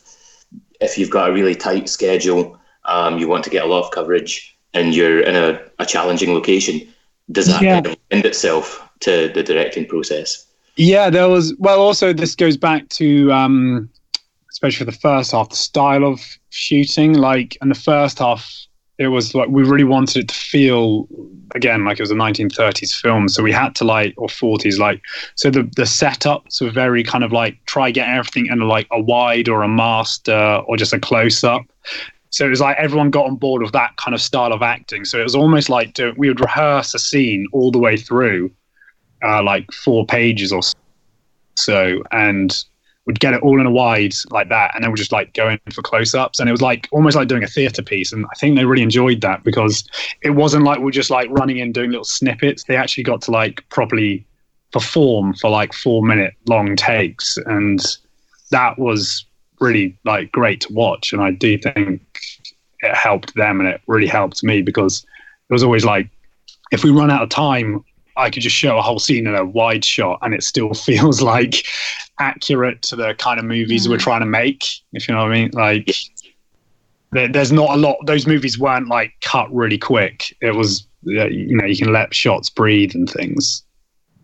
if 0.82 0.98
you've 0.98 1.10
got 1.10 1.30
a 1.30 1.34
really 1.34 1.56
tight 1.56 1.90
schedule, 1.90 2.60
um, 2.86 3.18
you 3.18 3.28
want 3.28 3.44
to 3.44 3.50
get 3.50 3.64
a 3.64 3.68
lot 3.68 3.84
of 3.84 3.92
coverage, 3.92 4.58
and 4.74 4.96
you're 4.96 5.22
in 5.22 5.36
a, 5.36 5.60
a 5.80 5.86
challenging 5.86 6.34
location, 6.34 6.82
does 7.32 7.48
that 7.48 7.62
Yeah. 7.62 7.76
kind 7.82 7.88
of 7.88 7.98
lend 8.12 8.26
itself 8.26 8.88
to 9.02 9.30
the 9.34 9.44
directing 9.44 9.86
process? 9.86 10.46
Yeah, 10.76 11.10
there 11.10 11.28
was. 11.28 11.56
Well, 11.58 11.82
also 11.82 12.14
this 12.14 12.36
goes 12.36 12.56
back 12.56 12.88
to, 12.90 13.32
um, 13.32 13.90
especially 14.52 14.86
for 14.86 14.92
the 14.92 14.98
first 14.98 15.32
half, 15.32 15.50
the 15.50 15.56
style 15.56 16.06
of 16.06 16.22
shooting. 16.50 17.14
Like 17.14 17.58
in 17.62 17.70
the 17.70 17.76
first 17.76 18.20
half, 18.20 18.67
it 18.98 19.08
was 19.10 19.36
like 19.36 19.50
we 19.50 19.64
really 19.64 19.84
wanted 19.84 20.24
it 20.24 20.28
to 20.30 20.36
feel 20.36 21.08
again 21.54 21.86
like 21.86 22.00
it 22.00 22.04
was 22.04 22.12
a 22.12 22.16
1930s 22.16 22.94
film. 23.00 23.30
So 23.30 23.44
we 23.44 23.52
had 23.52 23.76
to 23.76 23.84
like 23.84 24.14
or 24.18 24.28
40s 24.28 24.80
like 24.80 25.02
so 25.36 25.50
the 25.50 25.64
the 25.76 25.84
setups 25.84 26.62
were 26.62 26.72
very 26.72 27.04
kind 27.04 27.24
of 27.24 27.32
like 27.32 27.64
try 27.66 27.92
get 27.92 28.10
everything 28.10 28.48
in 28.48 28.60
like 28.60 28.88
a 28.92 29.00
wide 29.00 29.50
or 29.50 29.62
a 29.62 29.68
master 29.68 30.62
or 30.68 30.78
just 30.78 30.94
a 30.94 31.00
close 31.00 31.44
up. 31.44 31.64
So 32.30 32.46
it 32.46 32.50
was 32.50 32.60
like 32.60 32.78
everyone 32.78 33.12
got 33.12 33.28
on 33.28 33.36
board 33.36 33.62
with 33.62 33.72
that 33.74 33.96
kind 33.98 34.14
of 34.16 34.22
style 34.22 34.52
of 34.52 34.62
acting. 34.62 35.06
So 35.06 35.20
it 35.20 35.24
was 35.24 35.36
almost 35.36 35.70
like 35.70 35.94
do, 35.94 36.14
we 36.18 36.28
would 36.28 36.40
rehearse 36.40 36.94
a 36.94 37.00
scene 37.00 37.48
all 37.54 37.72
the 37.72 37.80
way 37.80 37.98
through 37.98 38.52
uh, 39.24 39.44
like 39.44 39.72
four 39.72 40.06
pages 40.06 40.52
or 40.52 40.62
so, 41.56 42.04
and 42.12 42.64
would 43.08 43.20
get 43.22 43.34
it 43.34 43.42
all 43.42 43.60
in 43.60 43.66
a 43.66 43.72
wide 43.72 44.14
like 44.32 44.50
that, 44.50 44.76
and 44.76 44.84
then 44.84 44.92
we'd 44.92 44.98
just 44.98 45.14
like 45.14 45.34
go 45.34 45.50
in 45.50 45.58
for 45.74 45.82
close-ups, 45.82 46.40
and 46.40 46.48
it 46.48 46.52
was 46.52 46.62
like 46.62 46.88
almost 46.92 47.16
like 47.16 47.30
doing 47.30 47.44
a 47.44 47.48
theatre 47.48 47.82
piece, 47.82 48.12
and 48.12 48.26
I 48.26 48.36
think 48.38 48.56
they 48.56 48.66
really 48.66 48.84
enjoyed 48.84 49.22
that 49.22 49.44
because 49.44 49.88
it 50.22 50.32
wasn't 50.32 50.66
like 50.66 50.80
we're 50.80 50.92
just 50.92 51.10
like 51.10 51.30
running 51.32 51.58
in 51.58 51.72
doing 51.72 51.90
little 51.90 52.04
snippets. 52.04 52.66
They 52.66 52.76
actually 52.76 53.06
got 53.06 53.22
to 53.24 53.32
like 53.32 53.68
properly 53.70 54.26
perform 54.74 55.34
for 55.36 55.50
like 55.50 55.74
four 55.74 56.04
minute 56.04 56.34
long 56.48 56.76
takes, 56.76 57.38
and 57.38 57.80
that 58.52 58.78
was 58.78 59.26
really 59.60 59.98
like 60.04 60.32
great 60.34 60.62
to 60.62 60.74
watch, 60.74 61.14
and 61.14 61.22
I 61.22 61.32
do 61.32 61.58
think 61.58 62.02
it 62.82 62.94
helped 62.94 63.34
them, 63.36 63.62
and 63.62 63.70
it 63.70 63.82
really 63.88 64.08
helped 64.08 64.44
me 64.44 64.62
because 64.62 65.06
it 65.50 65.54
was 65.54 65.64
always 65.64 65.86
like 65.86 66.10
if 66.72 66.84
we 66.84 66.92
run 66.92 67.10
out 67.10 67.24
of 67.24 67.30
time 67.30 67.86
I 68.18 68.30
could 68.30 68.42
just 68.42 68.56
show 68.56 68.78
a 68.78 68.82
whole 68.82 69.00
scene 69.00 69.28
in 69.28 69.36
a 69.36 69.46
wide 69.46 69.86
shot 69.86 70.20
and 70.22 70.34
it 70.34 70.44
still 70.44 70.74
feels 70.88 71.22
like 71.22 71.66
accurate 72.20 72.82
to 72.84 72.96
the 72.96 73.14
kind 73.16 73.40
of 73.40 73.46
movies 73.46 73.88
we're 73.88 73.98
trying 73.98 74.22
to 74.22 74.26
make, 74.26 74.66
if 74.94 75.08
you 75.08 75.14
know 75.14 75.22
what 75.22 75.32
I 75.32 75.34
mean. 75.34 75.52
Like, 75.54 75.96
there, 77.12 77.28
there's 77.28 77.52
not 77.52 77.70
a 77.70 77.78
lot, 77.78 77.98
those 78.06 78.28
movies 78.28 78.60
weren't 78.60 78.88
like 78.88 79.14
cut 79.22 79.54
really 79.54 79.78
quick. 79.78 80.36
It 80.42 80.56
was, 80.56 80.88
uh, 81.08 81.28
you 81.28 81.56
know, 81.56 81.66
you 81.66 81.78
can 81.78 81.94
let 81.94 82.14
shots 82.14 82.50
breathe 82.50 82.96
and 82.96 83.10
things. 83.10 83.64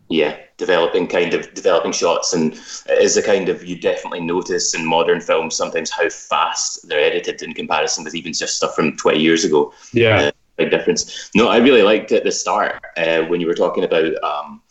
yeah, 0.10 0.38
developing 0.58 1.08
kind 1.08 1.34
of 1.34 1.52
developing 1.54 1.92
shots, 1.92 2.34
and 2.34 2.54
it 2.54 3.02
is 3.02 3.18
a 3.18 3.24
kind 3.24 3.50
of 3.50 3.66
you 3.66 3.80
definitely 3.80 4.22
notice 4.22 4.76
in 4.76 4.86
modern 4.86 5.20
films 5.20 5.56
sometimes 5.56 5.90
how 5.90 6.08
fast 6.10 6.88
they're 6.88 7.00
edited 7.00 7.42
in 7.42 7.54
comparison 7.54 8.04
with 8.04 8.16
even 8.16 8.34
just 8.34 8.56
stuff 8.58 8.76
from 8.76 8.96
twenty 8.98 9.22
years 9.22 9.44
ago. 9.44 9.74
Yeah. 9.92 10.18
Uh, 10.18 10.32
big 10.58 10.72
difference. 10.72 11.30
No, 11.36 11.48
I 11.50 11.58
really 11.58 11.84
liked 11.84 12.12
at 12.12 12.24
the 12.24 12.32
start 12.32 12.82
uh, 12.98 13.22
when 13.24 13.42
you 13.42 13.48
were 13.48 13.56
talking 13.56 13.84
about 13.84 14.22
um, 14.24 14.62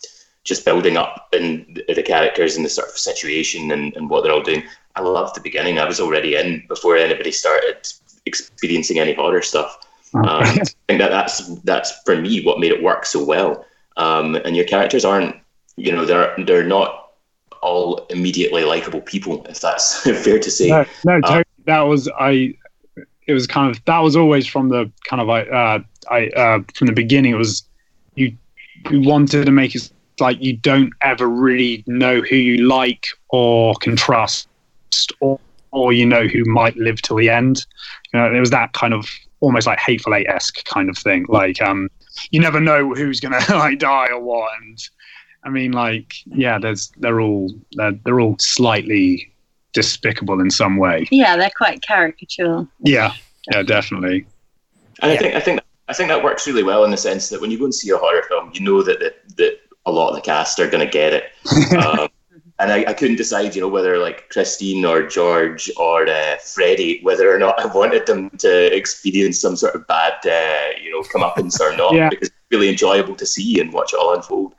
just 0.43 0.65
building 0.65 0.97
up 0.97 1.29
and 1.33 1.81
the 1.87 2.03
characters 2.03 2.55
and 2.55 2.65
the 2.65 2.69
sort 2.69 2.89
of 2.89 2.97
situation 2.97 3.71
and, 3.71 3.95
and 3.95 4.09
what 4.09 4.23
they're 4.23 4.33
all 4.33 4.41
doing. 4.41 4.63
I 4.95 5.01
loved 5.01 5.35
the 5.35 5.41
beginning. 5.41 5.79
I 5.79 5.85
was 5.85 5.99
already 5.99 6.35
in 6.35 6.65
before 6.67 6.97
anybody 6.97 7.31
started 7.31 7.87
experiencing 8.25 8.99
any 8.99 9.13
horror 9.13 9.41
stuff. 9.41 9.77
Um, 10.13 10.25
I 10.27 10.63
think 10.87 10.99
that 10.99 11.09
that's 11.09 11.47
that's 11.61 11.91
for 12.05 12.15
me 12.15 12.43
what 12.43 12.59
made 12.59 12.71
it 12.71 12.83
work 12.83 13.05
so 13.05 13.23
well. 13.23 13.65
Um, 13.97 14.35
and 14.35 14.55
your 14.55 14.65
characters 14.65 15.05
aren't, 15.05 15.35
you 15.75 15.91
know, 15.91 16.05
they're 16.05 16.35
they're 16.45 16.63
not 16.63 17.13
all 17.61 18.05
immediately 18.09 18.63
likable 18.63 19.01
people, 19.01 19.45
if 19.49 19.59
that's 19.59 20.01
fair 20.23 20.37
to 20.37 20.51
say. 20.51 20.67
No, 20.69 20.85
no, 21.05 21.13
Uh, 21.17 21.21
totally. 21.21 21.43
that 21.65 21.81
was 21.81 22.07
I. 22.19 22.55
It 23.27 23.33
was 23.33 23.47
kind 23.47 23.73
of 23.73 23.83
that 23.85 23.99
was 23.99 24.15
always 24.15 24.47
from 24.47 24.69
the 24.69 24.91
kind 25.07 25.21
of 25.21 25.29
uh, 25.29 25.79
I 26.09 26.27
uh, 26.29 26.59
from 26.75 26.87
the 26.87 26.93
beginning. 26.93 27.33
It 27.33 27.37
was 27.37 27.63
you 28.15 28.35
you 28.89 29.01
wanted 29.01 29.45
to 29.45 29.51
make 29.51 29.75
it 29.75 29.91
like 30.19 30.41
you 30.41 30.57
don't 30.57 30.91
ever 31.01 31.27
really 31.27 31.83
know 31.87 32.21
who 32.21 32.35
you 32.35 32.67
like 32.67 33.05
or 33.29 33.75
can 33.75 33.95
trust, 33.95 34.47
or 35.19 35.39
or 35.71 35.93
you 35.93 36.05
know 36.05 36.27
who 36.27 36.43
might 36.45 36.75
live 36.77 37.01
till 37.01 37.17
the 37.17 37.29
end. 37.29 37.65
You 38.13 38.19
know, 38.19 38.33
it 38.33 38.39
was 38.39 38.51
that 38.51 38.73
kind 38.73 38.93
of 38.93 39.07
almost 39.39 39.67
like 39.67 39.79
hateful 39.79 40.15
eight 40.15 40.27
esque 40.27 40.63
kind 40.65 40.89
of 40.89 40.97
thing. 40.97 41.25
Like 41.27 41.61
um, 41.61 41.89
you 42.31 42.39
never 42.39 42.59
know 42.59 42.93
who's 42.93 43.19
gonna 43.19 43.41
like 43.49 43.79
die 43.79 44.07
or 44.07 44.19
what. 44.19 44.51
And 44.61 44.77
I 45.43 45.49
mean, 45.49 45.71
like 45.71 46.15
yeah, 46.25 46.59
there's 46.59 46.91
they're 46.97 47.21
all 47.21 47.53
they're, 47.73 47.93
they're 48.03 48.19
all 48.19 48.37
slightly 48.39 49.32
despicable 49.73 50.39
in 50.39 50.49
some 50.49 50.77
way. 50.77 51.07
Yeah, 51.11 51.35
they're 51.35 51.51
quite 51.55 51.81
caricatural. 51.81 52.67
Yeah, 52.79 53.13
yeah, 53.51 53.63
definitely. 53.63 54.25
And 55.01 55.11
I 55.11 55.17
think 55.17 55.35
I 55.35 55.39
think 55.39 55.59
I 55.89 55.93
think 55.93 56.09
that 56.09 56.23
works 56.23 56.47
really 56.47 56.63
well 56.63 56.83
in 56.85 56.91
the 56.91 56.97
sense 56.97 57.29
that 57.29 57.41
when 57.41 57.51
you 57.51 57.57
go 57.57 57.65
and 57.65 57.75
see 57.75 57.89
a 57.89 57.97
horror 57.97 58.23
film, 58.29 58.51
you 58.53 58.61
know 58.61 58.81
that 58.83 58.99
that, 58.99 59.15
that 59.37 59.59
a 59.85 59.91
lot 59.91 60.09
of 60.09 60.15
the 60.15 60.21
cast 60.21 60.59
are 60.59 60.69
going 60.69 60.85
to 60.85 60.91
get 60.91 61.13
it. 61.13 61.75
um, 61.85 62.07
and 62.59 62.71
I, 62.71 62.85
I 62.87 62.93
couldn't 62.93 63.17
decide, 63.17 63.55
you 63.55 63.61
know, 63.61 63.67
whether 63.67 63.97
like 63.97 64.29
Christine 64.29 64.85
or 64.85 65.05
George 65.05 65.69
or 65.75 66.07
uh, 66.07 66.37
Freddie, 66.37 67.01
whether 67.01 67.33
or 67.33 67.37
not 67.37 67.59
I 67.63 67.65
wanted 67.65 68.05
them 68.05 68.29
to 68.37 68.73
experience 68.73 69.41
some 69.41 69.55
sort 69.57 69.75
of 69.75 69.85
bad, 69.87 70.13
uh, 70.25 70.79
you 70.81 70.91
know, 70.91 71.01
comeuppance 71.01 71.59
or 71.59 71.75
not, 71.75 71.93
Yeah. 71.95 72.09
because 72.09 72.29
it's 72.29 72.37
really 72.51 72.69
enjoyable 72.69 73.15
to 73.15 73.25
see 73.25 73.59
and 73.59 73.73
watch 73.73 73.91
it 73.93 73.97
all 73.99 74.13
unfold. 74.15 74.53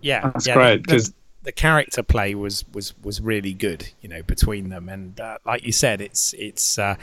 Yeah, 0.00 0.22
That's 0.30 0.46
yeah, 0.46 0.54
great, 0.54 0.86
'cause- 0.86 1.12
the, 1.44 1.52
character 1.52 2.02
play 2.02 2.34
was 2.34 2.64
was 2.72 2.94
was 3.02 3.20
really 3.20 3.52
good, 3.52 3.90
you 4.00 4.08
know, 4.08 4.22
between 4.22 4.68
them, 4.70 4.88
and 4.88 5.20
uh, 5.20 5.38
like 5.46 5.64
you 5.64 5.72
said, 5.72 6.00
it's 6.00 6.34
it's 6.34 6.78
uh, 6.78 6.96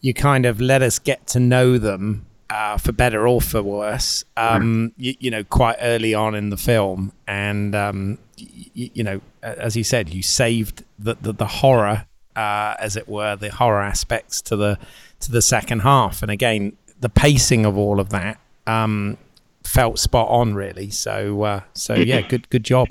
you 0.00 0.14
kind 0.14 0.46
of 0.46 0.60
let 0.60 0.82
us 0.82 0.98
get 0.98 1.26
to 1.28 1.40
know 1.40 1.78
them 1.78 2.26
uh, 2.50 2.76
for 2.76 2.92
better 2.92 3.26
or 3.28 3.40
for 3.40 3.62
worse, 3.62 4.24
um, 4.36 4.92
you, 4.96 5.14
you 5.20 5.30
know, 5.30 5.44
quite 5.44 5.76
early 5.80 6.14
on 6.14 6.34
in 6.34 6.50
the 6.50 6.56
film, 6.56 7.12
and 7.26 7.74
um, 7.74 8.18
y- 8.38 8.90
you 8.94 9.02
know, 9.04 9.20
as 9.42 9.76
you 9.76 9.84
said, 9.84 10.08
you 10.10 10.22
saved 10.22 10.84
the 10.98 11.16
the, 11.20 11.32
the 11.32 11.46
horror, 11.46 12.06
uh, 12.36 12.74
as 12.78 12.96
it 12.96 13.08
were, 13.08 13.36
the 13.36 13.50
horror 13.50 13.82
aspects 13.82 14.40
to 14.42 14.56
the 14.56 14.78
to 15.20 15.30
the 15.30 15.42
second 15.42 15.80
half, 15.80 16.22
and 16.22 16.30
again, 16.30 16.76
the 17.00 17.08
pacing 17.08 17.64
of 17.64 17.76
all 17.76 18.00
of 18.00 18.10
that. 18.10 18.38
Um, 18.66 19.16
felt 19.62 19.98
spot 19.98 20.26
on 20.28 20.54
really. 20.54 20.90
So 20.90 21.42
uh, 21.42 21.60
so 21.74 21.94
yeah 21.94 22.20
good 22.28 22.48
good 22.50 22.64
job 22.64 22.88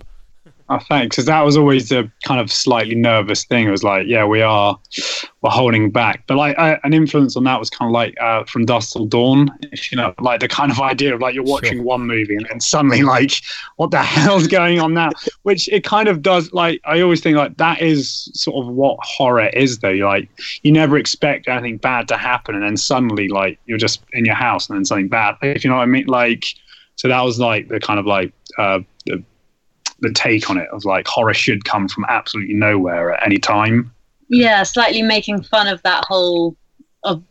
Oh, 0.71 0.77
thanks. 0.87 1.15
Because 1.15 1.25
that 1.25 1.41
was 1.41 1.57
always 1.57 1.91
a 1.91 2.11
kind 2.23 2.39
of 2.39 2.51
slightly 2.51 2.93
nervous 2.93 3.43
thing. 3.43 3.67
It 3.67 3.71
was 3.71 3.83
like, 3.83 4.05
yeah, 4.05 4.23
we 4.23 4.43
are, 4.43 4.77
we're 5.41 5.49
holding 5.49 5.89
back. 5.89 6.25
But 6.27 6.37
like 6.37 6.59
I, 6.59 6.79
an 6.83 6.93
influence 6.93 7.35
on 7.35 7.43
that 7.45 7.59
was 7.59 7.71
kind 7.71 7.89
of 7.89 7.93
like 7.93 8.15
uh, 8.21 8.43
from 8.43 8.65
Dusk 8.65 8.93
Till 8.93 9.05
Dawn. 9.07 9.49
If 9.71 9.91
you 9.91 9.97
know, 9.97 10.13
like 10.19 10.41
the 10.41 10.47
kind 10.47 10.71
of 10.71 10.79
idea 10.79 11.15
of 11.15 11.21
like 11.21 11.33
you're 11.33 11.43
watching 11.43 11.77
Sure. 11.77 11.83
one 11.83 12.05
movie 12.05 12.35
and 12.35 12.45
then 12.51 12.59
suddenly 12.59 13.01
like, 13.01 13.31
what 13.77 13.89
the 13.89 13.97
hell's 14.03 14.45
going 14.45 14.79
on 14.79 14.93
now? 14.93 15.09
Which 15.41 15.67
it 15.69 15.83
kind 15.83 16.07
of 16.07 16.21
does. 16.21 16.53
Like 16.53 16.81
I 16.85 17.01
always 17.01 17.21
think 17.21 17.35
like 17.35 17.57
that 17.57 17.81
is 17.81 18.29
sort 18.35 18.63
of 18.63 18.71
what 18.71 18.99
horror 19.01 19.47
is, 19.47 19.79
though. 19.79 19.89
Like 19.89 20.29
you 20.61 20.71
never 20.71 20.99
expect 20.99 21.47
anything 21.47 21.77
bad 21.77 22.07
to 22.09 22.17
happen, 22.17 22.53
and 22.53 22.63
then 22.63 22.77
suddenly 22.77 23.27
like 23.27 23.57
you're 23.65 23.79
just 23.79 24.03
in 24.13 24.23
your 24.23 24.35
house 24.35 24.69
and 24.69 24.77
then 24.77 24.85
something 24.85 25.07
bad. 25.09 25.35
If 25.41 25.63
you 25.63 25.71
know 25.71 25.77
what 25.77 25.83
I 25.83 25.87
mean, 25.87 26.05
like. 26.05 26.45
So 26.95 27.07
that 27.07 27.21
was 27.21 27.39
like 27.39 27.69
the 27.69 27.79
kind 27.79 27.97
of 27.97 28.05
like 28.05 28.33
uh, 28.57 28.79
the 29.05 29.23
the 30.01 30.11
take 30.13 30.49
on 30.49 30.57
it 30.57 30.67
of 30.71 30.85
like 30.85 31.07
horror 31.07 31.33
should 31.33 31.65
come 31.65 31.87
from 31.87 32.05
absolutely 32.09 32.53
nowhere 32.55 33.13
at 33.13 33.25
any 33.25 33.37
time. 33.37 33.91
Yeah, 34.29 34.63
slightly 34.63 35.01
making 35.01 35.43
fun 35.43 35.67
of 35.67 35.81
that 35.83 36.05
whole 36.07 36.55
of 37.03 37.23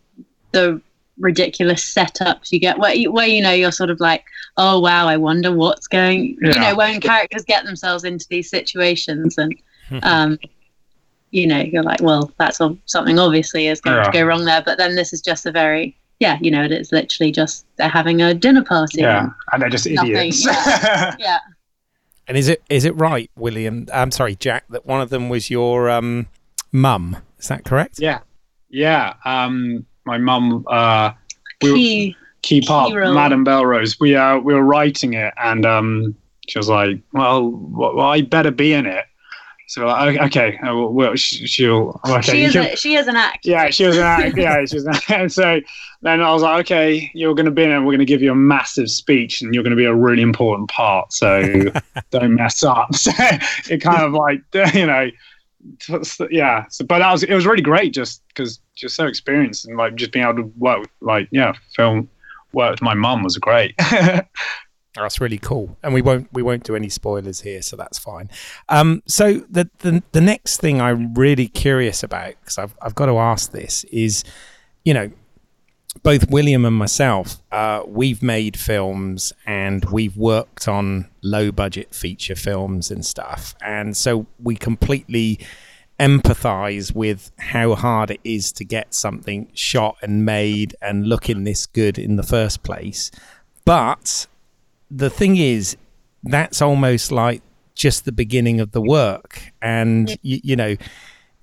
the 0.53 0.81
ridiculous 1.19 1.83
setups 1.95 2.53
you 2.53 2.61
get 2.61 2.79
where 2.79 2.95
you, 2.95 3.11
where 3.13 3.27
you 3.27 3.43
know 3.43 3.51
you're 3.53 3.73
sort 3.73 3.91
of 3.91 4.01
like, 4.01 4.25
oh 4.57 4.79
wow, 4.81 5.07
I 5.09 5.17
wonder 5.17 5.53
what's 5.55 5.87
going. 5.87 6.37
You 6.41 6.59
know, 6.59 6.75
when 6.75 7.01
characters 7.01 7.45
get 7.45 7.65
themselves 7.65 8.05
into 8.05 8.27
these 8.29 8.51
situations 8.51 9.37
and 9.39 9.55
um, 10.03 10.39
you 11.31 11.47
know, 11.47 11.59
you're 11.61 11.83
like, 11.83 12.01
well, 12.03 12.33
that's 12.39 12.61
ob- 12.61 12.79
something 12.87 13.19
obviously 13.19 13.67
is 13.69 13.81
going 13.81 13.97
Yeah. 13.97 14.05
to 14.05 14.11
go 14.11 14.25
wrong 14.25 14.45
there. 14.45 14.63
But 14.63 14.79
then 14.79 14.95
this 14.97 15.13
is 15.13 15.21
just 15.21 15.45
a 15.47 15.53
very 15.53 15.97
yeah, 16.21 16.37
you 16.41 16.51
know, 16.51 16.65
it's 16.65 16.91
literally 16.91 17.31
just 17.31 17.65
they're 17.77 17.89
having 17.89 18.21
a 18.23 18.35
dinner 18.35 18.65
party. 18.65 19.03
Yeah, 19.03 19.29
and 19.53 19.63
they're 19.63 19.69
just 19.71 19.87
Nothing, 19.89 20.17
idiots. 20.17 20.45
yeah. 20.45 21.15
Yeah. 21.19 21.39
And 22.29 22.37
is 22.37 22.49
it 22.49 22.63
is 22.69 22.85
it 22.85 22.95
right 22.97 23.31
william 23.37 23.87
i'm 23.93 24.11
sorry 24.11 24.35
jack 24.37 24.65
that 24.71 24.87
one 24.87 25.01
of 25.01 25.11
them 25.11 25.29
was 25.29 25.51
your 25.51 25.89
um 25.91 26.27
mum 26.73 27.17
is 27.39 27.49
that 27.49 27.65
correct 27.65 27.99
yeah, 27.99 28.21
yeah. 28.71 29.15
Um, 29.25 29.87
my 30.05 30.19
mum, 30.19 30.65
uh, 30.69 31.13
we 31.63 31.71
were- 31.71 31.77
Key 31.77 32.17
key 32.43 32.61
part, 32.63 32.91
Key 32.91 32.97
role. 32.97 33.15
Madame 33.15 33.45
Belrose. 33.45 33.99
We 34.01 34.15
uh, 34.17 34.39
we 34.39 34.53
were 34.55 34.63
writing 34.65 35.15
it, 35.15 35.33
and 35.39 35.65
um, 35.67 36.15
she 36.49 36.59
was 36.59 36.69
like, 36.69 36.99
"Well, 37.13 37.51
well, 37.51 38.01
I 38.01 38.21
better 38.23 38.51
be 38.51 38.73
in 38.73 38.87
it." 38.87 39.05
So 39.69 39.83
we're 39.83 39.89
like, 39.89 40.19
okay, 40.19 40.59
well, 40.63 40.89
well, 40.89 41.15
she'll 41.15 42.01
oh, 42.03 42.17
okay. 42.17 42.23
she 42.23 42.41
you 42.41 42.47
is 42.47 42.53
can- 42.55 42.65
a, 42.65 42.77
she 42.77 42.95
is 42.95 43.07
an 43.07 43.17
act. 43.17 43.45
yeah, 43.45 43.69
she 43.69 43.85
was 43.85 43.99
an 43.99 44.03
act. 44.03 44.37
Yeah, 44.39 44.65
she 44.65 44.77
was. 44.77 44.87
An 44.87 44.95
act. 44.95 45.11
And 45.11 45.31
so 45.31 45.61
then 46.01 46.23
I 46.23 46.33
was 46.33 46.41
like, 46.41 46.61
okay, 46.65 47.11
you're 47.13 47.35
going 47.35 47.45
to 47.45 47.53
be 47.53 47.65
in 47.65 47.71
it. 47.71 47.79
We're 47.81 47.85
going 47.85 47.99
to 47.99 48.07
give 48.07 48.23
you 48.23 48.33
a 48.33 48.35
massive 48.35 48.89
speech, 48.89 49.43
and 49.43 49.53
you're 49.53 49.63
going 49.63 49.73
to 49.73 49.77
be 49.77 49.85
a 49.85 49.95
really 49.95 50.23
important 50.23 50.71
part. 50.71 51.13
So 51.13 51.65
don't 52.11 52.35
mess 52.35 52.63
up. 52.63 52.95
So 52.95 53.11
it 53.69 53.83
kind 53.83 54.03
of 54.03 54.13
like 54.15 54.41
you 54.75 54.87
know, 54.87 55.11
yeah. 56.31 56.65
So, 56.71 56.87
but 56.87 57.01
that 57.01 57.13
was 57.13 57.23
it 57.23 57.35
was 57.35 57.45
really 57.45 57.61
great, 57.61 57.93
just 57.93 58.27
because 58.29 58.61
just 58.75 58.97
so 58.97 59.07
experienced 59.07 59.67
and 59.67 59.77
like 59.77 59.97
just 59.97 60.13
being 60.13 60.25
able 60.25 60.37
to 60.37 60.53
work 60.57 60.81
with, 60.81 60.91
like 61.03 61.29
yeah, 61.31 61.53
film 61.77 62.09
work 62.55 62.71
with 62.71 62.83
my 62.83 62.95
mum 62.95 63.23
was 63.23 63.37
great. 63.37 63.75
That's 65.03 65.21
really 65.21 65.39
cool, 65.39 65.77
and 65.83 65.95
we 65.95 66.03
won't 66.03 66.29
we 66.33 66.43
won't 66.43 66.65
do 66.65 66.75
any 66.75 66.89
spoilers 66.89 67.41
here, 67.41 67.63
so 67.63 67.77
that's 67.77 67.99
fine. 67.99 68.31
Um, 68.69 69.03
so 69.07 69.35
the, 69.51 69.69
the 69.79 70.03
the 70.13 70.21
next 70.21 70.61
thing 70.61 70.81
I'm 70.81 71.15
really 71.15 71.49
curious 71.49 72.03
about 72.03 72.35
because 72.41 72.59
I've 72.59 72.75
I've 72.83 72.95
got 72.95 73.07
to 73.07 73.19
ask 73.19 73.53
this 73.53 73.85
is, 73.85 74.25
you 74.85 74.95
know, 74.95 75.11
both 76.03 76.31
William 76.31 76.65
and 76.65 76.77
myself, 76.77 77.43
uh, 77.53 77.83
we've 77.87 78.23
made 78.23 78.59
films 78.59 79.33
and 79.47 79.85
we've 79.87 80.17
worked 80.17 80.69
on 80.69 81.09
low 81.23 81.51
budget 81.53 81.95
feature 81.95 82.37
films 82.37 82.91
and 82.91 83.05
stuff, 83.05 83.55
and 83.63 83.97
so 83.97 84.27
we 84.43 84.57
completely 84.57 85.39
empathize 85.99 86.95
with 86.95 87.33
how 87.39 87.75
hard 87.75 88.11
it 88.11 88.21
is 88.23 88.53
to 88.53 88.65
get 88.65 88.95
something 88.95 89.51
shot 89.53 89.97
and 90.01 90.25
made 90.25 90.77
and 90.81 91.09
looking 91.09 91.43
this 91.43 91.67
good 91.67 91.99
in 91.99 92.17
the 92.17 92.23
first 92.23 92.63
place, 92.63 93.11
but 93.65 94.27
the 94.91 95.11
thing 95.11 95.37
is, 95.37 95.77
that's 96.25 96.61
almost 96.63 97.13
like 97.13 97.43
just 97.75 98.05
the 98.05 98.13
beginning 98.13 98.61
of 98.61 98.73
the 98.73 98.81
work, 98.83 99.53
and 99.63 100.11
you, 100.23 100.41
you 100.43 100.57
know, 100.57 100.77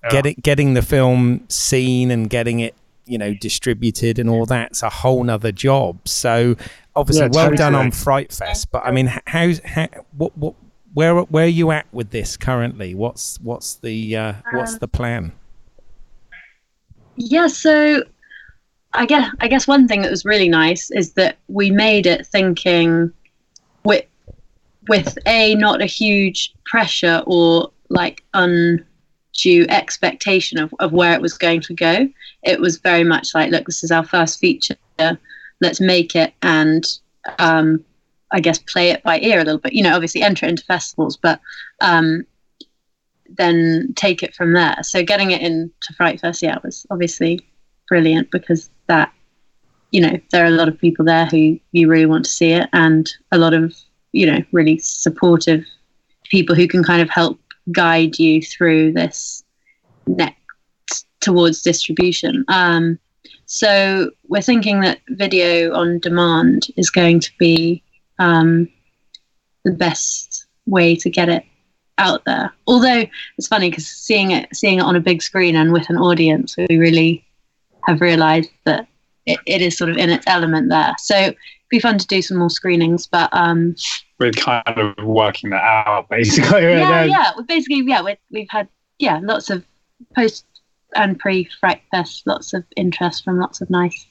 getting 0.09 0.35
getting 0.41 0.73
the 0.73 0.81
film 0.81 1.45
seen 1.49 2.11
and 2.11 2.29
getting 2.29 2.59
it, 2.59 2.75
you 3.05 3.17
know, 3.17 3.33
distributed 3.33 4.19
and 4.19 4.29
all 4.29 4.45
that's 4.45 4.83
a 4.83 4.89
whole 4.89 5.23
nother 5.23 5.51
job. 5.51 6.07
So 6.07 6.55
obviously, 6.95 7.25
Yeah, 7.25 7.31
well 7.31 7.55
done 7.55 7.75
on 7.75 7.91
Fright 7.91 8.31
Fest. 8.31 8.71
But 8.71 8.85
I 8.85 8.91
mean, 8.91 9.11
how's 9.27 9.59
how, 9.59 9.87
what 10.17 10.37
what 10.37 10.55
where 10.93 11.15
where 11.15 11.45
are 11.45 11.47
you 11.47 11.71
at 11.71 11.85
with 11.91 12.11
this 12.11 12.37
currently? 12.37 12.95
What's 12.95 13.39
what's 13.41 13.75
the 13.75 14.15
uh, 14.15 14.33
what's 14.51 14.73
Um, 14.73 14.79
the 14.79 14.87
plan? 14.87 15.31
Yeah, 17.17 17.47
so 17.47 18.03
I 18.93 19.05
guess 19.05 19.29
I 19.39 19.47
guess 19.47 19.67
one 19.67 19.87
thing 19.87 20.01
that 20.01 20.11
was 20.11 20.25
really 20.25 20.49
nice 20.49 20.91
is 20.91 21.13
that 21.13 21.37
we 21.47 21.71
made 21.71 22.05
it 22.05 22.25
thinking 22.27 23.11
with 23.85 24.05
with 24.87 25.17
a 25.25 25.55
not 25.55 25.81
a 25.81 25.85
huge 25.85 26.53
pressure 26.65 27.23
or 27.25 27.71
like 27.89 28.23
undue 28.33 29.65
expectation 29.69 30.59
of, 30.59 30.73
of 30.79 30.91
where 30.91 31.13
it 31.13 31.21
was 31.21 31.37
going 31.37 31.61
to 31.61 31.73
go. 31.73 32.07
It 32.43 32.59
was 32.59 32.77
very 32.77 33.03
much 33.03 33.33
like, 33.33 33.51
look, 33.51 33.65
this 33.65 33.83
is 33.83 33.91
our 33.91 34.03
first 34.03 34.39
feature. 34.39 34.75
Let's 35.61 35.79
make 35.79 36.15
it 36.15 36.33
and 36.41 36.85
um, 37.39 37.83
I 38.31 38.39
guess 38.39 38.59
play 38.59 38.89
it 38.89 39.01
by 39.03 39.19
ear 39.19 39.39
a 39.39 39.43
little 39.43 39.59
bit. 39.59 39.73
You 39.73 39.83
know, 39.83 39.95
obviously 39.95 40.21
enter 40.21 40.45
into 40.45 40.63
festivals, 40.65 41.17
but 41.17 41.39
um, 41.81 42.25
then 43.29 43.93
take 43.95 44.23
it 44.23 44.35
from 44.35 44.53
there. 44.53 44.77
So 44.83 45.03
getting 45.03 45.31
it 45.31 45.41
into 45.41 45.93
Fright 45.95 46.19
Fest, 46.19 46.41
yeah, 46.41 46.57
was 46.63 46.85
obviously 46.91 47.39
brilliant 47.87 48.29
because 48.31 48.69
that, 48.87 49.11
you 49.95 50.01
know, 50.01 50.19
there 50.31 50.43
are 50.43 50.47
a 50.47 50.57
lot 50.59 50.67
of 50.67 50.77
people 50.77 51.05
there 51.05 51.25
who 51.25 51.57
you 51.71 51.87
really 51.87 52.05
want 52.05 52.25
to 52.25 52.31
see 52.31 52.51
it, 52.51 52.67
and 52.73 53.09
a 53.31 53.37
lot 53.37 53.53
of 53.53 53.73
you 54.11 54.25
know 54.29 54.43
really 54.51 54.77
supportive 54.77 55.63
people 56.25 56.53
who 56.53 56.67
can 56.67 56.83
kind 56.83 57.01
of 57.01 57.09
help 57.09 57.39
guide 57.71 58.19
you 58.19 58.41
through 58.41 58.91
this 58.91 59.45
next 60.05 61.07
towards 61.21 61.61
distribution. 61.61 62.43
Um, 62.49 62.99
so 63.45 64.11
we're 64.27 64.41
thinking 64.41 64.81
that 64.81 64.99
video 65.11 65.73
on 65.73 65.99
demand 65.99 66.67
is 66.75 66.89
going 66.89 67.21
to 67.21 67.31
be 67.39 67.81
um, 68.19 68.67
the 69.63 69.71
best 69.71 70.45
way 70.65 70.97
to 70.97 71.09
get 71.09 71.29
it 71.29 71.45
out 71.99 72.25
there. 72.25 72.51
Although 72.67 73.05
it's 73.37 73.47
funny 73.47 73.69
because 73.69 73.87
seeing 73.87 74.31
it 74.31 74.53
seeing 74.53 74.79
it 74.79 74.83
on 74.83 74.97
a 74.97 75.07
big 75.09 75.21
screen 75.21 75.55
and 75.55 75.71
with 75.71 75.89
an 75.89 75.95
audience, 75.95 76.57
we 76.57 76.77
really 76.77 77.25
have 77.87 78.01
realised 78.01 78.49
that 78.65 78.89
it, 79.25 79.39
it 79.45 79.61
is 79.61 79.77
sort 79.77 79.89
of 79.89 79.97
in 79.97 80.09
its 80.09 80.25
element 80.27 80.69
there. 80.69 80.93
So 80.99 81.17
it'd 81.17 81.37
be 81.69 81.79
fun 81.79 81.97
to 81.97 82.07
do 82.07 82.21
some 82.21 82.37
more 82.37 82.49
screenings, 82.49 83.07
but 83.07 83.29
um, 83.31 83.75
We're 84.19 84.31
kind 84.31 84.63
of 84.67 85.03
working 85.03 85.49
that 85.51 85.63
out, 85.63 86.09
basically. 86.09 86.61
yeah, 86.61 87.03
yeah, 87.03 87.31
we 87.37 87.43
basically 87.43 87.83
yeah 87.85 88.01
we 88.01 88.17
we've 88.31 88.49
had 88.49 88.67
yeah 88.99 89.19
lots 89.23 89.49
of 89.49 89.63
post 90.15 90.45
and 90.95 91.19
pre 91.19 91.49
Fright 91.59 91.81
Fest, 91.91 92.23
lots 92.25 92.53
of 92.53 92.63
interest 92.75 93.23
from 93.23 93.39
lots 93.39 93.61
of 93.61 93.69
nice 93.69 94.05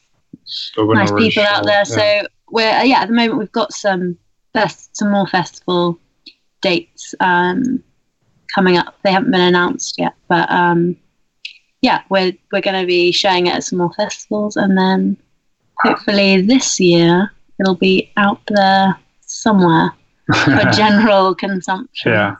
we're 0.76 0.94
nice 0.94 1.12
people 1.12 1.42
out 1.42 1.64
there. 1.64 1.78
Yeah. 1.78 1.82
So 1.84 2.26
we're 2.50 2.84
yeah, 2.84 3.00
at 3.00 3.08
the 3.08 3.14
moment 3.14 3.38
we've 3.38 3.52
got 3.52 3.72
some 3.72 4.18
fest, 4.52 4.96
some 4.96 5.10
more 5.10 5.26
festival 5.26 5.98
dates 6.60 7.14
um, 7.20 7.82
coming 8.54 8.76
up. 8.76 8.96
They 9.02 9.12
haven't 9.12 9.30
been 9.30 9.40
announced 9.40 9.98
yet, 9.98 10.14
but 10.28 10.50
um, 10.50 10.96
yeah, 11.84 12.00
we're 12.08 12.32
we're 12.50 12.62
going 12.62 12.80
to 12.80 12.86
be 12.86 13.12
showing 13.12 13.46
it 13.46 13.54
at 13.54 13.62
some 13.62 13.76
more 13.78 13.92
festivals, 13.92 14.56
and 14.56 14.76
then 14.78 15.18
hopefully 15.82 16.40
this 16.40 16.80
year 16.80 17.30
it'll 17.60 17.74
be 17.74 18.10
out 18.16 18.40
there 18.48 18.96
somewhere 19.20 19.92
for 20.44 20.58
general 20.72 21.34
consumption. 21.34 22.12
yeah. 22.12 22.36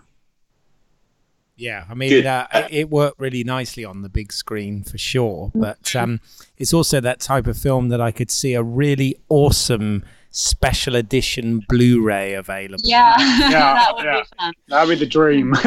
Yeah, 1.57 1.85
I 1.89 1.95
mean, 1.95 2.27
uh, 2.27 2.49
it, 2.53 2.67
it 2.73 2.91
worked 2.91 3.21
really 3.21 3.45
nicely 3.45 3.85
on 3.85 4.03
the 4.03 4.09
big 4.09 4.33
screen 4.33 4.83
for 4.83 4.99
sure. 4.99 5.53
But 5.55 5.95
um, 5.95 6.21
it's 6.57 6.75
also 6.75 7.01
that 7.01 7.21
type 7.21 7.47
of 7.47 7.57
film 7.57 7.91
that 7.91 8.01
I 8.01 8.11
could 8.11 8.31
see 8.31 8.55
a 8.55 8.63
really 8.63 9.17
awesome 9.29 10.03
special 10.31 10.97
edition 10.97 11.61
Blu-ray 11.69 12.35
available. 12.35 12.83
Yeah, 12.83 13.15
Yeah, 13.19 13.51
that 13.51 13.95
would 13.95 14.05
yeah. 14.05 14.21
be 14.21 14.27
fun. 14.37 14.53
That'd 14.67 14.99
be 14.99 15.05
the 15.05 15.09
dream. 15.09 15.55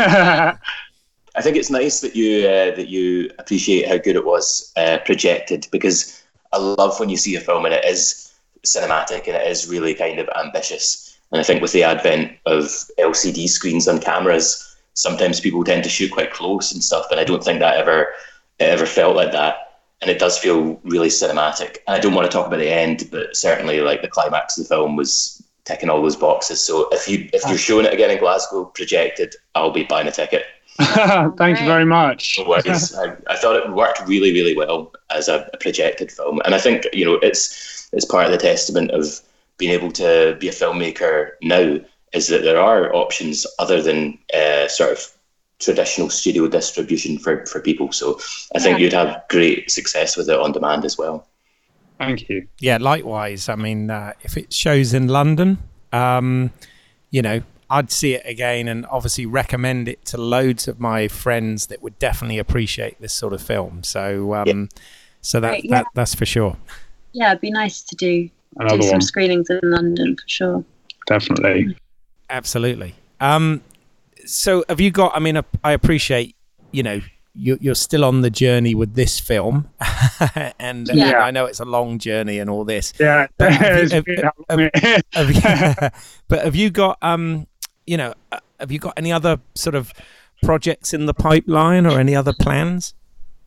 I 1.38 1.42
think 1.42 1.56
it's 1.56 1.70
nice 1.70 2.02
that 2.02 2.16
you 2.16 2.48
uh, 2.48 2.76
that 2.76 2.90
you 2.90 3.30
appreciate 3.38 3.88
how 3.88 3.98
good 3.98 4.16
it 4.16 4.26
was 4.26 4.74
uh, 4.76 4.98
projected 5.06 5.68
because 5.72 6.24
I 6.52 6.58
love 6.58 7.00
when 7.00 7.10
you 7.10 7.18
see 7.18 7.36
a 7.36 7.40
film 7.40 7.66
and 7.66 7.76
it 7.76 7.86
is 7.86 8.34
cinematic 8.66 9.28
and 9.28 9.36
it 9.36 9.48
is 9.48 9.70
really 9.70 9.94
kind 9.94 10.18
of 10.18 10.28
ambitious. 10.36 11.18
And 11.32 11.40
I 11.40 11.44
think 11.44 11.62
with 11.62 11.74
the 11.74 11.84
advent 11.84 12.38
of 12.48 12.64
LCD 12.98 13.48
screens 13.50 13.88
on 13.88 14.00
cameras, 14.00 14.76
sometimes 14.94 15.40
people 15.40 15.64
tend 15.64 15.84
to 15.84 15.90
shoot 15.90 16.12
quite 16.12 16.34
close 16.34 16.72
and 16.72 16.84
stuff. 16.84 17.06
And 17.12 17.20
I 17.20 17.24
don't 17.24 17.44
think 17.44 17.60
that 17.60 17.78
ever 17.78 18.08
ever 18.60 18.88
felt 18.88 19.16
like 19.16 19.32
that. 19.32 19.82
And 20.02 20.10
it 20.10 20.18
does 20.18 20.40
feel 20.40 20.80
really 20.84 21.10
cinematic. 21.10 21.78
And 21.88 21.96
I 21.96 22.00
don't 22.00 22.16
want 22.16 22.30
to 22.30 22.36
talk 22.36 22.48
about 22.48 22.60
the 22.60 22.70
end, 22.70 23.10
but 23.12 23.38
certainly 23.38 23.82
like 23.82 24.02
the 24.02 24.08
climax 24.08 24.58
of 24.58 24.64
the 24.64 24.70
film 24.70 24.96
was 24.96 25.44
ticking 25.66 25.90
all 25.90 26.02
those 26.02 26.16
boxes. 26.16 26.62
So 26.62 26.88
if 26.92 27.08
you 27.08 27.30
if 27.32 27.44
you're 27.48 27.60
showing 27.60 27.86
it 27.86 27.94
again 27.94 28.10
in 28.10 28.18
Glasgow 28.18 28.66
projected, 28.66 29.36
I'll 29.54 29.70
be 29.70 29.84
buying 29.84 30.08
a 30.08 30.12
ticket. 30.12 30.46
Thank 31.38 31.60
you 31.60 31.66
very 31.66 31.86
much. 31.86 32.38
No 32.38 32.48
worries. 32.50 32.96
I, 32.98 33.16
I 33.28 33.36
thought 33.36 33.56
it 33.56 33.72
worked 33.72 34.08
really, 34.08 34.32
really 34.32 34.56
well 34.56 34.94
as 35.10 35.28
a, 35.28 35.50
a 35.54 35.58
projected 35.58 36.12
film, 36.12 36.42
and 36.46 36.54
I 36.54 36.60
think 36.60 36.86
you 36.94 37.06
know 37.06 37.16
it's 37.16 37.90
it's 37.94 38.06
part 38.06 38.26
of 38.26 38.32
the 38.32 38.38
testament 38.38 38.92
of 38.92 39.06
being 39.58 39.72
able 39.72 39.92
to 39.94 40.38
be 40.40 40.48
a 40.48 40.52
filmmaker 40.52 41.32
now 41.42 41.80
is 42.14 42.28
that 42.28 42.44
there 42.44 42.60
are 42.60 42.94
options 42.94 43.46
other 43.60 43.82
than 43.82 44.18
uh, 44.34 44.68
sort 44.68 44.92
of 44.92 45.12
traditional 45.60 46.10
studio 46.10 46.48
distribution 46.48 47.18
for, 47.18 47.46
for 47.48 47.60
people. 47.60 47.92
So 47.92 48.20
I 48.56 48.60
think 48.60 48.78
Yeah. 48.78 48.84
you'd 48.84 48.94
have 48.94 49.24
great 49.30 49.72
success 49.72 50.16
with 50.16 50.30
it 50.30 50.40
on 50.40 50.52
demand 50.52 50.86
as 50.86 50.98
well. 50.98 51.28
Thank 51.98 52.30
you. 52.30 52.48
Yeah, 52.60 52.78
likewise. 52.80 53.50
I 53.50 53.56
mean, 53.56 53.90
uh, 53.90 54.14
if 54.22 54.38
it 54.38 54.54
shows 54.54 54.94
in 54.94 55.08
London, 55.08 55.58
um, 55.92 56.52
you 57.10 57.24
know, 57.24 57.42
I'd 57.70 57.92
see 57.92 58.14
it 58.14 58.24
again 58.26 58.68
and 58.68 58.86
obviously 58.88 59.26
recommend 59.26 59.88
it 59.90 60.06
to 60.06 60.18
loads 60.18 60.68
of 60.68 60.80
my 60.80 61.08
friends 61.08 61.68
that 61.68 61.82
would 61.84 62.00
definitely 62.00 62.38
appreciate 62.38 63.00
this 63.02 63.14
sort 63.14 63.34
of 63.34 63.42
film. 63.42 63.84
So, 63.84 64.34
um, 64.36 64.70
so 65.22 65.40
that, 65.42 65.50
Right, 65.50 65.64
yeah. 65.66 65.72
that 65.78 65.86
that's 65.94 66.16
for 66.16 66.26
sure. 66.26 66.56
Yeah, 67.14 67.32
it'd 67.32 67.42
be 67.42 67.52
nice 67.52 67.82
to 67.82 67.96
do 67.96 68.30
Another 68.58 68.78
do 68.78 68.84
some 68.84 68.92
one, 68.94 69.02
screenings 69.02 69.50
in 69.50 69.60
London 69.64 70.16
for 70.16 70.28
sure. 70.28 70.64
definitely. 71.08 71.76
Absolutely. 72.30 72.96
Um, 73.20 73.62
so 74.26 74.64
have 74.70 74.80
you 74.82 74.92
got? 74.92 75.16
I 75.16 75.20
mean, 75.20 75.40
I 75.64 75.72
appreciate 75.72 76.36
you 76.72 76.84
know 76.84 77.02
you're, 77.34 77.58
you're 77.62 77.76
still 77.76 78.04
on 78.04 78.22
the 78.22 78.30
journey 78.30 78.76
with 78.76 78.96
this 78.96 79.20
film, 79.20 79.70
and 80.60 80.90
uh, 80.90 80.94
Yeah. 80.94 81.20
I 81.20 81.32
know 81.32 81.46
it's 81.46 81.60
a 81.60 81.66
long 81.66 82.00
journey 82.00 82.40
and 82.40 82.50
all 82.50 82.66
this. 82.66 82.94
Yeah. 83.00 83.28
But 83.38 83.54
have 83.54 83.92
you- 83.94 84.02
been 84.04 84.24
have- 84.24 84.34
helping. 84.50 85.02
Have 85.14 85.94
but 86.28 86.44
have 86.44 86.56
you 86.56 86.70
got 86.70 86.98
um, 87.02 87.48
you 87.88 87.98
know, 87.98 88.14
uh, 88.32 88.40
have 88.60 88.72
you 88.72 88.80
got 88.80 88.94
any 88.98 89.12
other 89.12 89.40
sort 89.56 89.76
of 89.76 89.94
projects 90.44 90.94
in 90.94 91.08
the 91.08 91.14
pipeline 91.14 91.86
or 91.88 92.00
any 92.00 92.16
other 92.16 92.34
plans? 92.40 92.94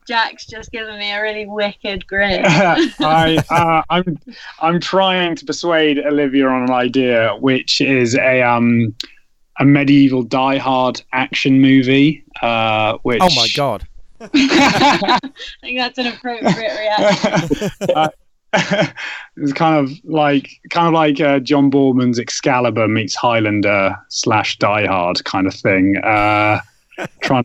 Jack's 0.09 0.47
just 0.47 0.73
given 0.73 0.99
me 0.99 1.13
a 1.13 1.23
really 1.23 1.47
wicked 1.47 2.07
grin. 2.07 2.43
I, 2.47 3.43
uh, 3.51 3.83
I'm, 3.91 4.19
I'm 4.61 4.81
trying 4.81 5.37
to 5.37 5.45
persuade 5.45 5.99
Olivia 5.99 6.49
on 6.49 6.65
an 6.65 6.71
idea, 6.73 7.37
which 7.39 7.81
is 7.81 8.17
a 8.17 8.43
um, 8.43 8.95
a 9.61 9.65
medieval 9.65 10.23
Die 10.23 10.57
Hard 10.57 11.03
action 11.13 11.61
movie. 11.61 12.25
Uh, 12.43 12.97
which 13.03 13.21
Oh 13.23 13.29
my 13.37 13.49
god. 13.55 13.87
I 14.21 15.19
think 15.61 15.79
that's 15.79 15.99
an 15.99 16.09
appropriate 16.09 16.55
reaction. 16.55 17.71
Uh, 17.95 18.09
it's 19.37 19.53
kind 19.53 19.77
of 19.77 19.91
like 20.05 20.49
kind 20.71 20.89
of 20.89 20.93
like 20.95 21.21
uh, 21.21 21.39
John 21.41 21.71
Boorman's 21.71 22.19
Excalibur 22.19 22.89
meets 22.89 23.15
Highlander 23.15 23.97
slash 24.09 24.59
Die 24.59 24.87
Hard 24.87 25.25
kind 25.25 25.47
of 25.47 25.55
thing. 25.55 25.97
Uh, 25.99 26.61
trying 27.23 27.45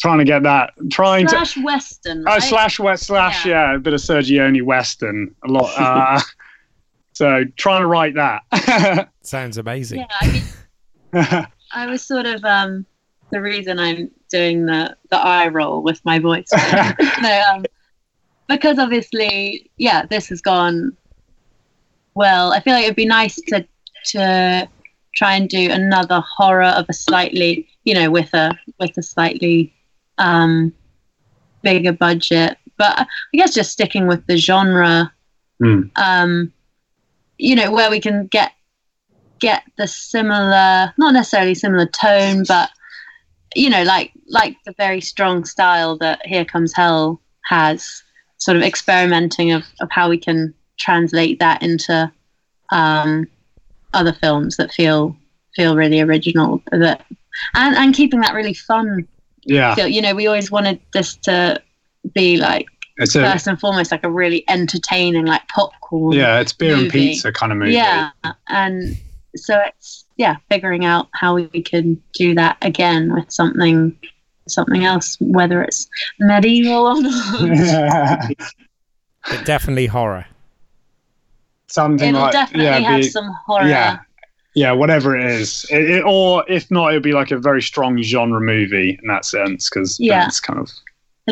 trying 0.00 0.18
to 0.18 0.24
get 0.24 0.42
that 0.42 0.72
trying 0.90 1.26
to 1.26 1.30
Slash 1.30 1.56
Western. 1.58 2.20
Oh, 2.26 2.32
Right? 2.32 2.42
slash 2.42 2.78
west 2.78 3.04
slash 3.06 3.46
Yeah. 3.46 3.70
yeah. 3.70 3.76
a 3.76 3.78
bit 3.78 3.94
of 3.94 4.00
Sergio 4.00 4.50
Leone 4.52 4.64
Western, 4.66 5.34
a 5.44 5.48
lot. 5.48 5.70
Uh, 5.78 6.20
so 7.14 7.44
trying 7.56 7.82
to 7.82 7.86
write 7.86 8.14
that. 8.14 9.08
Sounds 9.22 9.58
amazing. 9.58 10.00
Yeah, 10.00 10.06
I 10.20 10.26
mean, 10.32 11.46
I 11.72 11.86
was 11.86 12.02
sort 12.02 12.26
of 12.26 12.44
um 12.44 12.86
the 13.30 13.40
reason 13.40 13.78
I'm 13.78 14.10
doing 14.30 14.66
the 14.66 14.96
the 15.10 15.16
eye 15.18 15.48
roll 15.48 15.82
with 15.82 16.02
my 16.04 16.18
voice. 16.18 16.48
no, 16.52 17.42
um, 17.54 17.64
because 18.48 18.78
obviously, 18.78 19.70
yeah, 19.76 20.06
this 20.06 20.28
has 20.28 20.40
gone 20.40 20.96
well. 22.14 22.52
I 22.52 22.60
feel 22.60 22.74
like 22.74 22.84
it'd 22.84 22.96
be 22.96 23.06
nice 23.06 23.36
to 23.48 23.66
to 24.06 24.68
try 25.14 25.34
and 25.34 25.48
do 25.48 25.70
another 25.70 26.22
horror 26.36 26.64
of 26.64 26.86
a 26.88 26.92
slightly, 26.92 27.68
you 27.84 27.94
know, 27.94 28.10
with 28.10 28.32
a 28.34 28.58
with 28.78 28.96
a 28.96 29.02
slightly 29.02 29.72
um 30.18 30.72
bigger 31.62 31.92
budget. 31.92 32.56
But 32.78 33.00
I 33.00 33.06
guess 33.36 33.54
just 33.54 33.72
sticking 33.72 34.06
with 34.06 34.26
the 34.26 34.36
genre, 34.36 35.12
Hmm. 35.60 35.82
um, 35.96 36.52
you 37.38 37.54
know, 37.54 37.70
where 37.70 37.90
we 37.90 38.00
can 38.00 38.26
get 38.26 38.52
get 39.40 39.62
the 39.76 39.86
similar, 39.86 40.92
not 40.96 41.12
necessarily 41.14 41.54
similar 41.54 41.86
tone, 41.86 42.44
but 42.46 42.70
you 43.54 43.68
know, 43.70 43.82
like 43.82 44.12
like 44.28 44.56
the 44.64 44.74
very 44.78 45.00
strong 45.00 45.44
style 45.44 45.96
that 45.98 46.24
Here 46.24 46.44
Comes 46.44 46.72
Hell 46.74 47.20
has, 47.44 48.02
sort 48.42 48.56
of 48.56 48.62
experimenting 48.64 49.52
of 49.52 49.64
of 49.80 49.88
how 49.90 50.08
we 50.08 50.18
can 50.18 50.52
translate 50.78 51.38
that 51.38 51.62
into 51.62 52.10
um, 52.70 53.28
other 53.94 54.12
films 54.12 54.56
that 54.56 54.72
feel 54.72 55.16
feel 55.54 55.76
really 55.76 56.00
original. 56.00 56.60
That 56.72 57.06
and 57.54 57.76
and 57.76 57.94
keeping 57.94 58.20
that 58.20 58.34
really 58.34 58.54
fun. 58.54 59.06
yeah, 59.44 59.74
Feel, 59.74 59.86
you 59.86 60.02
know, 60.02 60.14
we 60.14 60.26
always 60.26 60.50
wanted 60.50 60.80
this 60.92 61.14
to 61.18 61.62
be 62.14 62.36
like 62.36 62.66
it's 62.98 63.14
a 63.14 63.20
first 63.20 63.46
and 63.46 63.58
foremost 63.60 63.92
like 63.92 64.04
a 64.04 64.10
really 64.10 64.44
entertaining, 64.48 65.24
like 65.24 65.46
popcorn. 65.48 66.16
yeah, 66.16 66.40
it's 66.40 66.52
beer 66.52 66.76
and 66.76 66.90
pizza 66.90 67.32
kind 67.32 67.52
of 67.52 67.58
movie. 67.58 67.74
Yeah, 67.74 68.10
and 68.48 68.96
so 69.36 69.60
it's 69.66 70.04
yeah, 70.16 70.36
figuring 70.50 70.84
out 70.84 71.08
how 71.14 71.34
we 71.36 71.62
can 71.62 72.02
do 72.12 72.34
that 72.34 72.56
again 72.60 73.14
with 73.14 73.30
something 73.30 73.96
something 74.48 74.84
else, 74.84 75.16
whether 75.20 75.62
it's 75.62 75.88
medieval 76.20 76.86
or 76.88 77.00
not. 77.02 78.30
But 79.30 79.44
definitely 79.44 79.86
horror. 79.86 80.26
Something 81.68 82.10
It'll 82.10 82.22
like 82.22 82.32
definitely 82.32 82.64
yeah, 82.64 82.78
have 82.80 83.00
be- 83.00 83.08
some 83.08 83.30
horror. 83.46 83.68
yeah, 83.68 83.98
yeah, 84.54 84.72
whatever 84.72 85.16
it 85.16 85.24
is, 85.30 85.64
it, 85.70 85.88
it, 85.90 86.04
or 86.04 86.44
if 86.48 86.70
not, 86.70 86.88
it'll 86.88 87.00
be 87.00 87.12
like 87.12 87.30
a 87.30 87.38
very 87.38 87.62
strong 87.62 88.02
genre 88.02 88.40
movie 88.40 88.98
in 89.00 89.08
that 89.08 89.24
sense 89.24 89.70
because 89.70 89.98
Yeah. 90.00 90.20
that's 90.24 90.40
kind 90.40 90.58
of 90.58 90.70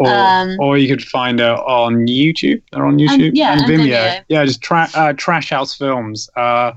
Or, 0.00 0.08
Um, 0.08 0.56
or 0.60 0.78
you 0.78 0.86
could 0.88 1.02
find 1.02 1.40
it 1.40 1.44
on 1.46 2.06
YouTube. 2.06 2.62
They're 2.70 2.86
on 2.86 2.98
YouTube 2.98 3.32
yeah, 3.34 3.54
and 3.54 3.62
Vimeo. 3.62 4.22
Yeah, 4.28 4.44
just 4.44 4.62
tra- 4.62 4.88
uh, 4.94 5.12
Trash 5.14 5.50
House 5.50 5.74
Films. 5.76 6.30
Uh, 6.36 6.72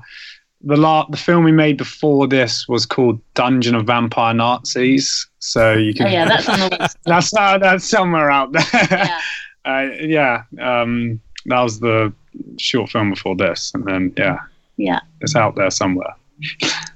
the 0.64 0.76
la- 0.76 1.06
the 1.08 1.16
film 1.16 1.44
we 1.44 1.52
made 1.52 1.76
before 1.76 2.26
this 2.26 2.66
was 2.68 2.84
called 2.84 3.20
Dungeon 3.34 3.74
of 3.76 3.86
Vampire 3.86 4.34
Nazis. 4.34 5.28
So 5.38 5.72
you 5.72 5.94
can 5.94 6.06
Oh 6.06 6.10
yeah, 6.10 6.24
that's 6.24 6.48
on 6.48 6.58
the 6.60 6.76
list. 6.80 6.98
that's 7.04 7.32
uh, 7.34 7.58
that's 7.58 7.84
somewhere 7.84 8.28
out 8.30 8.52
there. 8.52 8.64
Yeah. 8.90 9.18
uh, 9.64 9.88
yeah, 10.00 10.42
um, 10.60 11.20
that 11.46 11.60
was 11.60 11.78
the 11.80 12.12
short 12.58 12.90
film 12.90 13.10
before 13.10 13.36
this, 13.36 13.70
and 13.74 13.84
then 13.86 14.12
yeah, 14.16 14.38
Yeah. 14.76 15.00
it's 15.20 15.36
out 15.36 15.54
there 15.54 15.70
somewhere. 15.70 16.14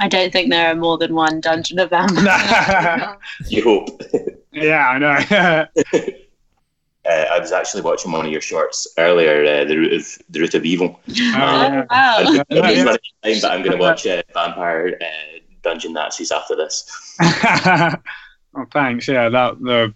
I 0.00 0.08
don't 0.08 0.32
think 0.32 0.50
there 0.50 0.72
are 0.72 0.74
more 0.74 0.98
than 0.98 1.14
one 1.14 1.40
Dungeon 1.40 1.78
of 1.78 1.90
Vampire. 1.90 3.16
You 3.46 3.62
hope. 3.62 4.02
yeah, 4.52 4.88
I 4.88 4.98
know. 4.98 5.66
Uh, 7.08 7.24
I 7.32 7.38
was 7.40 7.50
actually 7.50 7.80
watching 7.80 8.12
one 8.12 8.26
of 8.26 8.30
your 8.30 8.42
shorts 8.42 8.86
earlier, 8.98 9.42
uh, 9.42 9.64
the 9.64 9.74
root 9.74 9.92
of 9.94 10.18
the 10.28 10.40
root 10.40 10.54
of 10.54 10.66
evil. 10.66 11.00
oh, 11.08 11.12
yeah. 11.12 11.86
wow. 11.90 12.16
I'm 12.18 12.34
yeah. 12.50 12.60
running 12.60 12.78
out 12.80 12.94
of 12.94 13.00
time, 13.24 13.40
but 13.40 13.50
I'm 13.50 13.62
going 13.62 13.72
to 13.72 13.78
watch 13.78 14.06
uh, 14.06 14.22
Vampire 14.34 14.98
uh, 15.00 15.38
Dungeon 15.62 15.94
Nazis 15.94 16.30
after 16.30 16.54
this. 16.54 17.16
oh, 17.22 18.66
thanks. 18.70 19.08
Yeah, 19.08 19.30
that 19.30 19.60
the 19.60 19.94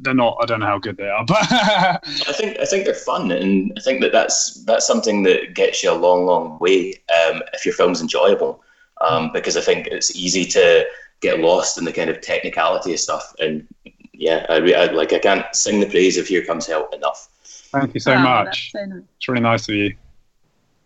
they're 0.00 0.14
not. 0.14 0.38
I 0.40 0.46
don't 0.46 0.60
know 0.60 0.66
how 0.66 0.78
good 0.78 0.96
they 0.96 1.08
are, 1.08 1.24
but 1.26 1.38
I 1.50 1.98
think 2.32 2.58
I 2.58 2.64
think 2.64 2.84
they're 2.84 2.94
fun, 2.94 3.30
and 3.30 3.72
I 3.76 3.80
think 3.80 4.00
that 4.02 4.12
that's 4.12 4.64
that's 4.64 4.86
something 4.86 5.24
that 5.24 5.54
gets 5.54 5.82
you 5.82 5.90
a 5.90 5.94
long, 5.94 6.24
long 6.24 6.58
way 6.60 6.94
um, 7.10 7.42
if 7.52 7.66
your 7.66 7.74
film's 7.74 8.00
enjoyable. 8.00 8.63
Um, 9.08 9.30
because 9.32 9.56
I 9.56 9.60
think 9.60 9.86
it's 9.88 10.14
easy 10.16 10.44
to 10.46 10.84
get 11.20 11.40
lost 11.40 11.78
in 11.78 11.84
the 11.84 11.92
kind 11.92 12.10
of 12.10 12.20
technicality 12.20 12.92
of 12.94 13.00
stuff, 13.00 13.32
and 13.38 13.66
yeah, 14.12 14.46
I, 14.48 14.56
re- 14.58 14.74
I 14.74 14.86
like 14.86 15.12
I 15.12 15.18
can't 15.18 15.44
sing 15.54 15.80
the 15.80 15.86
praise 15.86 16.16
of 16.18 16.26
Here 16.26 16.44
Comes 16.44 16.66
Hell 16.66 16.88
enough. 16.92 17.28
thank 17.44 17.92
you 17.94 18.00
so 18.00 18.12
Wow, 18.12 18.44
much. 18.44 18.70
so 18.72 18.84
nice. 18.84 19.02
It's 19.16 19.28
really 19.28 19.40
nice 19.40 19.68
of 19.68 19.74
you. 19.74 19.94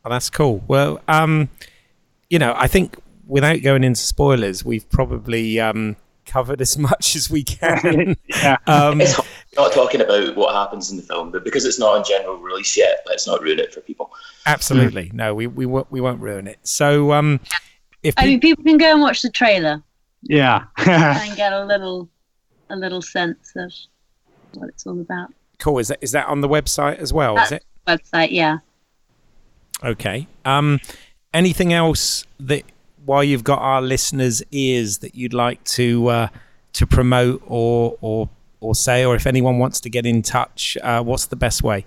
Oh, 0.05 0.11
that's 0.11 0.31
cool. 0.31 0.63
Well, 0.67 1.01
um, 1.09 1.49
you 2.31 2.39
know, 2.39 2.55
I 2.57 2.67
think 2.67 2.97
without 3.27 3.63
going 3.63 3.85
into 3.85 4.01
spoilers, 4.01 4.65
we've 4.65 4.89
probably 4.89 5.61
um, 5.61 5.97
covered 6.25 6.61
as 6.63 6.79
much 6.89 7.15
as 7.17 7.29
we 7.31 7.43
can. 7.45 8.17
Yeah. 8.29 8.57
um, 8.67 9.01
It's 9.01 9.19
not 9.57 9.73
talking 9.73 10.01
about 10.01 10.35
what 10.37 10.55
happens 10.55 10.91
in 10.91 10.97
the 10.97 11.03
film, 11.03 11.31
but 11.31 11.45
because 11.45 11.65
it's 11.67 11.79
not 11.79 11.97
on 11.99 12.05
general 12.05 12.37
release 12.39 12.77
yet, 12.77 13.01
let's 13.07 13.27
not 13.27 13.43
ruin 13.43 13.59
it 13.59 13.75
for 13.75 13.81
people. 13.81 14.11
absolutely. 14.47 15.11
No, 15.13 15.35
we 15.35 15.47
we 15.47 15.67
won't, 15.67 15.91
we 15.93 16.01
won't 16.01 16.21
ruin 16.21 16.47
it. 16.47 16.59
So, 16.63 17.13
um, 17.13 17.41
if 18.03 18.15
I 18.17 18.27
mean, 18.27 18.41
people 18.41 18.65
can 18.65 18.77
go 18.79 18.91
and 18.93 19.01
watch 19.01 19.23
the 19.23 19.31
trailer 19.31 19.83
Yeah. 20.23 20.65
and 20.79 21.37
get 21.37 21.53
a 21.53 21.65
little, 21.65 22.09
a 22.71 22.77
little 22.77 23.03
sense 23.03 23.53
of 23.57 23.73
what 24.55 24.69
it's 24.69 24.87
all 24.87 25.01
about. 25.01 25.33
cool, 25.59 25.79
is 25.79 25.89
that 25.89 25.99
is 26.01 26.13
that 26.13 26.27
on 26.29 26.41
the 26.41 26.49
website 26.49 26.99
as 26.99 27.13
well? 27.13 27.37
Is 27.39 27.53
it? 27.53 27.65
Website, 27.87 28.29
yeah. 28.31 28.59
Okay. 29.85 30.27
Um, 30.45 30.81
anything 31.33 31.73
else 31.73 32.25
that 32.41 32.65
while 33.05 33.23
you've 33.25 33.45
got 33.45 33.61
our 33.61 33.81
listeners' 33.83 34.43
ears 34.51 34.99
that 34.99 35.15
you'd 35.15 35.35
like 35.35 35.63
to 35.65 36.09
uh, 36.09 36.29
to 36.75 36.87
promote 36.87 37.43
or 37.47 37.97
or 38.01 38.29
or 38.61 38.75
say, 38.75 39.05
or 39.05 39.15
if 39.15 39.27
anyone 39.27 39.59
wants 39.59 39.81
to 39.81 39.89
get 39.91 40.05
in 40.05 40.21
touch, 40.23 40.77
uh, 40.83 41.03
what's 41.03 41.27
the 41.27 41.37
best 41.37 41.63
way? 41.63 41.85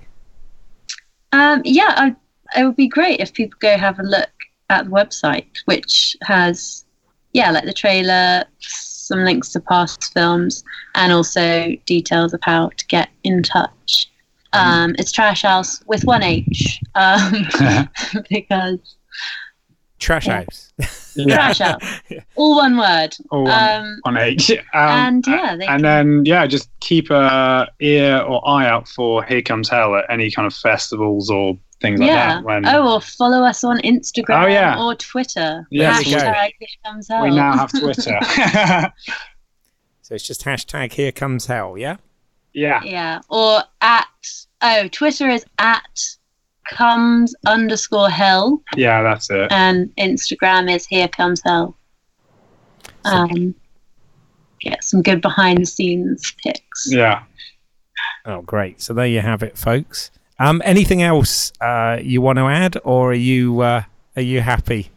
Um, 1.33 1.61
yeah, 1.65 1.93
I, 1.97 2.15
it 2.59 2.65
would 2.65 2.75
be 2.77 2.87
great 2.87 3.19
if 3.19 3.33
people 3.33 3.57
go 3.61 3.77
have 3.77 3.99
a 3.99 4.03
look 4.03 4.29
at 4.71 4.85
the 4.85 4.91
website, 4.91 5.45
which 5.65 6.15
has, 6.23 6.85
yeah, 7.33 7.51
like 7.51 7.65
the 7.65 7.73
trailer, 7.73 8.43
some 8.59 9.23
links 9.23 9.49
to 9.49 9.59
past 9.59 10.13
films, 10.13 10.63
and 10.95 11.11
also 11.11 11.75
details 11.85 12.33
of 12.33 12.39
how 12.43 12.69
to 12.77 12.85
get 12.87 13.09
in 13.23 13.43
touch. 13.43 14.07
Um, 14.53 14.95
it's 14.99 15.11
Trash 15.13 15.43
House 15.43 15.81
with 15.87 16.03
one 16.03 16.23
H 16.23 16.79
um, 16.95 17.47
because 18.29 18.79
Trash 19.99 20.27
Yeah. 20.27 20.39
house. 20.43 20.73
Yeah. 21.15 21.35
Trash 21.35 21.59
House. 21.59 21.83
All 22.35 22.55
one 22.57 22.75
word. 22.77 23.15
All 23.29 23.43
one, 23.43 23.81
Um, 23.85 23.99
one 24.01 24.17
H. 24.17 24.51
Um, 24.51 24.57
and 24.73 25.27
yeah, 25.27 25.55
they 25.55 25.67
and 25.67 25.83
then 25.85 26.25
yeah, 26.25 26.45
just 26.47 26.69
keep 26.81 27.09
a 27.11 27.67
ear 27.79 28.17
or 28.21 28.45
eye 28.47 28.67
out 28.67 28.87
for 28.89 29.23
Here 29.23 29.41
Comes 29.41 29.69
Hell 29.69 29.95
at 29.95 30.05
any 30.09 30.31
kind 30.31 30.45
of 30.45 30.53
festivals 30.53 31.29
or 31.29 31.57
things 31.81 31.99
like 31.99 32.07
yeah. 32.07 32.35
that. 32.35 32.43
When 32.43 32.65
oh, 32.67 32.93
or 32.95 33.01
follow 33.01 33.43
us 33.43 33.63
on 33.63 33.79
Instagram 33.79 34.43
Oh, 34.43 34.47
yeah. 34.47 34.81
or 34.81 34.95
Twitter. 34.95 35.65
Yeah, 35.71 35.93
There 35.93 36.01
you 36.03 36.15
go. 36.17 36.21
Hashtag 36.23 36.51
Here 36.59 36.67
comes 36.85 37.07
hell. 37.07 37.23
we 37.23 37.29
now 37.31 37.57
have 37.57 37.71
Twitter. 37.71 38.19
So 40.03 40.15
it's 40.15 40.27
just 40.27 40.43
hashtag 40.43 40.91
here 40.91 41.13
comes 41.13 41.45
hell, 41.45 41.77
yeah? 41.77 41.95
yeah, 42.51 42.83
Yeah. 42.83 43.21
Or 43.29 43.63
at 43.79 44.07
oh, 44.61 44.89
Twitter 44.89 45.29
is 45.29 45.45
at 45.57 45.99
comes 46.69 47.33
underscore 47.45 48.09
hell 48.09 48.61
yeah, 48.75 49.01
that's 49.03 49.29
it. 49.29 49.49
and 49.53 49.89
Instagram 49.95 50.69
is 50.73 50.85
here 50.85 51.07
comes 51.07 51.41
hell. 51.45 51.77
Um 53.05 53.55
get 54.59 54.83
some 54.83 55.01
good 55.01 55.21
behind 55.21 55.59
the 55.59 55.65
scenes 55.65 56.33
pics. 56.43 56.87
Yeah. 56.91 57.23
Oh, 58.25 58.41
great. 58.41 58.81
So 58.81 58.93
there 58.93 59.07
you 59.07 59.21
have 59.21 59.41
it, 59.43 59.57
folks. 59.57 60.11
Um, 60.41 60.61
anything 60.65 61.01
else 61.03 61.51
uh, 61.61 61.99
you 62.01 62.21
want 62.21 62.37
to 62.37 62.47
add, 62.47 62.77
or 62.83 63.11
are 63.11 63.13
you 63.13 63.61
uh, 63.61 63.83
are 64.15 64.21
you 64.21 64.41
happy? 64.41 64.89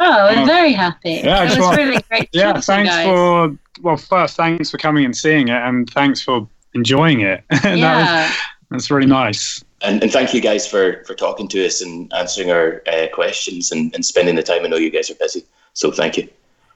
Oh, 0.00 0.26
I'm 0.28 0.46
very 0.46 0.72
happy. 0.72 1.20
Yeah, 1.24 1.44
it 1.44 1.50
was 1.50 1.58
want- 1.58 1.76
really 1.76 2.02
great 2.08 2.32
to 2.32 2.38
Yeah, 2.38 2.52
talk 2.52 2.54
to 2.54 2.58
you 2.58 2.62
thanks 2.62 2.90
guys. 2.90 3.06
for 3.06 3.58
well, 3.82 3.96
first 3.96 4.36
thanks 4.36 4.70
for 4.70 4.78
coming 4.78 5.04
and 5.04 5.16
seeing 5.16 5.48
it, 5.48 5.60
and 5.62 5.88
thanks 5.90 6.22
for 6.22 6.48
enjoying 6.74 7.20
it. 7.20 7.44
That 7.50 7.64
was- 7.64 7.78
yeah. 7.78 8.32
that's 8.70 8.90
really 8.90 9.06
nice. 9.06 9.62
And, 9.82 10.02
and 10.02 10.12
thank 10.12 10.32
you 10.32 10.40
guys 10.40 10.66
for, 10.66 11.02
for 11.06 11.14
talking 11.14 11.48
to 11.48 11.66
us 11.66 11.82
and 11.82 12.12
answering 12.14 12.52
our 12.52 12.82
uh, 12.86 13.08
questions 13.12 13.72
and, 13.72 13.92
and 13.96 14.04
spending 14.06 14.36
the 14.36 14.42
time. 14.42 14.64
I 14.64 14.68
know 14.68 14.76
you 14.76 14.90
guys 14.90 15.10
are 15.10 15.16
busy, 15.16 15.44
so 15.74 15.90
thank 15.90 16.16
you. 16.16 16.28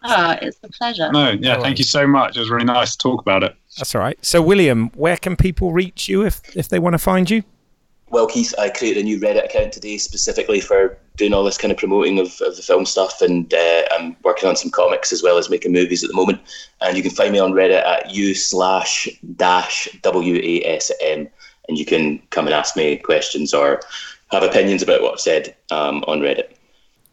Oh, 0.02 0.34
it's 0.42 0.58
a 0.64 0.68
pleasure. 0.68 1.10
No, 1.12 1.30
yeah, 1.30 1.60
thank 1.60 1.78
you 1.78 1.84
so 1.84 2.06
much. 2.06 2.36
It 2.36 2.40
was 2.40 2.50
really 2.50 2.64
nice 2.64 2.92
to 2.96 2.98
talk 2.98 3.20
about 3.20 3.42
it. 3.44 3.54
That's 3.78 3.94
all 3.94 4.00
right. 4.00 4.18
So, 4.24 4.42
William, 4.42 4.90
where 4.94 5.16
can 5.16 5.36
people 5.36 5.72
reach 5.72 6.08
you 6.08 6.24
if 6.26 6.40
if 6.56 6.68
they 6.68 6.78
want 6.80 6.94
to 6.94 6.98
find 6.98 7.30
you? 7.30 7.42
Well, 8.08 8.28
Keith, 8.28 8.54
I 8.56 8.70
created 8.70 9.00
a 9.00 9.04
new 9.04 9.18
Reddit 9.18 9.44
account 9.44 9.72
today 9.72 9.98
specifically 9.98 10.60
for 10.60 10.96
doing 11.16 11.32
all 11.32 11.42
this 11.42 11.58
kind 11.58 11.72
of 11.72 11.78
promoting 11.78 12.20
of, 12.20 12.40
of 12.40 12.56
the 12.56 12.62
film 12.62 12.86
stuff, 12.86 13.20
and 13.20 13.52
uh, 13.52 13.82
I'm 13.90 14.16
working 14.22 14.48
on 14.48 14.54
some 14.54 14.70
comics 14.70 15.12
as 15.12 15.24
well 15.24 15.38
as 15.38 15.50
making 15.50 15.72
movies 15.72 16.04
at 16.04 16.10
the 16.10 16.16
moment. 16.16 16.40
And 16.80 16.96
you 16.96 17.02
can 17.02 17.10
find 17.10 17.32
me 17.32 17.40
on 17.40 17.52
Reddit 17.52 17.84
at 17.84 18.10
u 18.14 18.34
slash 18.34 19.08
dash 19.34 19.88
wasm, 20.02 21.30
and 21.68 21.78
you 21.78 21.84
can 21.84 22.22
come 22.30 22.46
and 22.46 22.54
ask 22.54 22.76
me 22.76 22.96
questions 22.96 23.52
or 23.52 23.80
have 24.30 24.44
opinions 24.44 24.82
about 24.82 25.02
what 25.02 25.14
I've 25.14 25.20
said 25.20 25.56
um, 25.72 26.04
on 26.06 26.20
Reddit. 26.20 26.52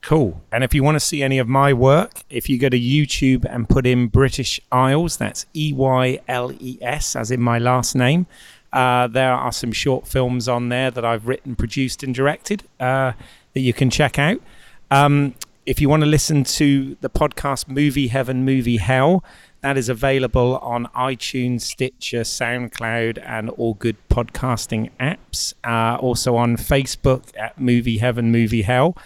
Cool. 0.02 0.41
And 0.52 0.64
if 0.64 0.76
you 0.76 0.84
want 0.84 0.96
to 0.96 1.00
see 1.00 1.24
any 1.24 1.39
of 1.39 1.48
my 1.48 1.74
work, 1.74 2.24
if 2.30 2.50
you 2.50 2.60
go 2.60 2.70
to 2.70 2.80
YouTube 2.80 3.46
and 3.46 3.68
put 3.68 3.88
in 3.88 4.08
British 4.08 4.60
Isles, 4.72 5.18
that's 5.18 5.46
E 5.56 5.74
Y 5.74 6.20
L 6.28 6.52
E 6.60 6.78
S, 6.82 7.16
as 7.16 7.32
in 7.32 7.41
my 7.41 7.58
last 7.58 7.96
name. 7.96 8.28
Uh, 8.74 9.07
there 9.07 9.32
are 9.32 9.51
some 9.51 9.71
short 9.71 10.07
films 10.07 10.49
on 10.49 10.69
there 10.69 10.91
that 10.91 11.05
I've 11.05 11.28
written, 11.28 11.55
produced, 11.55 12.03
and 12.03 12.13
directed 12.13 12.63
uh, 12.80 13.13
that 13.53 13.59
you 13.59 13.71
can 13.71 13.89
check 13.89 14.17
out. 14.17 14.41
Um, 14.89 15.36
if 15.65 15.80
you 15.80 15.88
want 15.88 16.01
to 16.01 16.09
listen 16.09 16.43
to 16.43 16.97
the 16.99 17.09
podcast 17.09 17.67
Movie 17.67 18.07
Heaven, 18.07 18.43
Movie 18.43 18.78
Hell, 18.78 19.24
that 19.61 19.78
is 19.78 19.88
available 19.88 20.57
on 20.57 20.88
iTunes, 20.88 21.61
Stitcher, 21.61 22.21
SoundCloud, 22.21 23.24
and 23.26 23.49
all 23.51 23.76
good 23.76 23.95
podcasting 24.09 24.89
apps. 24.99 25.53
Uh, 25.63 25.97
also 25.97 26.36
on 26.36 26.57
Facebook 26.57 27.32
at 27.38 27.59
Movie 27.61 27.99
Heaven, 27.99 28.32
Movie 28.32 28.63
Hell. 28.63 28.97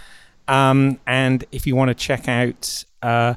Um, 0.48 1.00
and 1.06 1.46
if 1.52 1.68
you 1.68 1.76
want 1.76 1.90
to 1.90 1.94
check 1.94 2.28
out 2.28 2.86
uh, 3.04 3.36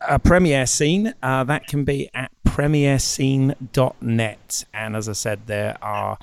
a 0.00 0.18
premiere 0.18 0.66
scene, 0.66 1.14
uh, 1.22 1.44
that 1.44 1.66
can 1.66 1.84
be 1.84 2.08
at 2.14 2.30
premierescene.net. 2.44 4.64
And 4.72 4.96
as 4.96 5.08
I 5.08 5.12
said, 5.12 5.46
there 5.46 5.76
are 5.82 6.18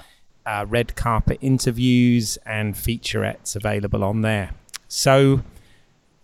uh, 0.45 0.65
red 0.67 0.95
carpet 0.95 1.37
interviews 1.41 2.37
and 2.45 2.75
featurettes 2.75 3.55
available 3.55 4.03
on 4.03 4.21
there. 4.21 4.51
So 4.87 5.41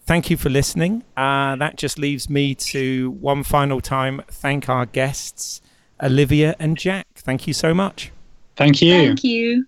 thank 0.06 0.30
you 0.30 0.38
for 0.38 0.50
listening. 0.50 1.04
Uh, 1.16 1.56
that 1.56 1.78
just 1.78 2.00
leaves 2.00 2.30
me 2.30 2.56
to 2.56 3.12
one 3.12 3.44
final 3.44 3.82
time 3.82 4.22
thank 4.28 4.70
our 4.70 4.86
guests, 4.86 5.62
Olivia 6.02 6.56
and 6.60 6.78
Jack. 6.78 7.08
Thank 7.16 7.48
you 7.48 7.54
so 7.54 7.74
much. 7.74 8.12
Thank 8.56 8.82
you. 8.82 8.92
Thank 8.92 9.24
you. 9.24 9.66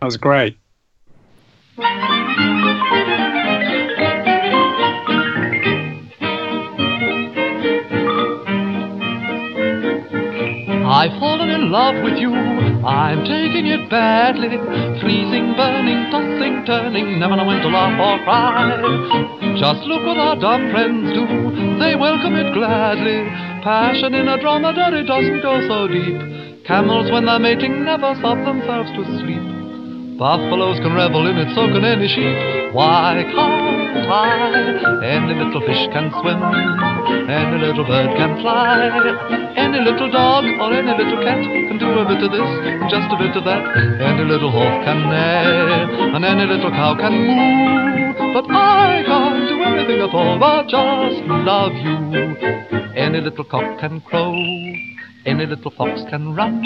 That 0.00 0.06
was 0.06 0.16
great. 0.16 0.58
I've 10.96 11.20
fallen 11.20 11.50
in 11.50 11.70
love 11.70 12.02
with 12.02 12.16
you, 12.16 12.32
I'm 12.32 13.20
taking 13.28 13.66
it 13.66 13.90
badly. 13.90 14.56
Freezing, 15.04 15.52
burning, 15.52 16.08
tossing, 16.08 16.64
turning, 16.64 17.20
never 17.20 17.36
know 17.36 17.44
when 17.44 17.60
to 17.60 17.68
laugh 17.68 18.00
or 18.00 18.16
cry. 18.24 18.80
Just 19.60 19.84
look 19.84 20.06
what 20.06 20.16
our 20.16 20.40
dumb 20.40 20.72
friends 20.72 21.12
do, 21.12 21.28
they 21.76 21.96
welcome 21.96 22.34
it 22.36 22.48
gladly. 22.54 23.28
Passion 23.60 24.14
in 24.14 24.26
a 24.26 24.40
dromedary 24.40 25.04
doesn't 25.04 25.42
go 25.42 25.60
so 25.68 25.86
deep. 25.86 26.64
Camels, 26.64 27.12
when 27.12 27.26
they're 27.26 27.40
mating, 27.40 27.84
never 27.84 28.16
sob 28.22 28.38
themselves 28.46 28.88
to 28.96 29.04
sleep. 29.20 29.55
Buffaloes 30.18 30.80
can 30.80 30.94
revel 30.94 31.28
in 31.28 31.36
it, 31.36 31.52
so 31.54 31.68
can 31.68 31.84
any 31.84 32.08
sheep. 32.08 32.72
Why 32.72 33.20
can't 33.20 34.08
I? 34.08 35.04
Any 35.04 35.34
little 35.36 35.60
fish 35.60 35.84
can 35.92 36.08
swim, 36.20 36.40
any 37.28 37.58
little 37.60 37.84
bird 37.84 38.16
can 38.16 38.40
fly, 38.40 38.88
any 39.56 39.80
little 39.84 40.10
dog 40.10 40.44
or 40.44 40.72
any 40.72 40.88
little 40.88 41.20
cat 41.20 41.36
can 41.44 41.76
do 41.76 41.88
a 42.00 42.04
bit 42.08 42.24
of 42.24 42.32
this 42.32 42.40
and 42.40 42.88
just 42.88 43.12
a 43.12 43.16
bit 43.20 43.36
of 43.36 43.44
that. 43.44 43.60
Any 44.00 44.24
little 44.24 44.50
horse 44.50 44.84
can 44.88 45.04
neigh, 45.04 46.16
and 46.16 46.24
any 46.24 46.46
little 46.46 46.70
cow 46.70 46.96
can 46.96 47.12
moo. 47.12 48.32
But 48.32 48.48
I 48.50 49.02
can't 49.04 49.48
do 49.48 49.62
anything 49.62 50.00
at 50.00 50.14
all 50.14 50.38
but 50.38 50.68
just 50.68 51.28
love 51.44 51.72
you. 51.76 52.36
Any 52.96 53.20
little 53.20 53.44
cock 53.44 53.80
can 53.80 54.00
crow. 54.00 54.32
Any 55.26 55.44
little 55.44 55.72
fox 55.72 56.00
can 56.08 56.34
run. 56.34 56.62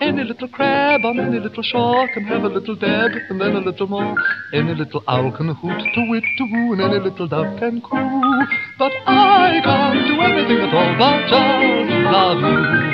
Any 0.00 0.24
little 0.24 0.48
crab 0.48 1.04
on 1.04 1.20
any 1.20 1.38
little 1.38 1.62
shore 1.62 2.08
can 2.14 2.24
have 2.24 2.42
a 2.42 2.48
little 2.48 2.74
dab 2.74 3.10
and 3.28 3.38
then 3.38 3.54
a 3.54 3.60
little 3.60 3.86
more. 3.86 4.14
Any 4.54 4.74
little 4.74 5.04
owl 5.06 5.30
can 5.36 5.48
hoot 5.54 5.78
to 5.78 6.06
wit 6.08 6.24
to 6.38 6.44
woo 6.50 6.72
and 6.72 6.80
any 6.80 7.00
little 7.00 7.28
dove 7.28 7.58
can 7.58 7.82
coo. 7.82 8.46
But 8.78 8.92
I 9.06 9.60
can't 9.62 10.06
do 10.08 10.18
anything 10.20 10.56
at 10.64 10.72
all 10.72 10.96
but 10.96 11.28
just 11.28 11.90
love 12.16 12.40
you. 12.40 12.90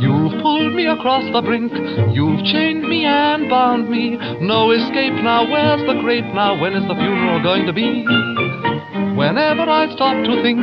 You've 0.00 0.40
pulled 0.40 0.72
me 0.74 0.86
across 0.86 1.30
the 1.34 1.42
brink. 1.42 1.72
You've 2.16 2.42
chained 2.46 2.88
me 2.88 3.04
and 3.04 3.50
bound 3.50 3.90
me. 3.90 4.16
No 4.40 4.70
escape 4.70 5.12
now. 5.22 5.44
Where's 5.44 5.82
the 5.86 6.00
grape 6.00 6.32
now? 6.32 6.58
When 6.58 6.72
is 6.72 6.88
the 6.88 6.94
funeral 6.94 7.42
going 7.42 7.66
to 7.66 7.72
be? 7.74 8.31
Whenever 9.22 9.70
I 9.70 9.86
stop 9.94 10.18
to 10.24 10.42
think, 10.42 10.58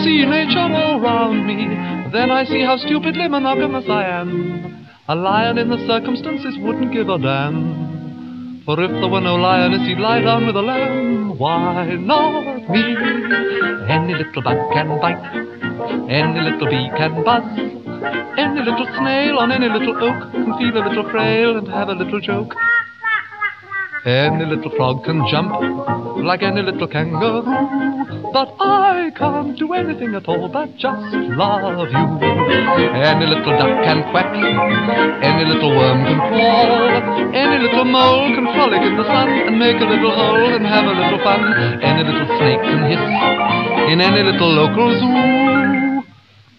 see 0.00 0.24
nature 0.24 0.72
all 0.72 1.00
round 1.00 1.46
me, 1.46 1.68
then 2.10 2.30
I 2.30 2.46
see 2.46 2.64
how 2.64 2.78
stupidly 2.78 3.28
monogamous 3.28 3.84
I 3.90 4.04
am. 4.06 4.88
A 5.08 5.14
lion 5.14 5.58
in 5.58 5.68
the 5.68 5.76
circumstances 5.86 6.56
wouldn't 6.62 6.94
give 6.94 7.10
a 7.10 7.18
damn. 7.18 8.62
For 8.64 8.80
if 8.80 8.90
there 8.90 9.08
were 9.08 9.20
no 9.20 9.36
lioness, 9.36 9.86
he'd 9.86 9.98
lie 9.98 10.22
down 10.22 10.46
with 10.46 10.56
a 10.56 10.62
lamb. 10.62 11.36
Why 11.36 11.94
not 12.00 12.70
me? 12.70 12.96
Any 13.92 14.14
little 14.14 14.42
bug 14.48 14.56
can 14.72 14.98
bite, 14.98 15.20
any 16.08 16.40
little 16.40 16.68
bee 16.72 16.88
can 16.96 17.22
buzz, 17.22 17.44
any 18.38 18.60
little 18.64 18.88
snail 18.96 19.36
on 19.36 19.52
any 19.52 19.68
little 19.68 19.92
oak 20.00 20.32
can 20.32 20.56
feel 20.56 20.72
a 20.72 20.88
little 20.88 21.10
frail 21.10 21.58
and 21.58 21.68
have 21.68 21.90
a 21.90 21.94
little 21.94 22.20
joke. 22.20 22.54
Any 24.06 24.46
little 24.46 24.70
frog 24.76 25.04
can 25.04 25.26
jump 25.28 25.52
like 26.24 26.42
any 26.42 26.62
little 26.62 26.88
kangaroo, 26.88 27.44
but 28.32 28.48
I 28.58 29.10
can't 29.14 29.58
do 29.58 29.74
anything 29.74 30.14
at 30.14 30.26
all 30.26 30.48
but 30.48 30.74
just 30.78 31.12
love 31.36 31.88
you. 31.90 32.26
Any 32.96 33.26
little 33.26 33.52
duck 33.60 33.84
can 33.84 34.00
quack, 34.10 34.32
any 35.22 35.44
little 35.44 35.76
worm 35.76 36.04
can 36.06 36.16
crawl, 36.16 37.34
any 37.34 37.62
little 37.62 37.84
mole 37.84 38.34
can 38.34 38.46
frolic 38.54 38.80
in 38.80 38.96
the 38.96 39.04
sun 39.04 39.28
and 39.28 39.58
make 39.58 39.76
a 39.76 39.84
little 39.84 40.14
hole 40.16 40.48
and 40.48 40.64
have 40.64 40.86
a 40.86 40.96
little 40.96 41.20
fun. 41.22 41.82
Any 41.82 42.02
little 42.02 42.38
snake 42.38 42.62
can 42.62 42.88
hiss 42.88 43.92
in 43.92 44.00
any 44.00 44.22
little 44.22 44.48
local 44.48 44.98
zoo, 44.98 46.02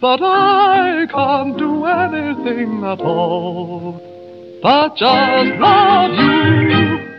but 0.00 0.20
I 0.22 1.06
can't 1.10 1.58
do 1.58 1.86
anything 1.86 2.84
at 2.84 3.00
all 3.00 4.00
but 4.62 4.94
just 4.94 5.58
love 5.58 6.12
you. 6.12 7.11